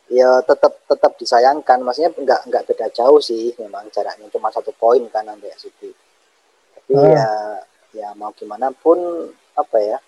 ya 0.09 0.41
tetap 0.45 0.73
tetap 0.89 1.13
disayangkan, 1.21 1.85
maksudnya 1.85 2.13
nggak 2.13 2.41
nggak 2.49 2.65
beda 2.65 2.87
jauh 2.93 3.21
sih, 3.21 3.53
memang 3.61 3.89
jaraknya. 3.93 4.29
Cuma 4.33 4.49
satu 4.49 4.73
poin 4.77 5.05
kan 5.13 5.29
sampai 5.29 5.53
City. 5.61 5.91
Tapi 6.75 6.93
uh. 6.97 7.05
ya 7.13 7.29
ya 7.97 8.09
mau 8.17 8.33
gimana 8.37 8.69
pun 8.73 9.01
apa 9.57 9.77
ya 9.81 9.99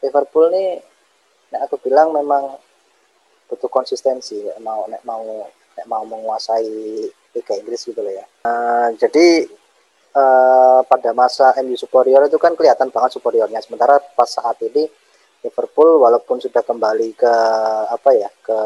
Liverpool 0.00 0.48
nih 0.54 0.80
nek 1.50 1.66
aku 1.66 1.76
bilang 1.82 2.10
memang 2.14 2.58
butuh 3.46 3.70
konsistensi. 3.70 4.42
Nek 4.42 4.58
mau 4.62 4.86
nek 4.90 5.02
mau 5.06 5.46
nek 5.78 5.86
mau 5.86 6.02
menguasai 6.02 7.06
Liga 7.30 7.54
Inggris 7.54 7.86
gitu 7.86 8.02
loh 8.02 8.10
ya. 8.10 8.26
Uh, 8.42 8.90
jadi 8.98 9.46
uh, 10.14 10.80
pada 10.86 11.14
masa 11.14 11.54
MU 11.62 11.78
superior 11.78 12.26
itu 12.26 12.38
kan 12.40 12.58
kelihatan 12.58 12.90
banget 12.90 13.14
superiornya. 13.14 13.62
Sementara 13.62 14.02
pas 14.02 14.26
saat 14.26 14.58
ini 14.66 14.90
Liverpool 15.40 16.04
walaupun 16.04 16.36
sudah 16.40 16.60
kembali 16.60 17.16
ke 17.16 17.34
apa 17.88 18.10
ya 18.12 18.28
ke 18.28 18.60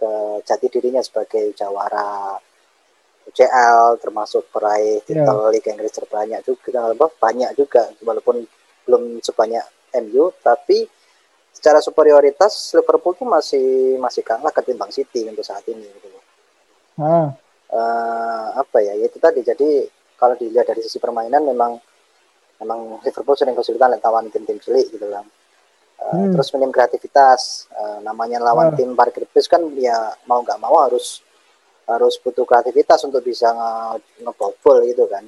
ke 0.00 0.10
jati 0.44 0.66
dirinya 0.72 1.00
sebagai 1.04 1.52
jawara 1.56 2.36
UCL 3.28 4.00
termasuk 4.00 4.48
peraih 4.48 5.00
titel 5.04 5.48
yeah. 5.48 5.52
Liga 5.52 5.70
Inggris 5.72 5.92
terbanyak 5.92 6.40
juga 6.44 6.90
banyak 6.96 7.50
juga 7.56 7.88
walaupun 8.00 8.44
belum 8.88 9.20
sebanyak 9.20 9.64
MU 10.04 10.32
tapi 10.40 10.88
secara 11.52 11.84
superioritas 11.84 12.72
Liverpool 12.76 13.16
tuh 13.16 13.28
masih 13.28 13.96
masih 14.00 14.22
kalah 14.24 14.52
ketimbang 14.54 14.88
City 14.88 15.28
untuk 15.28 15.44
saat 15.44 15.64
ini 15.68 15.84
gitu 15.84 16.08
loh. 16.08 16.24
Hmm. 17.00 17.28
Uh, 17.70 18.46
apa 18.58 18.82
ya 18.82 18.98
itu 18.98 19.22
tadi 19.22 19.46
jadi 19.46 19.86
kalau 20.18 20.34
dilihat 20.34 20.66
dari 20.66 20.82
sisi 20.82 20.98
permainan 20.98 21.46
memang 21.46 21.78
memang 22.60 23.00
Liverpool 23.00 23.38
sering 23.38 23.56
kesulitan 23.56 23.94
lawan 23.96 24.28
tim-tim 24.28 24.58
cilik 24.60 24.90
gitu 24.90 25.06
kan. 25.08 25.24
Uh, 26.00 26.16
hmm. 26.16 26.32
Terus 26.32 26.48
minim 26.56 26.72
kreativitas, 26.72 27.68
uh, 27.76 28.00
namanya 28.00 28.40
lawan 28.40 28.72
hmm. 28.72 28.76
tim 28.80 28.90
parkir 28.96 29.28
bis 29.28 29.44
kan 29.44 29.60
ya 29.76 30.16
mau 30.24 30.40
nggak 30.40 30.56
mau 30.56 30.80
harus 30.80 31.20
harus 31.84 32.16
butuh 32.22 32.46
kreativitas 32.48 33.04
untuk 33.04 33.20
bisa 33.20 33.52
ngebobol 34.22 34.80
gitu 34.88 35.04
kan. 35.10 35.26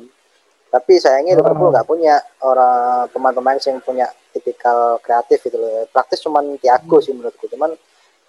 Tapi 0.73 0.97
sayangnya 0.97 1.37
Liverpool 1.37 1.68
nggak 1.68 1.85
punya 1.85 2.16
orang 2.41 3.05
pemain-pemain 3.12 3.61
yang 3.61 3.85
punya 3.85 4.09
tipikal 4.33 4.97
kreatif 5.05 5.45
gitu 5.45 5.61
loh. 5.61 5.85
Praktis 5.93 6.25
cuman 6.25 6.57
Thiago 6.57 6.97
sih 7.05 7.12
menurutku. 7.12 7.45
Cuman 7.53 7.77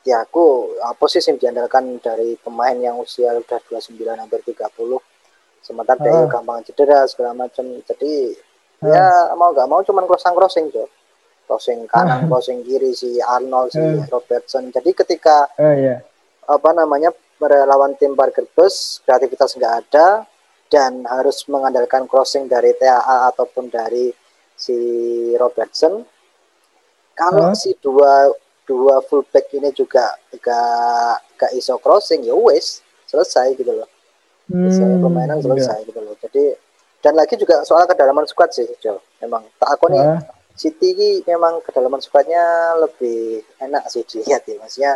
Thiago 0.03 0.75
apa 0.83 1.07
sih 1.07 1.23
yang 1.23 1.39
diandalkan 1.39 2.03
dari 2.03 2.35
pemain 2.35 2.75
yang 2.75 2.99
usia 2.99 3.31
udah 3.31 3.59
29 3.71 3.95
hampir 4.19 4.43
30 4.43 4.59
sementara 5.63 5.95
dia 6.03 6.11
uh. 6.11 6.27
gampang 6.27 6.59
cedera 6.67 7.07
segala 7.07 7.31
macam. 7.31 7.63
Jadi 7.87 8.35
ya 8.83 9.31
mau 9.39 9.55
nggak 9.55 9.69
mau 9.71 9.79
cuman 9.79 10.03
crossing 10.03 10.35
crossing 10.35 10.67
tuh 10.67 10.91
crossing 11.45 11.85
kanan 11.89 12.25
uh. 12.25 12.27
crossing 12.29 12.63
kiri 12.63 12.91
si 12.95 13.19
Arnold 13.19 13.71
si 13.73 13.81
uh. 13.81 14.03
Robertson 14.09 14.71
jadi 14.71 14.89
ketika 14.93 15.51
uh, 15.59 15.75
yeah. 15.75 15.99
apa 16.47 16.69
namanya 16.75 17.11
lawan 17.43 17.99
tim 17.99 18.15
Parker 18.15 18.47
Bus 18.55 19.03
kreativitas 19.03 19.59
nggak 19.59 19.73
ada 19.83 20.23
dan 20.71 21.05
harus 21.05 21.45
mengandalkan 21.51 22.07
crossing 22.07 22.47
dari 22.47 22.73
TAA 22.73 23.29
ataupun 23.35 23.67
dari 23.67 24.09
si 24.55 24.77
Robertson 25.35 26.01
kalau 27.13 27.51
huh? 27.51 27.57
si 27.57 27.75
dua 27.77 28.31
dua 28.63 29.03
fullback 29.05 29.51
ini 29.53 29.69
juga 29.75 30.15
gak 30.39 31.35
gak 31.35 31.51
iso 31.53 31.75
crossing 31.83 32.23
ya 32.23 32.33
wes 32.33 32.79
selesai 33.05 33.53
gitu 33.59 33.69
loh 33.75 33.89
hmm, 34.49 35.03
permainan 35.03 35.37
iya. 35.39 35.45
selesai 35.45 35.77
iya. 35.83 35.87
gitu 35.91 35.99
loh 35.99 36.15
jadi 36.17 36.43
dan 37.03 37.13
lagi 37.19 37.35
juga 37.35 37.61
soal 37.67 37.83
kedalaman 37.83 38.23
squad 38.23 38.55
sih 38.55 38.65
Jo 38.79 39.03
memang 39.19 39.43
tak 39.59 39.75
aku 39.75 39.91
nih 39.91 40.01
uh. 40.01 40.19
City 40.53 40.93
ini 40.93 41.09
memang 41.25 41.65
kedalaman 41.65 41.97
squadnya 41.97 42.77
lebih 42.77 43.41
enak 43.57 43.89
sih 43.89 44.05
dilihat 44.05 44.45
ya 44.45 44.55
maksudnya 44.61 44.93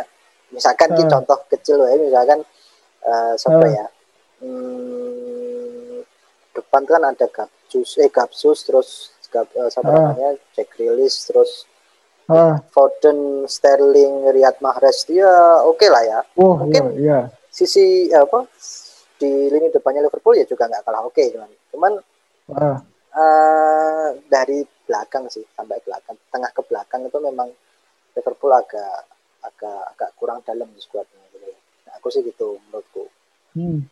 misalkan 0.54 0.94
uh. 0.94 1.08
contoh 1.10 1.38
kecil 1.50 1.82
ya 1.82 1.98
misalkan 1.98 2.40
uh, 3.02 3.34
siapa 3.34 3.66
uh. 3.66 3.70
ya 3.70 3.86
hmm, 4.44 6.06
depan 6.54 6.82
kan 6.86 7.02
ada 7.02 7.26
Gapsus 7.26 7.98
eh 7.98 8.10
Gapsus 8.10 8.58
terus 8.64 8.88
Gap, 9.28 9.50
uh, 9.58 9.68
siapa 9.68 9.90
uh. 9.90 9.94
namanya 10.14 10.38
Jack 10.54 10.78
Grealish 10.78 11.26
terus 11.26 11.66
uh. 12.30 12.54
Foden 12.70 13.50
Sterling 13.50 14.30
Riyad 14.30 14.62
Mahrez 14.62 15.04
dia 15.10 15.28
oke 15.66 15.82
okay 15.82 15.88
lah 15.90 16.02
ya 16.06 16.20
oh, 16.38 16.54
mungkin 16.54 16.96
iya, 16.96 17.26
iya. 17.26 17.50
sisi 17.50 18.08
apa 18.14 18.46
di 19.18 19.50
lini 19.50 19.74
depannya 19.74 20.06
Liverpool 20.06 20.38
ya 20.38 20.46
juga 20.46 20.70
nggak 20.70 20.86
kalah 20.86 21.02
oke 21.02 21.18
okay, 21.18 21.34
cuman 21.34 21.50
cuman 21.74 21.92
uh. 22.54 22.78
Uh, 23.18 24.14
dari 24.30 24.62
belakang 24.86 25.26
sih 25.26 25.42
sampai 25.58 25.82
belakang 25.82 26.14
tengah 26.30 26.54
ke 26.54 26.62
belakang 26.70 27.02
itu 27.02 27.18
memang 27.18 27.50
Liverpool 28.14 28.54
agak 28.54 29.10
agak 29.42 29.80
agak 29.90 30.10
kurang 30.14 30.38
dalam 30.46 30.70
di 30.70 30.78
skuadnya 30.78 31.18
gitu. 31.34 31.50
Nah, 31.50 31.98
aku 31.98 32.14
sih 32.14 32.22
gitu 32.22 32.62
menurutku. 32.70 33.10
Hmm. 33.58 33.82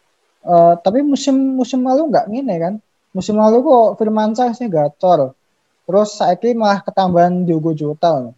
Uh, 0.46 0.78
tapi 0.78 1.02
musim 1.02 1.58
musim 1.58 1.82
lalu 1.82 2.06
nggak 2.14 2.30
gini 2.30 2.54
kan? 2.54 2.74
Musim 3.10 3.34
lalu 3.34 3.66
kok 3.66 3.98
Firmansyah 3.98 4.54
sih 4.54 4.70
gacor. 4.70 5.34
Terus 5.90 6.08
saya 6.14 6.38
malah 6.54 6.86
ketambahan 6.86 7.42
Diogo 7.42 7.74
Jota. 7.74 8.30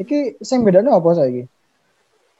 Iki 0.00 0.40
sing 0.40 0.64
bedanya 0.64 0.96
apa 0.96 1.10
saya 1.12 1.44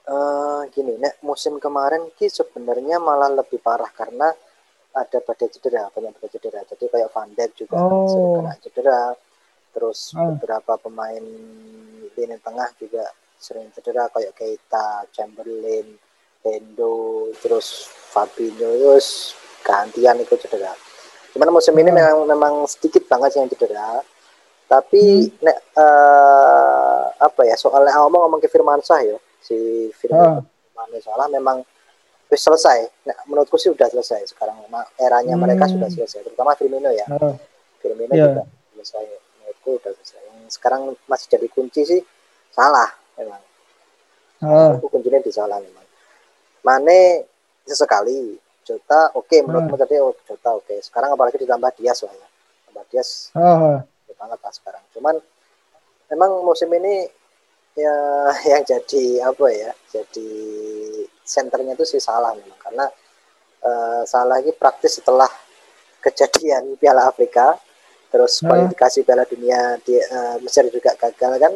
Uh, 0.01 0.65
gini, 0.73 0.97
nek 0.97 1.21
musim 1.21 1.61
kemarin 1.61 2.09
ki 2.17 2.25
sebenarnya 2.25 2.97
malah 2.97 3.29
lebih 3.29 3.61
parah 3.61 3.87
karena 3.93 4.33
ada 4.91 5.17
badai 5.23 5.47
cedera, 5.51 5.87
banyak 5.91 6.13
badai 6.19 6.31
cedera. 6.31 6.59
Jadi 6.67 6.85
kayak 6.91 7.09
Van 7.15 7.29
Dijk 7.31 7.51
juga 7.55 7.77
oh. 7.79 8.07
sering 8.07 8.31
kena 8.39 8.53
cedera. 8.59 9.01
Terus 9.71 9.99
oh. 10.15 10.35
beberapa 10.35 10.73
pemain 10.79 11.23
lini 12.11 12.37
tengah 12.43 12.69
juga 12.75 13.07
sering 13.39 13.71
cedera 13.71 14.11
kayak 14.11 14.35
Keita, 14.35 15.07
Chamberlain, 15.15 15.95
Hendo, 16.43 17.31
terus 17.39 17.87
Fabinho 18.11 18.67
terus 18.67 19.33
gantian 19.63 20.19
itu 20.19 20.35
cedera. 20.35 20.75
Cuman 21.31 21.55
musim 21.55 21.73
ini 21.79 21.89
memang 21.95 22.27
memang 22.27 22.53
sedikit 22.67 23.07
banget 23.07 23.39
yang 23.39 23.47
cedera. 23.47 24.03
Tapi 24.67 25.27
hmm. 25.27 25.43
nek 25.43 25.57
uh, 25.75 27.03
apa 27.19 27.41
ya 27.47 27.55
soalnya 27.59 27.95
ngomong 28.03 28.27
ngomong 28.27 28.41
ke 28.43 28.47
Firmansyah 28.47 29.01
ya 29.03 29.17
si 29.41 29.89
Firman 29.97 30.41
oh. 30.41 31.01
salah 31.01 31.27
memang 31.27 31.65
wis 32.31 32.41
selesai. 32.41 32.87
Nah, 33.03 33.17
menurutku 33.27 33.59
sih 33.59 33.67
udah 33.67 33.91
selesai 33.91 34.31
sekarang. 34.31 34.55
Eranya 34.95 35.35
hmm. 35.35 35.43
mereka 35.43 35.67
sudah 35.67 35.91
selesai, 35.91 36.23
terutama 36.23 36.55
Firmino 36.55 36.87
ya. 36.87 37.03
Oh. 37.19 37.35
Firmino 37.83 38.15
yeah. 38.15 38.31
juga 38.31 38.43
selesai. 38.71 39.03
Menurutku 39.43 39.69
udah 39.83 39.91
selesai. 39.99 40.19
Yang 40.23 40.55
sekarang 40.55 40.95
masih 41.11 41.27
jadi 41.27 41.47
kunci 41.51 41.81
sih 41.83 42.01
salah 42.55 42.87
memang. 43.19 43.41
Oh. 44.47 44.79
Aku 44.79 44.87
kuncinya 44.87 45.19
di 45.19 45.29
salah 45.29 45.59
memang. 45.59 45.83
Mane 46.63 47.27
sesekali 47.67 48.39
Jota 48.61 49.11
oke 49.17 49.27
okay, 49.27 49.39
menurutmu 49.43 49.75
oh. 49.75 49.79
tadi 49.79 49.95
oh, 49.99 50.15
Jota 50.23 50.49
oke. 50.55 50.71
Okay. 50.71 50.79
Sekarang 50.79 51.11
apalagi 51.11 51.35
ditambah 51.35 51.69
Dias 51.75 51.99
lah 52.07 52.15
ya. 52.15 52.27
Tambah 52.71 52.83
Dias. 52.87 53.09
Oh. 53.35 53.83
banget 54.15 54.37
lah 54.37 54.53
sekarang. 54.53 54.83
Cuman 54.93 55.15
memang 56.13 56.45
musim 56.45 56.69
ini 56.71 57.09
ya 57.75 57.95
yang 58.55 58.63
jadi 58.63 59.27
apa 59.27 59.45
ya? 59.51 59.71
Jadi 59.91 60.31
senternya 61.21 61.77
itu 61.77 61.85
sih 61.85 62.01
salah 62.01 62.33
memang 62.33 62.59
karena 62.59 62.85
uh, 63.63 64.01
salah 64.03 64.41
lagi 64.41 64.51
praktis 64.55 64.99
setelah 64.99 65.29
kejadian 66.01 66.75
Piala 66.81 67.07
Afrika 67.07 67.55
terus 68.11 68.41
hmm. 68.41 68.49
kualifikasi 68.49 68.99
Piala 69.07 69.23
Dunia 69.23 69.79
di 69.81 69.95
uh, 69.95 70.37
Mesir 70.43 70.67
juga 70.67 70.91
gagal 70.97 71.39
kan 71.39 71.53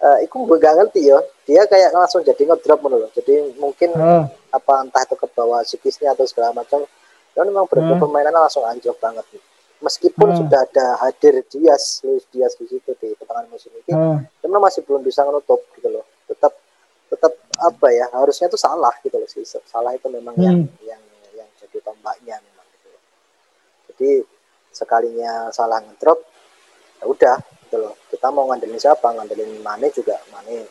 uh, 0.00 0.18
itu 0.24 0.34
gue 0.34 0.58
gak 0.58 0.74
ngerti 0.80 1.00
ya 1.12 1.18
dia 1.44 1.62
kayak 1.68 1.92
langsung 1.92 2.24
jadi 2.24 2.42
ngedrop 2.48 2.80
menurut 2.80 3.10
jadi 3.12 3.52
mungkin 3.60 3.92
hmm. 3.92 4.24
apa 4.54 4.72
entah 4.86 5.02
itu 5.04 5.14
ke 5.18 5.26
bawah 5.34 5.60
psikisnya 5.66 6.16
atau 6.16 6.24
segala 6.24 6.56
macam 6.56 6.86
dan 7.36 7.44
memang 7.46 7.68
beberapa 7.68 7.94
hmm. 7.98 8.02
permainan 8.02 8.34
langsung 8.34 8.64
anjlok 8.64 8.96
banget 8.98 9.26
nih 9.36 9.42
meskipun 9.80 10.28
hmm. 10.30 10.38
sudah 10.44 10.60
ada 10.64 10.86
hadir 11.04 11.44
Dias 11.48 12.04
Luis 12.04 12.24
Dias 12.32 12.52
di 12.56 12.68
situ 12.68 12.90
di 13.00 13.16
pertengahan 13.16 13.48
musim 13.48 13.72
ini 13.74 13.92
hmm. 13.92 14.16
memang 14.48 14.60
masih 14.64 14.84
belum 14.84 15.04
bisa 15.04 15.24
menutup 15.24 15.60
gitu 15.76 15.88
loh 15.88 15.99
apa 17.60 17.86
ya 17.92 18.06
harusnya 18.16 18.48
itu 18.48 18.56
salah 18.56 18.92
gitu 19.04 19.16
loh 19.20 19.28
sih. 19.28 19.44
Salah 19.44 19.92
itu 19.92 20.08
memang 20.08 20.34
hmm. 20.34 20.44
yang 20.44 20.58
yang 20.80 21.02
yang 21.36 21.48
jadi 21.60 21.78
tombaknya 21.84 22.40
memang 22.40 22.66
gitu 22.72 22.88
loh. 22.88 23.02
Jadi 23.92 24.10
sekalinya 24.72 25.52
salah 25.52 25.84
ngedrop 25.84 26.18
ya 27.00 27.04
udah 27.04 27.38
gitu 27.68 27.76
loh. 27.76 27.94
Kita 28.08 28.32
mau 28.32 28.48
ngandelin 28.48 28.80
siapa? 28.80 29.12
Ngandelin 29.12 29.60
Mane 29.60 29.92
juga. 29.92 30.16
Mane 30.32 30.64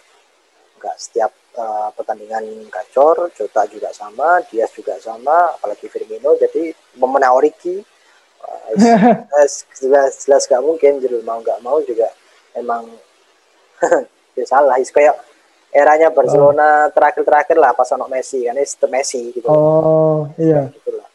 nggak 0.79 0.95
setiap 0.95 1.31
uh, 1.59 1.91
pertandingan 1.91 2.71
gacor 2.71 3.27
Jota 3.35 3.67
juga 3.67 3.91
sama 3.91 4.39
Dias 4.47 4.71
juga 4.73 4.97
sama 4.97 5.53
apalagi 5.59 5.85
Firmino. 5.85 6.33
Jadi 6.39 6.73
memenang 6.97 7.37
Origi 7.37 7.77
uh, 8.41 8.69
jelas, 8.79 9.67
jelas 9.77 10.11
jelas 10.25 10.43
gak 10.47 10.63
mungkin 10.63 11.03
jadi 11.03 11.19
mau 11.21 11.43
nggak 11.43 11.59
mau 11.61 11.83
juga 11.85 12.09
emang 12.57 12.89
ya 14.39 14.45
salah. 14.49 14.79
Kayak 14.79 15.28
eranya 15.70 16.09
Barcelona 16.09 16.89
terakhir-terakhir 16.89 17.57
lah 17.57 17.78
pas 17.78 17.89
ono 17.93 18.09
Messi 18.09 18.41
kan 18.45 18.57
itu 18.57 18.88
Messi 18.89 19.22
gitu. 19.34 19.47
Oh, 19.49 20.26
iya. 20.38 20.70
Gitu 20.74 20.89
lah. 20.97 21.07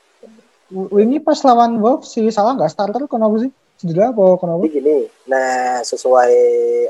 Ini 0.74 1.22
pas 1.22 1.38
lawan 1.42 1.78
Wolves 1.78 2.14
si 2.14 2.26
salah 2.30 2.54
nggak 2.58 2.72
starter 2.72 3.02
kenapa 3.06 3.38
sih? 3.42 3.50
Cedera 3.74 4.14
apa 4.14 4.38
kenapa? 4.38 4.62
Jadi 4.64 4.70
gini, 4.70 4.98
nah 5.26 5.82
sesuai 5.82 6.34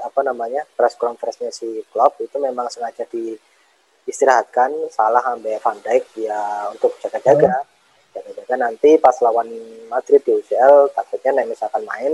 apa 0.04 0.20
namanya 0.20 0.68
press 0.76 1.00
conference-nya 1.00 1.48
si 1.48 1.80
klub 1.88 2.12
itu 2.20 2.36
memang 2.36 2.68
sengaja 2.68 3.08
di 3.08 3.32
istirahatkan 4.04 4.92
salah 4.92 5.24
ambil 5.32 5.56
Van 5.64 5.80
Dijk 5.80 6.04
ya 6.20 6.68
untuk 6.68 6.92
jaga-jaga. 7.00 7.64
Oh. 7.64 8.20
Jaga-jaga 8.20 8.54
nanti 8.68 9.00
pas 9.00 9.16
lawan 9.24 9.48
Madrid 9.88 10.20
di 10.22 10.36
UCL 10.36 10.92
takutnya 10.92 11.40
nih 11.40 11.50
misalkan 11.50 11.82
main 11.88 12.12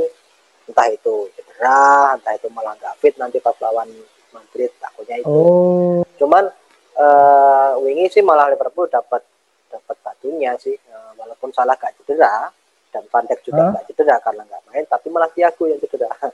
entah 0.70 0.86
itu 0.86 1.26
cedera, 1.34 2.14
entah 2.14 2.32
itu 2.38 2.46
malah 2.54 2.78
nggak 2.78 2.94
fit 3.02 3.18
nanti 3.18 3.42
pas 3.42 3.58
lawan 3.58 3.90
Madrid 4.32 4.70
takutnya 4.78 5.16
itu. 5.20 5.28
Oh. 5.28 6.02
Cuman 6.16 6.48
uh, 6.96 7.70
wingi 7.80 8.06
sih 8.12 8.22
malah 8.24 8.50
Liverpool 8.52 8.86
dapat 8.90 9.22
dapat 9.70 9.96
batunya 10.02 10.52
sih 10.58 10.74
uh, 10.90 11.14
walaupun 11.14 11.54
salah 11.54 11.78
gak 11.78 11.94
cedera 12.02 12.50
dan 12.90 13.06
Van 13.06 13.22
Dijk 13.22 13.40
juga 13.46 13.70
huh? 13.70 13.72
gak 13.78 13.86
cedera 13.86 14.18
karena 14.18 14.42
nggak 14.42 14.62
main 14.66 14.84
tapi 14.90 15.06
malah 15.08 15.30
Thiago 15.30 15.64
yang 15.70 15.78
cedera. 15.78 16.10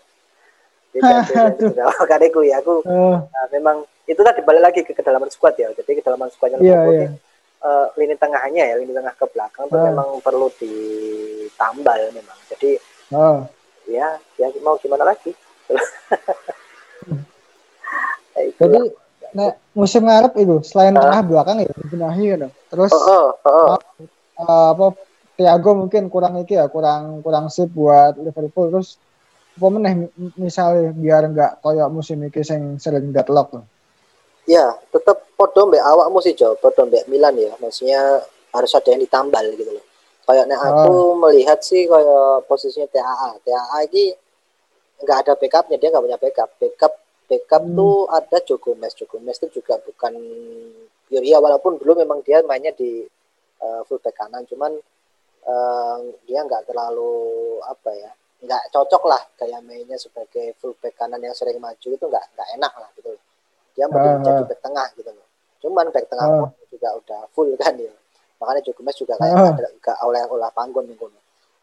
Karena 2.08 2.24
aku 2.24 2.40
ya 2.40 2.56
aku 2.64 2.80
uh. 2.88 3.20
uh, 3.20 3.46
memang 3.52 3.84
itu 4.08 4.16
tadi 4.22 4.40
balik 4.40 4.62
lagi 4.64 4.80
ke 4.80 4.96
kedalaman 4.96 5.28
skuad 5.28 5.52
ya. 5.60 5.68
Jadi 5.76 6.00
kedalaman 6.00 6.32
skuadnya 6.32 6.56
yeah, 6.56 6.80
Liverpool 6.88 6.96
yeah. 6.96 7.12
Uh, 7.60 7.88
lini 7.98 8.14
tengahnya 8.16 8.62
ya 8.62 8.74
lini 8.78 8.92
tengah 8.94 9.12
ke 9.16 9.26
belakang 9.32 9.66
itu 9.68 9.76
uh. 9.76 9.84
memang 9.92 10.08
perlu 10.24 10.48
ditambal 10.56 12.00
memang. 12.16 12.38
Jadi 12.48 12.80
uh. 13.12 13.44
ya 13.84 14.16
ya 14.40 14.46
mau 14.64 14.80
gimana 14.80 15.04
lagi. 15.04 15.36
Jadi 18.36 18.80
nah, 19.32 19.52
musim 19.72 20.04
ngarep 20.04 20.32
itu 20.40 20.56
selain 20.64 20.96
uh. 20.96 21.02
tengah 21.02 21.20
belakang 21.24 21.56
ya 21.64 21.72
benahi 21.88 22.24
kan. 22.36 22.50
Terus 22.72 22.92
uh, 22.92 23.32
uh, 23.32 23.32
uh. 23.44 23.78
Uh, 24.36 24.68
apa 24.76 24.86
Thiago 25.36 25.76
mungkin 25.76 26.08
kurang 26.08 26.40
iki 26.40 26.56
ya, 26.56 26.68
kurang 26.72 27.20
kurang 27.20 27.52
sip 27.52 27.68
buat 27.72 28.16
Liverpool 28.16 28.72
terus 28.72 28.96
apa 29.56 29.66
meneh 29.72 30.12
misalnya 30.36 30.92
biar 30.92 31.32
enggak 31.32 31.64
koyo 31.64 31.88
musim 31.88 32.24
iki 32.24 32.40
sing 32.44 32.80
sering 32.80 33.12
deadlock. 33.12 33.52
Ya, 34.46 34.76
tetap 34.92 35.26
podo 35.34 35.68
mbek 35.68 35.82
awakmu 35.82 36.22
sih 36.22 36.32
Jo, 36.32 36.56
podo 36.56 36.88
mbek 36.88 37.08
Milan 37.08 37.36
ya. 37.36 37.52
Maksudnya 37.60 38.24
harus 38.52 38.72
ada 38.72 38.88
yang 38.94 39.02
ditambal 39.04 39.44
gitu 39.56 39.72
loh. 39.76 39.84
Kayak 40.26 40.44
nek 40.48 40.60
aku 40.60 40.92
oh. 40.92 41.14
melihat 41.18 41.60
sih 41.60 41.84
kayak 41.84 42.46
posisinya 42.48 42.88
TAA. 42.88 43.30
TAA 43.44 43.78
ini 43.90 44.04
nggak 45.04 45.18
ada 45.24 45.32
backupnya, 45.36 45.76
dia 45.76 45.88
nggak 45.92 46.04
punya 46.04 46.18
backup. 46.18 46.50
Backup 46.56 46.92
backup 47.26 47.62
hmm. 47.62 47.74
tuh 47.74 47.98
ada 48.10 48.38
Joko 48.46 48.70
Mes 48.78 48.94
Joko 48.94 49.18
Mes 49.18 49.36
itu 49.38 49.60
juga 49.60 49.78
bukan 49.82 50.14
ya 51.10 51.38
walaupun 51.38 51.78
dulu 51.78 52.02
memang 52.02 52.22
dia 52.26 52.42
mainnya 52.42 52.74
di 52.74 53.06
uh, 53.62 53.82
full 53.86 54.02
back 54.02 54.18
kanan 54.18 54.42
cuman 54.46 54.74
uh, 55.46 55.98
dia 56.26 56.42
nggak 56.42 56.66
terlalu 56.66 57.14
apa 57.66 57.90
ya 57.94 58.10
nggak 58.46 58.62
cocok 58.74 59.02
lah 59.06 59.22
kayak 59.38 59.62
mainnya 59.62 59.96
sebagai 59.96 60.54
full 60.58 60.74
back 60.78 60.98
kanan 60.98 61.22
yang 61.22 61.34
sering 61.34 61.58
maju 61.62 61.88
itu 61.88 62.04
nggak 62.04 62.24
nggak 62.34 62.48
enak 62.58 62.72
lah 62.74 62.88
gitu 62.98 63.10
dia 63.76 63.86
mau 63.86 64.02
uh, 64.02 64.18
jadi 64.22 64.42
back 64.44 64.60
tengah 64.60 64.86
gitu 64.98 65.10
loh 65.14 65.26
cuman 65.62 65.86
back 65.94 66.06
tengah 66.10 66.26
uh. 66.26 66.48
juga 66.68 66.88
udah 66.98 67.22
full 67.32 67.50
kan 67.56 67.74
ya 67.78 67.92
makanya 68.36 68.60
Joe 68.68 68.76
Gomez 68.76 68.96
juga 69.00 69.14
kayak 69.16 69.32
oh. 69.32 69.52
ada 69.56 69.68
gak 69.80 69.98
oleh 70.04 70.22
olah 70.28 70.52
panggon 70.52 70.84
nih 70.84 70.96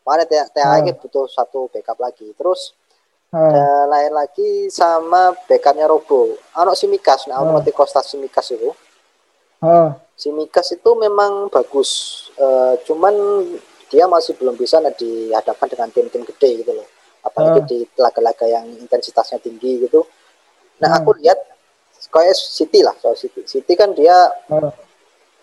makanya 0.04 0.50
TAA 0.50 0.90
oh. 0.90 0.96
butuh 0.98 1.26
satu 1.30 1.70
backup 1.70 2.02
lagi 2.02 2.34
terus 2.34 2.74
Hmm. 3.34 3.50
Dan 3.50 3.90
lain 3.90 4.14
lagi 4.14 4.70
sama 4.70 5.34
backupnya 5.50 5.90
Robo. 5.90 6.38
Anak 6.54 6.78
Simikas, 6.78 7.26
nah 7.26 7.42
hmm. 7.42 7.66
Costa 7.74 8.06
Simikas 8.06 8.54
itu. 8.54 8.70
Hmm. 9.58 9.98
Simikas 10.14 10.78
itu 10.78 10.90
memang 10.94 11.50
bagus. 11.50 11.90
Uh, 12.38 12.78
cuman 12.86 13.14
dia 13.90 14.06
masih 14.06 14.38
belum 14.38 14.54
bisa 14.54 14.78
nah, 14.78 14.94
dihadapkan 14.94 15.66
dengan 15.66 15.90
tim-tim 15.90 16.22
gede 16.30 16.62
gitu 16.62 16.78
loh. 16.78 16.86
Apalagi 17.26 17.66
hmm. 17.66 17.70
di 17.74 17.78
laga-laga 17.98 18.46
yang 18.46 18.70
intensitasnya 18.70 19.42
tinggi 19.42 19.82
gitu. 19.82 20.06
Nah, 20.78 20.94
hmm. 20.94 21.00
aku 21.02 21.18
lihat 21.18 21.42
kayak 22.14 22.38
City 22.38 22.86
lah, 22.86 22.94
soal 23.02 23.18
City. 23.18 23.50
City 23.50 23.74
kan 23.74 23.98
dia 23.98 24.30
hmm. 24.46 24.70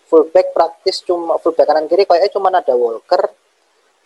fullback 0.07 0.55
praktis 0.55 1.03
cuma 1.03 1.35
fullback 1.43 1.67
kanan 1.67 1.91
kiri 1.91 2.07
kayaknya 2.07 2.31
cuma 2.31 2.55
ada 2.55 2.71
Walker, 2.71 3.35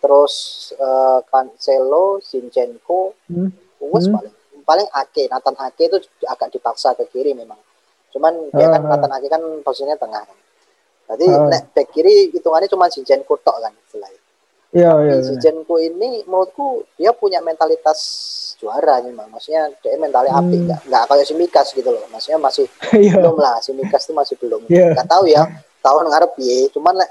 terus 0.02 0.34
uh, 0.74 1.22
Cancelo, 1.30 2.18
Zinchenko, 2.18 3.14
hmm 3.30 3.65
Uwes 3.82 4.06
hmm. 4.08 4.14
paling 4.16 4.34
paling 4.66 4.88
Ake 4.90 5.28
Nathan 5.30 5.56
Ake 5.60 5.82
itu 5.86 5.98
agak 6.26 6.50
dipaksa 6.52 6.96
ke 6.98 7.06
kiri 7.12 7.32
memang 7.36 7.58
cuman 8.10 8.32
uh, 8.32 8.54
dia 8.56 8.66
kan 8.72 8.82
uh. 8.82 8.88
Nathan 8.90 9.12
Ake 9.16 9.26
kan 9.30 9.42
posisinya 9.62 9.96
tengah 9.98 10.22
kan 10.24 10.38
Jadi 11.06 11.26
uh. 11.30 11.46
nek 11.46 11.70
back 11.70 11.88
kiri 11.94 12.34
hitungannya 12.34 12.66
cuma 12.66 12.90
si 12.90 13.06
Jenko 13.06 13.38
tok 13.38 13.62
kan 13.62 13.72
selain 13.86 14.18
Iya, 14.76 14.92
iya, 15.00 15.14
iya. 15.16 15.24
Si 15.24 15.34
Jenko 15.40 15.80
ini 15.80 16.26
menurutku 16.28 16.84
dia 17.00 17.14
punya 17.16 17.40
mentalitas 17.40 17.96
juara 18.60 19.00
nih 19.00 19.08
memang. 19.08 19.32
Maksudnya 19.32 19.72
dia 19.80 19.96
mentalnya 19.96 20.36
hmm. 20.36 20.42
api, 20.42 20.56
nggak 20.68 20.80
nggak 20.90 21.02
kayak 21.08 21.24
si 21.24 21.34
Mikas 21.38 21.68
gitu 21.72 21.88
loh. 21.88 22.04
Maksudnya 22.12 22.36
masih 22.36 22.66
yeah. 22.98 23.16
belum 23.16 23.40
lah, 23.40 23.56
si 23.64 23.72
Mikas 23.72 24.04
itu 24.04 24.12
masih 24.12 24.36
belum. 24.36 24.68
Yeah. 24.68 24.92
Gak 24.92 25.08
tahu 25.08 25.32
ya, 25.32 25.48
tahun 25.80 26.12
ngarep 26.12 26.32
ya. 26.42 26.68
Cuman 26.76 26.94
lek 26.98 27.10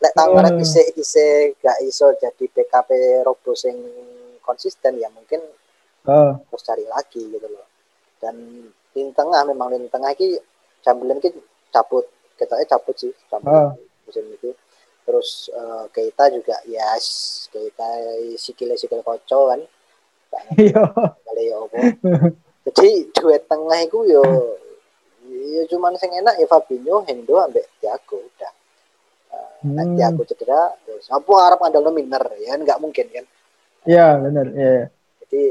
lek 0.00 0.12
tahun 0.16 0.30
ngarep 0.34 0.54
ise 0.62 0.82
ise 0.96 1.26
gak 1.62 1.78
iso 1.86 2.10
jadi 2.16 2.44
PKP 2.48 3.22
Robo 3.22 3.52
sing 3.54 3.76
konsisten 4.42 4.98
ya 4.98 5.06
mungkin 5.14 5.38
uh. 6.08 6.34
terus 6.50 6.62
cari 6.64 6.84
lagi 6.86 7.22
gitu 7.22 7.46
loh. 7.46 7.66
Dan 8.18 8.36
di 8.92 9.02
tengah 9.12 9.42
memang 9.46 9.74
di 9.74 9.90
tengah 9.90 10.14
ini 10.18 10.38
Chamberlain 10.82 11.18
ini 11.20 11.30
cabut. 11.70 12.06
Kita 12.38 12.58
cabut 12.66 12.96
sih 12.98 13.12
cabut 13.30 13.50
uh. 13.50 13.70
musim 14.06 14.26
itu 14.30 14.50
terus 15.02 15.50
uh, 15.50 15.90
Keita 15.90 16.30
juga 16.30 16.56
ya 16.66 16.94
yes, 16.94 17.46
Keita 17.50 17.86
sikile 18.38 18.78
sikile 18.78 19.02
koco 19.02 19.50
kan 19.50 19.60
iya. 20.56 20.82
kali 21.28 21.44
ya 21.52 21.56
apa. 21.60 21.76
Jadi 22.70 23.10
duet 23.12 23.44
tengah 23.50 23.78
itu 23.84 23.98
yo 24.08 24.24
ya 25.28 25.62
cuman 25.68 25.92
sing 26.00 26.08
enak 26.08 26.40
ya 26.40 26.46
Fabinho 26.48 27.04
Hendo 27.04 27.36
ambek 27.36 27.68
Thiago 27.82 28.16
udah. 28.16 28.52
Uh, 29.28 29.76
hmm. 29.76 29.92
Thiago 29.98 30.22
cedera 30.24 30.72
terus 30.88 31.04
apa 31.12 31.32
harap 31.36 31.60
ada 31.68 31.84
Miner 31.92 32.24
ya 32.40 32.56
nggak 32.56 32.80
mungkin 32.80 33.06
kan. 33.12 33.26
Iya 33.84 34.06
benar 34.24 34.46
iya. 34.56 34.88
Jadi 35.26 35.42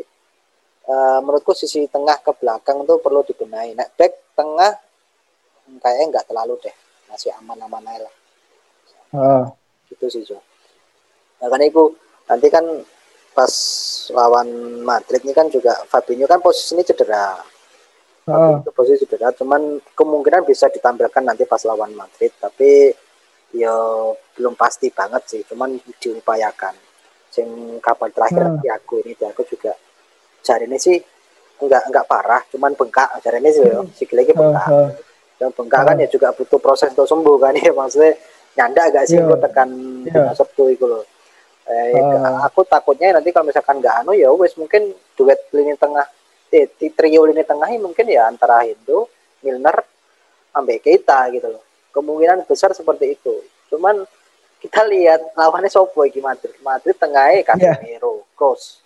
uh, 0.87 1.19
menurutku 1.21 1.53
sisi 1.53 1.85
tengah 1.89 2.17
ke 2.21 2.31
belakang 2.37 2.85
tuh 2.87 2.97
perlu 3.03 3.21
dibenahi. 3.25 3.75
Nah, 3.77 3.87
back 3.93 4.33
tengah 4.33 4.71
kayaknya 5.81 6.05
nggak 6.17 6.25
terlalu 6.31 6.55
deh, 6.63 6.75
masih 7.11 7.31
aman-aman 7.41 7.83
aja 7.91 7.99
lah. 8.07 8.15
Uh. 9.11 9.45
Gitu 9.91 10.05
sih 10.07 10.23
Jo. 10.23 10.39
Nah, 11.41 11.47
karena 11.51 11.67
itu 11.67 11.83
nanti 12.29 12.47
kan 12.47 12.65
pas 13.31 13.53
lawan 14.11 14.47
Madrid 14.83 15.23
ini 15.23 15.33
kan 15.35 15.47
juga 15.47 15.71
Fabinho 15.87 16.27
kan 16.27 16.43
posisi 16.43 16.75
ini 16.75 16.83
cedera. 16.83 17.39
Uh. 18.21 18.61
posisi 18.71 19.01
cedera, 19.03 19.33
cuman 19.33 19.81
kemungkinan 19.97 20.45
bisa 20.45 20.69
ditampilkan 20.69 21.25
nanti 21.25 21.43
pas 21.49 21.59
lawan 21.65 21.91
Madrid, 21.97 22.29
tapi 22.37 22.93
ya 23.51 23.73
belum 24.37 24.55
pasti 24.55 24.93
banget 24.93 25.23
sih, 25.25 25.41
cuman 25.43 25.75
diupayakan. 25.99 26.77
Sing 27.31 27.47
kabar 27.81 28.11
terakhir 28.13 28.43
uh. 28.45 28.59
Tiago 28.61 28.95
ini 29.01 29.17
Tiago 29.17 29.41
juga 29.47 29.73
cari 30.41 30.65
ini 30.65 30.77
sih 30.77 30.97
enggak 31.61 31.83
enggak 31.87 32.05
parah 32.09 32.41
cuman 32.49 32.73
bengkak 32.73 33.09
cari 33.21 33.37
ini 33.39 33.49
sih 33.53 33.63
hmm. 33.63 33.93
sikil 33.93 34.17
lagi 34.17 34.33
bengkak 34.33 34.67
uh, 34.67 34.73
uh. 34.73 34.89
dan 35.37 35.49
bengkak 35.53 35.81
uh. 35.81 35.85
kan 35.93 35.95
ya 36.01 36.07
juga 36.09 36.27
butuh 36.33 36.59
proses 36.59 36.89
untuk 36.93 37.07
sembuh 37.07 37.37
kan 37.37 37.53
ya 37.55 37.71
maksudnya 37.79 38.11
nyanda 38.57 38.81
agak 38.91 39.03
sih 39.07 39.17
yeah. 39.21 39.39
tekan 39.39 39.69
yeah. 40.09 40.33
sabtu 40.35 40.73
itu 40.73 40.85
loh 40.89 41.05
eh, 41.69 41.95
uh. 41.95 42.43
aku 42.43 42.65
takutnya 42.65 43.15
nanti 43.15 43.29
kalau 43.31 43.47
misalkan 43.47 43.79
nggak 43.79 44.03
anu 44.03 44.11
ya 44.17 44.33
wes 44.33 44.57
mungkin 44.57 44.91
duet 45.15 45.39
lini 45.55 45.77
tengah 45.77 46.03
eh, 46.51 46.67
trio 46.75 47.21
lini 47.29 47.45
tengah 47.45 47.69
ini 47.71 47.79
mungkin 47.79 48.05
ya 48.09 48.27
antara 48.27 48.65
Hindu 48.67 49.07
Milner 49.45 49.77
sampai 50.51 50.83
kita 50.83 51.31
gitu 51.31 51.47
loh 51.47 51.63
kemungkinan 51.95 52.43
besar 52.43 52.75
seperti 52.75 53.15
itu 53.15 53.39
cuman 53.71 54.03
kita 54.61 54.85
lihat 54.85 55.33
lawannya 55.33 55.73
Sopo 55.73 56.05
iki 56.05 56.21
Madrid 56.21 56.53
Madrid 56.61 56.93
tengahnya. 56.93 57.41
Casemiro 57.41 58.21
yeah. 58.21 58.35
Kroos 58.37 58.81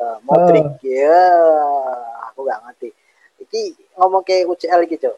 uh, 0.00 0.18
Modric 0.24 0.66
uh. 0.66 0.72
ya 0.82 1.22
aku 2.32 2.46
gak 2.46 2.60
ngerti. 2.68 2.88
Iki 3.44 3.62
ngomong 3.98 4.22
ke 4.26 4.46
UCL 4.46 4.86
gitu 4.90 5.12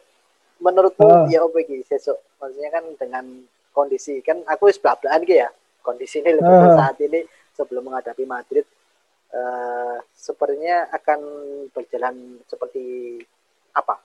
menurutmu 0.61 1.05
uh. 1.05 1.25
ya 1.29 1.45
apa 1.45 1.57
iki 1.61 1.85
sesuk? 1.85 2.17
Maksudnya 2.41 2.69
kan 2.73 2.83
dengan 2.97 3.25
kondisi 3.73 4.21
kan 4.25 4.41
aku 4.49 4.69
wis 4.69 4.81
belak-belakan 4.81 5.23
gitu 5.25 5.41
ya. 5.45 5.49
Kondisi 5.85 6.19
ini 6.19 6.37
uh. 6.41 6.75
saat 6.75 6.97
ini 7.01 7.23
sebelum 7.53 7.89
menghadapi 7.89 8.25
Madrid. 8.27 8.65
Uh, 9.27 9.99
sepertinya 10.15 10.87
akan 10.95 11.19
berjalan 11.75 12.39
seperti 12.47 13.19
apa 13.75 13.99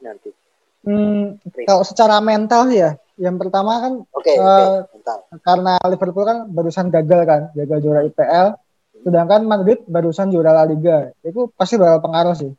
nanti? 0.00 0.32
Hmm, 0.82 1.38
kalau 1.62 1.86
secara 1.86 2.18
mental 2.18 2.66
ya, 2.74 2.98
yang 3.14 3.38
pertama 3.38 3.78
kan 3.78 3.92
okay, 4.10 4.34
uh, 4.34 4.82
okay, 4.82 5.38
karena 5.46 5.78
Liverpool 5.86 6.26
kan 6.26 6.50
barusan 6.50 6.90
gagal 6.90 7.22
kan, 7.22 7.42
gagal 7.54 7.78
juara 7.78 8.02
IPL, 8.02 8.58
Sedangkan 9.02 9.42
Madrid 9.44 9.82
barusan 9.90 10.30
juara 10.30 10.54
La 10.54 10.64
Liga. 10.64 11.10
Itu 11.26 11.50
pasti 11.54 11.74
bakal 11.74 11.98
pengaruh 12.02 12.34
sih. 12.38 12.52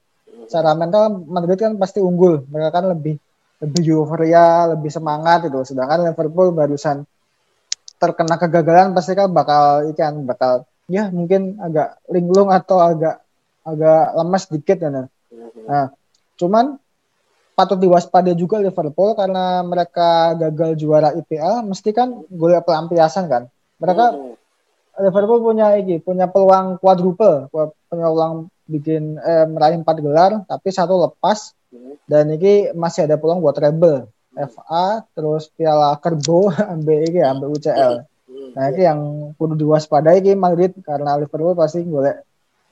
Secara 0.47 0.75
mental 0.75 1.23
Madrid 1.23 1.55
kan 1.55 1.73
pasti 1.79 2.03
unggul. 2.03 2.43
Mereka 2.51 2.69
kan 2.69 2.85
lebih 2.91 3.15
lebih 3.63 3.95
euforia, 3.95 4.75
lebih 4.75 4.91
semangat 4.91 5.47
itu. 5.47 5.59
Sedangkan 5.63 6.03
Liverpool 6.03 6.51
barusan 6.51 7.07
terkena 7.95 8.35
kegagalan 8.35 8.91
pasti 8.91 9.15
kan 9.15 9.31
bakal 9.31 9.87
ikan 9.95 10.27
bakal 10.27 10.67
ya 10.91 11.07
mungkin 11.07 11.55
agak 11.63 12.03
linglung 12.11 12.51
atau 12.51 12.83
agak 12.83 13.23
agak 13.63 14.03
lemas 14.19 14.43
dikit 14.51 14.77
ya. 14.83 14.89
Nah, 15.63 15.95
cuman 16.35 16.75
patut 17.53 17.79
diwaspadai 17.79 18.35
juga 18.35 18.59
Liverpool 18.59 19.15
karena 19.15 19.63
mereka 19.63 20.35
gagal 20.35 20.75
juara 20.75 21.15
IPL 21.15 21.63
mesti 21.63 21.89
kan 21.93 22.25
golek 22.27 22.65
pelampiasan 22.65 23.29
kan 23.29 23.43
mereka 23.77 24.11
hmm. 24.11 24.42
Liverpool 24.93 25.41
punya 25.41 25.73
ini, 25.73 25.97
punya 25.97 26.29
peluang 26.29 26.77
quadruple, 26.77 27.49
punya 27.49 27.73
peluang 27.89 28.53
bikin 28.69 29.17
eh, 29.17 29.45
meraih 29.49 29.81
empat 29.81 29.97
gelar, 29.99 30.31
tapi 30.45 30.69
satu 30.69 31.01
lepas 31.01 31.57
dan 32.05 32.29
ini 32.29 32.69
masih 32.77 33.09
ada 33.09 33.17
peluang 33.17 33.41
buat 33.41 33.57
treble. 33.57 34.09
FA 34.33 35.05
terus 35.13 35.45
Piala 35.53 35.93
Kerbo 36.01 36.49
ambil 36.73 37.05
ini 37.05 37.21
ambil 37.21 37.53
UCL. 37.53 37.93
Nah 38.53 38.63
ini 38.73 38.81
yang 38.81 38.99
perlu 39.37 39.53
diwaspadai 39.57 40.21
ini 40.25 40.33
Madrid 40.33 40.73
karena 40.81 41.17
Liverpool 41.17 41.53
pasti 41.53 41.85
boleh 41.85 42.17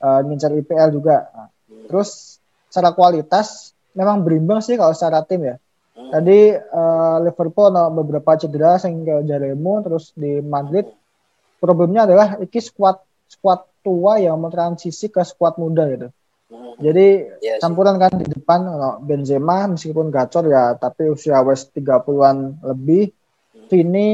uh, 0.02 0.20
ngincar 0.26 0.54
IPL 0.58 0.90
juga. 0.94 1.30
Terus 1.86 2.38
secara 2.66 2.94
kualitas 2.94 3.74
memang 3.94 4.26
berimbang 4.26 4.58
sih 4.62 4.74
kalau 4.74 4.94
secara 4.94 5.22
tim 5.22 5.46
ya. 5.46 5.56
Tadi 5.92 6.56
uh, 6.56 7.16
Liverpool 7.22 7.70
ada 7.70 7.92
beberapa 7.92 8.34
cedera 8.34 8.80
sehingga 8.82 9.22
Jaremu 9.22 9.74
terus 9.86 10.10
di 10.18 10.42
Madrid 10.42 10.88
problemnya 11.62 12.10
adalah 12.10 12.42
iki 12.42 12.58
squad 12.58 12.98
squad 13.30 13.62
tua 13.86 14.18
yang 14.18 14.42
mau 14.42 14.50
transisi 14.50 15.06
ke 15.06 15.22
squad 15.22 15.62
muda 15.62 15.86
gitu. 15.94 16.08
Hmm. 16.50 16.74
Jadi 16.82 17.38
yeah, 17.38 17.62
campuran 17.62 18.02
kan 18.02 18.18
di 18.18 18.26
depan 18.26 18.66
Benzema 19.06 19.70
meskipun 19.70 20.10
gacor 20.10 20.50
ya 20.50 20.74
tapi 20.74 21.06
usia 21.14 21.38
wes 21.46 21.70
30-an 21.70 22.58
lebih. 22.66 23.14
Hmm. 23.54 23.66
Vini 23.70 24.08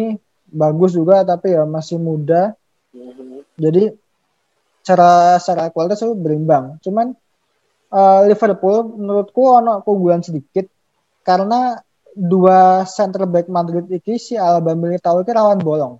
bagus 0.52 0.92
juga 0.92 1.24
tapi 1.24 1.56
ya 1.56 1.64
masih 1.64 1.96
muda. 1.96 2.52
Hmm. 2.92 3.40
Jadi 3.56 3.96
cara 4.84 5.40
secara 5.40 5.72
kualitas 5.72 6.04
itu 6.04 6.12
berimbang. 6.12 6.76
Cuman 6.84 7.16
uh, 7.92 8.20
Liverpool 8.28 8.92
menurutku 8.92 9.40
ono 9.48 9.80
keunggulan 9.80 10.20
sedikit 10.20 10.68
karena 11.24 11.80
dua 12.12 12.88
center 12.88 13.28
back 13.28 13.46
Madrid 13.52 13.86
ini 13.88 14.16
si 14.16 14.34
Alba 14.34 14.72
Militao 14.72 15.20
itu 15.20 15.30
rawan 15.32 15.60
bolong. 15.60 15.94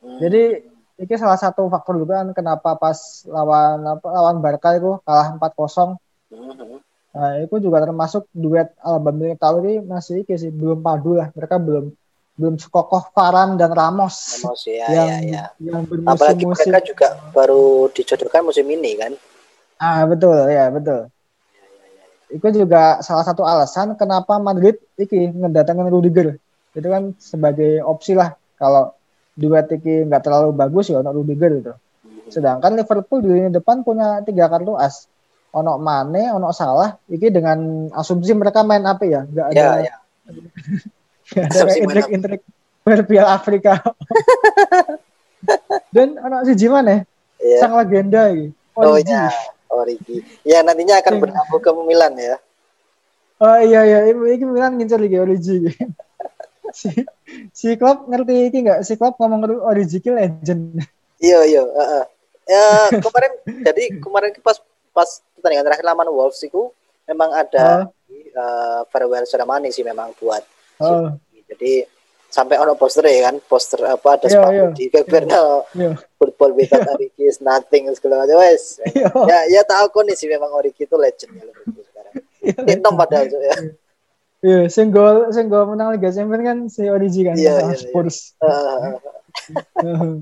Jadi 0.00 0.69
ini 1.00 1.14
salah 1.16 1.40
satu 1.40 1.64
faktor 1.72 1.96
juga 1.96 2.20
kan 2.20 2.36
kenapa 2.36 2.76
pas 2.76 3.24
lawan 3.24 3.80
apa 3.88 4.04
lawan 4.04 4.36
Barca 4.44 4.76
itu 4.76 5.00
kalah 5.00 5.32
4-0. 5.40 5.96
Nah, 7.10 7.42
itu 7.42 7.56
juga 7.58 7.82
termasuk 7.82 8.28
duet 8.30 8.70
Alba 8.84 9.10
Militao 9.10 9.64
ini 9.64 9.80
masih 9.80 10.22
iki 10.22 10.36
sih 10.36 10.52
belum 10.52 10.84
padu 10.84 11.16
lah. 11.16 11.32
Mereka 11.32 11.56
belum 11.56 11.90
belum 12.36 12.54
sekokoh 12.60 13.16
Faran 13.16 13.56
dan 13.56 13.72
Ramos. 13.72 14.44
Ramos 14.44 14.62
ya, 14.68 14.86
yang, 14.92 15.08
ya, 15.24 15.44
ya. 15.58 15.72
yang 15.72 15.88
Apalagi 16.04 16.44
mereka 16.44 16.78
juga 16.84 17.16
baru 17.32 17.88
dijodohkan 17.96 18.44
musim 18.44 18.68
ini 18.68 18.96
kan. 19.00 19.12
Ah, 19.80 20.04
betul 20.04 20.36
ya, 20.52 20.68
betul. 20.68 21.08
Itu 22.28 22.46
juga 22.52 23.00
salah 23.00 23.24
satu 23.24 23.42
alasan 23.42 23.96
kenapa 23.96 24.36
Madrid 24.36 24.76
iki 25.00 25.32
ngedatangin 25.32 25.88
Rudiger. 25.88 26.36
itu 26.70 26.86
kan 26.86 27.10
sebagai 27.18 27.82
opsi 27.82 28.14
lah 28.14 28.30
kalau 28.54 28.94
dua 29.40 29.64
tiki 29.64 30.04
nggak 30.04 30.20
terlalu 30.20 30.52
bagus 30.52 30.92
ya 30.92 31.00
ono 31.00 31.16
Rudiger 31.16 31.50
gitu. 31.56 31.72
Sedangkan 32.28 32.76
Liverpool 32.76 33.24
di 33.24 33.28
lini 33.32 33.48
depan 33.48 33.80
punya 33.80 34.20
tiga 34.22 34.52
kartu 34.52 34.76
as. 34.76 35.08
Ono 35.50 35.80
Mane, 35.82 36.30
ono 36.30 36.54
Salah. 36.54 36.94
Iki 37.10 37.32
dengan 37.32 37.90
asumsi 37.90 38.36
mereka 38.36 38.62
main 38.62 38.86
apa 38.86 39.02
ya? 39.02 39.26
Nggak 39.26 39.46
ada. 39.50 39.58
Ya, 39.58 39.70
ya. 39.82 39.94
ada 41.50 41.74
intrik-intrik 41.74 42.40
berpiala 42.86 43.34
Afrika. 43.34 43.82
Dan 45.94 46.20
ono 46.20 46.44
si 46.46 46.54
Jiman 46.54 46.86
ya, 46.86 47.00
sang 47.58 47.74
legenda 47.74 48.30
ini. 48.30 48.52
Oh 48.78 48.94
iya, 48.94 49.32
Origi. 49.66 50.22
Ya 50.46 50.62
nantinya 50.62 51.02
akan 51.02 51.18
berlabuh 51.18 51.58
ke 51.58 51.70
Milan 51.82 52.14
ya. 52.14 52.36
Oh 53.40 53.58
iya 53.58 53.82
iya, 53.88 53.98
ini 54.12 54.44
Milan 54.46 54.76
ngincer 54.76 55.00
lagi 55.00 55.18
Origi. 55.18 55.58
si 56.74 56.90
si 57.50 57.68
klub 57.76 58.06
ngerti 58.08 58.50
ini 58.50 58.58
nggak? 58.66 58.80
Si 58.86 58.94
klub 58.96 59.14
ngomong 59.16 59.64
Origi 59.66 60.00
legend. 60.10 60.80
Iya 61.20 61.40
iya. 61.44 61.62
Uh, 61.64 61.82
uh. 62.00 62.04
Ya 62.48 62.64
kemarin 62.98 63.32
jadi 63.46 63.84
kemarin 64.00 64.30
pas 64.42 64.58
pas 64.90 65.08
pertandingan 65.38 65.66
terakhir 65.70 65.86
lawan 65.86 66.10
Wolves 66.10 66.42
itu 66.42 66.72
memang 67.06 67.30
ada 67.34 67.86
uh. 67.86 68.30
Uh, 68.30 68.80
farewell 68.90 69.26
ceremony 69.26 69.70
sih 69.70 69.86
memang 69.86 70.10
buat. 70.18 70.42
Uh. 70.80 71.14
Jadi 71.50 71.86
sampai 72.30 72.62
ono 72.62 72.78
poster 72.78 73.02
ya 73.10 73.26
kan 73.26 73.42
poster 73.42 73.82
apa 73.82 74.08
ada 74.14 74.26
yeah, 74.30 74.50
yeah. 74.54 74.70
di 74.70 74.86
Bernal 74.86 75.66
yeah. 75.74 75.98
football 76.14 76.54
without 76.54 76.86
Origi 76.94 77.26
is 77.26 77.42
nothing 77.42 77.90
segala 77.98 78.22
macam 78.22 78.38
wes 78.38 78.78
yeah. 78.94 79.10
ya 79.26 79.38
ya 79.58 79.62
tahu 79.66 79.90
kok 79.90 80.02
nih 80.06 80.14
sih 80.14 80.30
memang 80.30 80.46
Origi 80.54 80.86
itu 80.86 80.94
legend 80.94 81.34
ya 81.34 81.42
sekarang 81.50 82.14
yeah, 82.46 82.64
hitam 82.70 82.94
padahal 82.94 83.26
ya 83.26 83.56
iya 84.40 84.64
yeah, 84.64 84.72
sing 84.72 84.88
gol 84.88 85.28
sing 85.32 85.46
gol 85.52 85.68
menang 85.68 85.94
Liga 85.96 86.10
Champions 86.12 86.44
kan 86.44 86.58
si 86.68 86.82
Origi 86.88 87.22
kan 87.24 87.36
yeah, 87.36 87.70
yeah, 87.70 87.76
Spurs 87.76 88.34
yeah. 88.40 90.20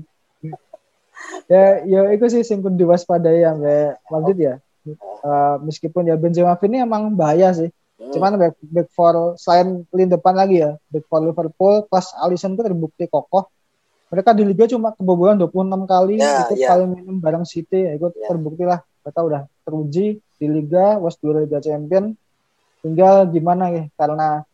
ya 1.51 1.63
ya 1.87 2.01
itu 2.15 2.25
sih 2.31 2.41
sing 2.43 2.59
kudu 2.63 2.85
diwaspadai 2.85 3.43
sampai 3.43 3.95
Madrid 4.11 4.37
ya 4.37 4.55
uh, 5.23 5.55
meskipun 5.63 6.07
ya 6.07 6.15
Benzema 6.19 6.59
ini 6.63 6.83
emang 6.83 7.15
bahaya 7.15 7.51
sih 7.55 7.69
Hmm. 7.99 8.15
Cuman 8.15 8.39
back, 8.39 8.55
back 8.63 8.87
for 8.95 9.35
selain 9.35 9.83
lini 9.91 10.07
depan 10.07 10.31
lagi 10.31 10.63
ya, 10.63 10.79
back 10.87 11.03
for 11.11 11.19
Liverpool 11.19 11.83
plus 11.91 12.15
Alisson 12.15 12.55
itu 12.55 12.63
terbukti 12.63 13.11
kokoh. 13.11 13.51
Mereka 14.09 14.33
di 14.33 14.47
liga 14.47 14.65
cuma 14.65 14.95
kebobolan 14.95 15.37
26 15.37 15.83
kali, 15.85 16.15
yeah, 16.17 16.47
ikut 16.47 16.57
yeah. 16.57 16.71
paling 16.71 16.89
minim 16.95 17.19
bareng 17.19 17.45
City, 17.45 17.85
ya 17.85 17.91
ikut 17.99 18.15
yeah. 18.15 18.31
terbukti 18.31 18.63
lah. 18.63 18.79
Mereka 19.03 19.19
udah 19.21 19.41
teruji 19.67 20.17
di 20.17 20.47
liga, 20.47 20.95
was 20.97 21.19
dua 21.19 21.43
Liga 21.43 21.59
Champion. 21.59 22.15
Tinggal 22.79 23.27
gimana 23.31 23.71
ya, 23.71 23.83
karena 23.99 24.47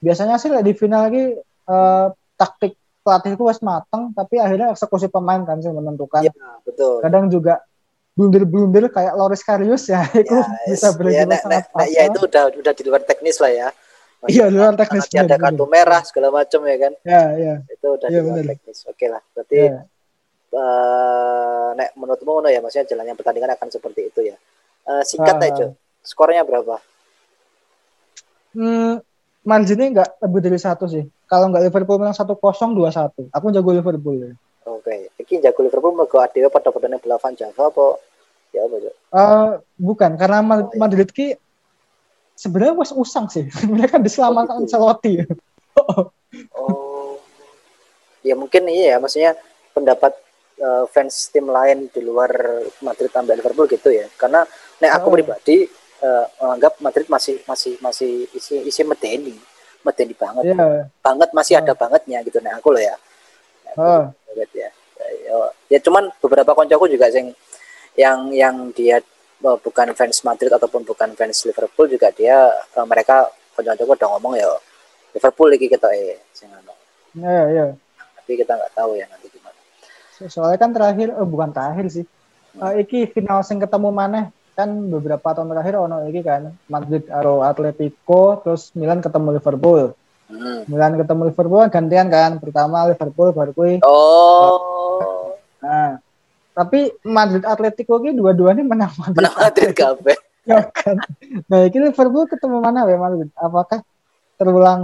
biasanya 0.00 0.40
sih 0.40 0.48
di 0.64 0.72
final 0.72 1.08
lagi 1.08 1.36
uh, 1.68 2.08
taktik 2.36 2.76
pelatih 3.06 3.38
itu 3.38 3.44
was 3.46 3.62
mateng, 3.62 4.10
tapi 4.10 4.42
akhirnya 4.42 4.74
eksekusi 4.74 5.06
pemain 5.06 5.46
kan 5.46 5.62
sih 5.62 5.70
menentukan. 5.70 6.26
Yeah, 6.26 6.58
betul. 6.66 6.98
Kadang 7.06 7.30
juga 7.30 7.62
blunder-blunder 8.16 8.88
kayak 8.88 9.14
Loris 9.14 9.44
Karius 9.44 9.92
ya, 9.92 10.02
itu 10.22 10.34
ya, 10.34 10.48
bisa 10.66 10.88
berjalan 10.96 11.36
ya, 11.36 11.38
sangat 11.38 11.64
nah, 11.70 11.86
ya 11.86 12.02
itu 12.08 12.18
udah 12.24 12.42
udah 12.50 12.72
di 12.72 12.82
luar 12.82 13.02
teknis 13.04 13.38
lah 13.38 13.52
ya. 13.52 13.68
Iya, 14.26 14.50
di 14.50 14.58
luar 14.58 14.74
teknis. 14.74 15.06
Nanti 15.06 15.22
ada 15.22 15.36
kartu 15.38 15.64
merah 15.70 16.02
segala 16.02 16.34
macam 16.34 16.64
ya 16.66 16.76
kan. 16.82 16.92
Ya, 17.06 17.22
iya. 17.36 17.54
Itu 17.68 17.94
udah 17.94 18.08
ya, 18.10 18.18
di 18.18 18.26
luar 18.26 18.42
bener. 18.42 18.50
teknis. 18.56 18.78
Oke 18.88 19.06
lah, 19.06 19.22
berarti 19.36 19.60
ya. 19.60 19.86
uh, 20.56 21.68
nek 21.78 21.94
menurutmu 21.94 22.42
no 22.42 22.48
ya 22.50 22.58
maksudnya 22.58 22.90
jalannya 22.90 23.14
pertandingan 23.14 23.54
akan 23.54 23.68
seperti 23.70 24.10
itu 24.10 24.20
ya. 24.32 24.36
Uh, 24.88 25.04
singkat 25.06 25.36
uh, 25.36 25.46
aja, 25.46 25.66
skornya 26.02 26.42
berapa? 26.42 26.80
Hmm, 28.56 29.04
marginnya 29.44 29.86
enggak 29.92 30.10
lebih 30.24 30.40
dari 30.40 30.58
satu 30.58 30.88
sih. 30.88 31.04
Kalau 31.28 31.52
enggak 31.52 31.68
Liverpool 31.68 32.00
menang 32.00 32.16
satu 32.16 32.34
kosong 32.40 32.72
dua 32.72 32.88
satu. 32.88 33.28
Aku 33.28 33.52
jago 33.52 33.76
Liverpool 33.76 34.16
ya. 34.16 34.32
Oke, 34.66 34.88
okay. 34.88 35.00
iki 35.20 35.38
jago 35.44 35.60
Liverpool 35.60 35.92
mergo 35.92 36.18
adewe 36.18 36.48
pada-pada 36.48 36.96
belavan 36.98 37.36
Java 37.36 37.68
apa 37.68 37.86
ya 38.50 38.64
apa 38.64 38.76
Uh, 39.16 39.62
bukan 39.80 40.18
karena 40.18 40.44
oh, 40.44 40.68
iya. 40.68 40.76
Madrid 40.76 41.08
ki 41.08 41.38
sebenarnya 42.34 42.74
was 42.74 42.92
usang 42.92 43.28
sih. 43.30 43.46
Mereka 43.76 44.00
diselamatkan 44.00 44.64
oh, 44.64 44.96
gitu. 45.04 45.34
Oh. 46.52 47.16
Ya 48.20 48.36
mungkin 48.36 48.66
iya 48.68 48.96
ya, 48.96 49.00
maksudnya 49.00 49.38
pendapat 49.72 50.12
uh, 50.60 50.84
fans 50.90 51.30
tim 51.32 51.48
lain 51.48 51.88
di 51.88 52.02
luar 52.04 52.28
Madrid 52.82 53.08
tambah 53.08 53.32
Liverpool 53.32 53.70
gitu 53.70 53.88
ya. 53.88 54.10
Karena 54.20 54.44
nek 54.82 54.92
aku 55.00 55.08
oh. 55.08 55.14
pribadi 55.14 55.64
uh, 56.02 56.26
menganggap 56.42 56.80
Madrid 56.82 57.06
masih 57.08 57.40
masih 57.46 57.78
masih 57.80 58.26
isi 58.34 58.60
isi 58.66 58.82
medeni. 58.82 59.36
Medeni 59.86 60.14
banget. 60.18 60.44
Yeah. 60.52 60.90
Banget 61.00 61.30
masih 61.30 61.54
oh. 61.56 61.60
ada 61.62 61.72
bangetnya 61.72 62.18
gitu 62.26 62.42
nek 62.42 62.58
aku 62.58 62.74
loh 62.74 62.82
ya. 62.82 62.96
Oh. 63.76 64.10
Ya 64.36 64.68
ya, 65.26 65.36
ya 65.70 65.78
cuman 65.80 66.12
beberapa 66.20 66.52
koncoku 66.52 66.86
juga 66.90 67.08
sing 67.08 67.32
yang 67.96 68.30
yang 68.32 68.70
dia 68.76 69.00
uh, 69.44 69.58
bukan 69.60 69.92
fans 69.96 70.20
Madrid 70.22 70.52
ataupun 70.52 70.84
bukan 70.84 71.16
fans 71.16 71.44
Liverpool 71.48 71.88
juga 71.88 72.12
dia 72.12 72.52
uh, 72.76 72.86
mereka 72.86 73.28
konco-konco 73.56 73.96
udah 73.96 74.08
ngomong 74.16 74.34
ya 74.36 74.48
Liverpool 75.16 75.48
lagi 75.48 75.66
kita 75.72 75.88
eh 75.96 76.20
sing 76.36 76.52
Ya 77.16 77.48
ya. 77.48 77.66
Tapi 78.20 78.32
kita 78.36 78.52
nggak 78.52 78.72
tahu 78.76 79.00
ya 79.00 79.08
nanti 79.08 79.32
gimana. 79.32 79.56
soalnya 80.28 80.58
kan 80.60 80.72
terakhir 80.72 81.16
oh 81.16 81.24
bukan 81.24 81.52
terakhir 81.52 81.86
sih. 81.88 82.04
Uh, 82.56 82.76
iki 82.80 83.08
final 83.12 83.40
sing 83.44 83.60
ketemu 83.60 83.92
mana 83.92 84.32
kan 84.56 84.88
beberapa 84.88 85.36
tahun 85.36 85.52
terakhir 85.52 85.76
ono 85.76 86.08
iki 86.08 86.24
kan 86.24 86.56
Madrid 86.72 87.04
aro 87.12 87.44
Atletico 87.44 88.40
terus 88.40 88.72
Milan 88.72 89.04
ketemu 89.04 89.36
Liverpool. 89.36 89.92
Hmm. 90.32 90.64
Milan 90.66 90.96
ketemu 90.96 91.28
Liverpool 91.28 91.68
gantian 91.68 92.08
kan 92.08 92.40
pertama 92.40 92.88
Liverpool 92.88 93.36
baru 93.36 93.52
kui. 93.52 93.84
Oh. 93.84 95.36
Nah, 95.60 96.00
tapi 96.56 96.88
Madrid 97.04 97.44
Atletico 97.44 98.00
ini 98.00 98.16
dua-duanya 98.16 98.64
menang 98.64 98.96
Madrid. 98.96 99.28
Menang 99.28 99.36
Madrid 99.36 99.70
kabe. 99.76 100.14
ya 100.48 100.64
kan. 100.72 100.96
Nah, 101.52 101.68
ini 101.68 101.92
Liverpool 101.92 102.24
ketemu 102.24 102.56
mana 102.64 102.88
ya 102.88 102.96
Madrid? 102.96 103.28
Apakah 103.36 103.84
terulang 104.40 104.82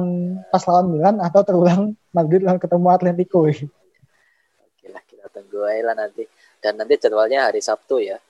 pas 0.53 0.61
lawan 0.69 0.87
Milan 0.93 1.17
atau 1.25 1.41
terulang 1.49 1.97
Madrid 2.13 2.45
lawan 2.45 2.61
ketemu 2.61 2.87
Atletico? 2.93 3.49
Oke 3.49 4.87
lah, 4.93 5.01
kita 5.09 5.33
tunggu 5.33 5.65
aja 5.65 5.81
lah 5.81 5.97
nanti. 5.97 6.29
Dan 6.61 6.77
nanti 6.77 7.01
jadwalnya 7.01 7.49
hari 7.49 7.65
Sabtu 7.65 8.05
ya. 8.05 8.21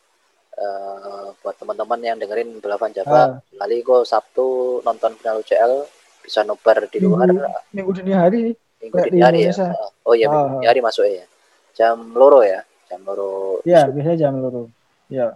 Uh, 0.52 1.32
buat 1.40 1.56
teman-teman 1.56 1.96
yang 2.04 2.20
dengerin 2.20 2.60
belapan 2.60 2.92
Java, 2.92 3.40
uh. 3.40 3.56
kali 3.56 3.80
kok 3.80 4.04
Sabtu 4.04 4.78
nonton 4.84 5.16
final 5.16 5.40
UCL 5.40 5.72
bisa 6.20 6.44
nobar 6.44 6.86
di 6.92 6.98
luar. 7.00 7.26
Minggu, 7.26 7.48
minggu 7.72 7.90
dini 7.96 8.12
hari. 8.12 8.42
Minggu 8.78 8.96
dini 9.08 9.20
hari 9.24 9.48
ya. 9.48 9.72
Oh 10.04 10.12
iya, 10.12 10.28
minggu 10.28 10.60
dini 10.60 10.68
hari 10.68 10.80
masuk 10.84 11.08
ya 11.08 11.24
jam 11.72 12.12
loro 12.12 12.44
ya 12.44 12.60
jam 12.88 13.00
loro 13.04 13.64
ya 13.64 13.88
biasanya 13.88 14.28
jam 14.28 14.34
loro 14.36 14.68
ya 15.08 15.32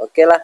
oke 0.00 0.22
lah 0.24 0.40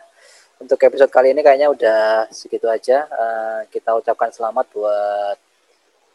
untuk 0.61 0.77
episode 0.77 1.09
kali 1.09 1.33
ini 1.33 1.41
kayaknya 1.41 1.73
udah 1.73 2.29
segitu 2.29 2.69
aja 2.69 3.09
uh, 3.09 3.65
kita 3.73 3.97
ucapkan 3.97 4.29
selamat 4.29 4.69
buat 4.77 5.37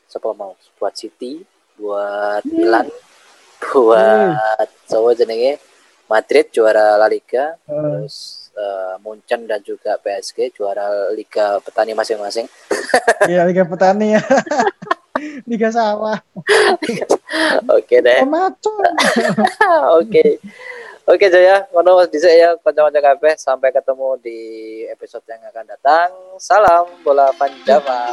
siapa 0.05 0.29
mau 0.37 0.53
buat 0.77 0.93
City 0.93 1.41
buat 1.81 2.45
Milan 2.45 2.85
buat 3.73 4.69
hmm. 4.69 5.17
jenenge 5.17 5.57
Madrid 6.05 6.49
juara 6.53 6.97
La 6.97 7.09
Liga 7.09 7.57
hmm. 7.65 7.69
terus 7.69 8.45
uh, 8.55 8.95
Munchen 9.03 9.45
dan 9.45 9.61
juga 9.61 9.99
PSG 9.99 10.55
juara 10.55 11.11
Liga 11.13 11.59
Petani 11.61 11.93
masing-masing. 11.93 12.47
Iya 13.27 13.43
Liga 13.43 13.67
Petani 13.67 14.15
ya. 14.15 14.23
Liga 15.49 15.69
sawah. 15.71 16.19
Oke 17.67 17.97
deh. 17.99 18.23
Oke. 19.99 20.39
Oke 21.05 21.29
Jaya, 21.29 21.69
ngono 21.69 22.01
Mas 22.01 22.09
Disa 22.09 22.33
ya 22.33 22.57
kanca-kanca 22.57 22.97
kabeh 22.97 23.33
sampai 23.37 23.69
ketemu 23.69 24.17
di 24.25 24.39
episode 24.89 25.21
yang 25.29 25.43
akan 25.53 25.65
datang. 25.69 26.09
Salam 26.41 26.89
bola 27.05 27.29
panjama. 27.37 28.09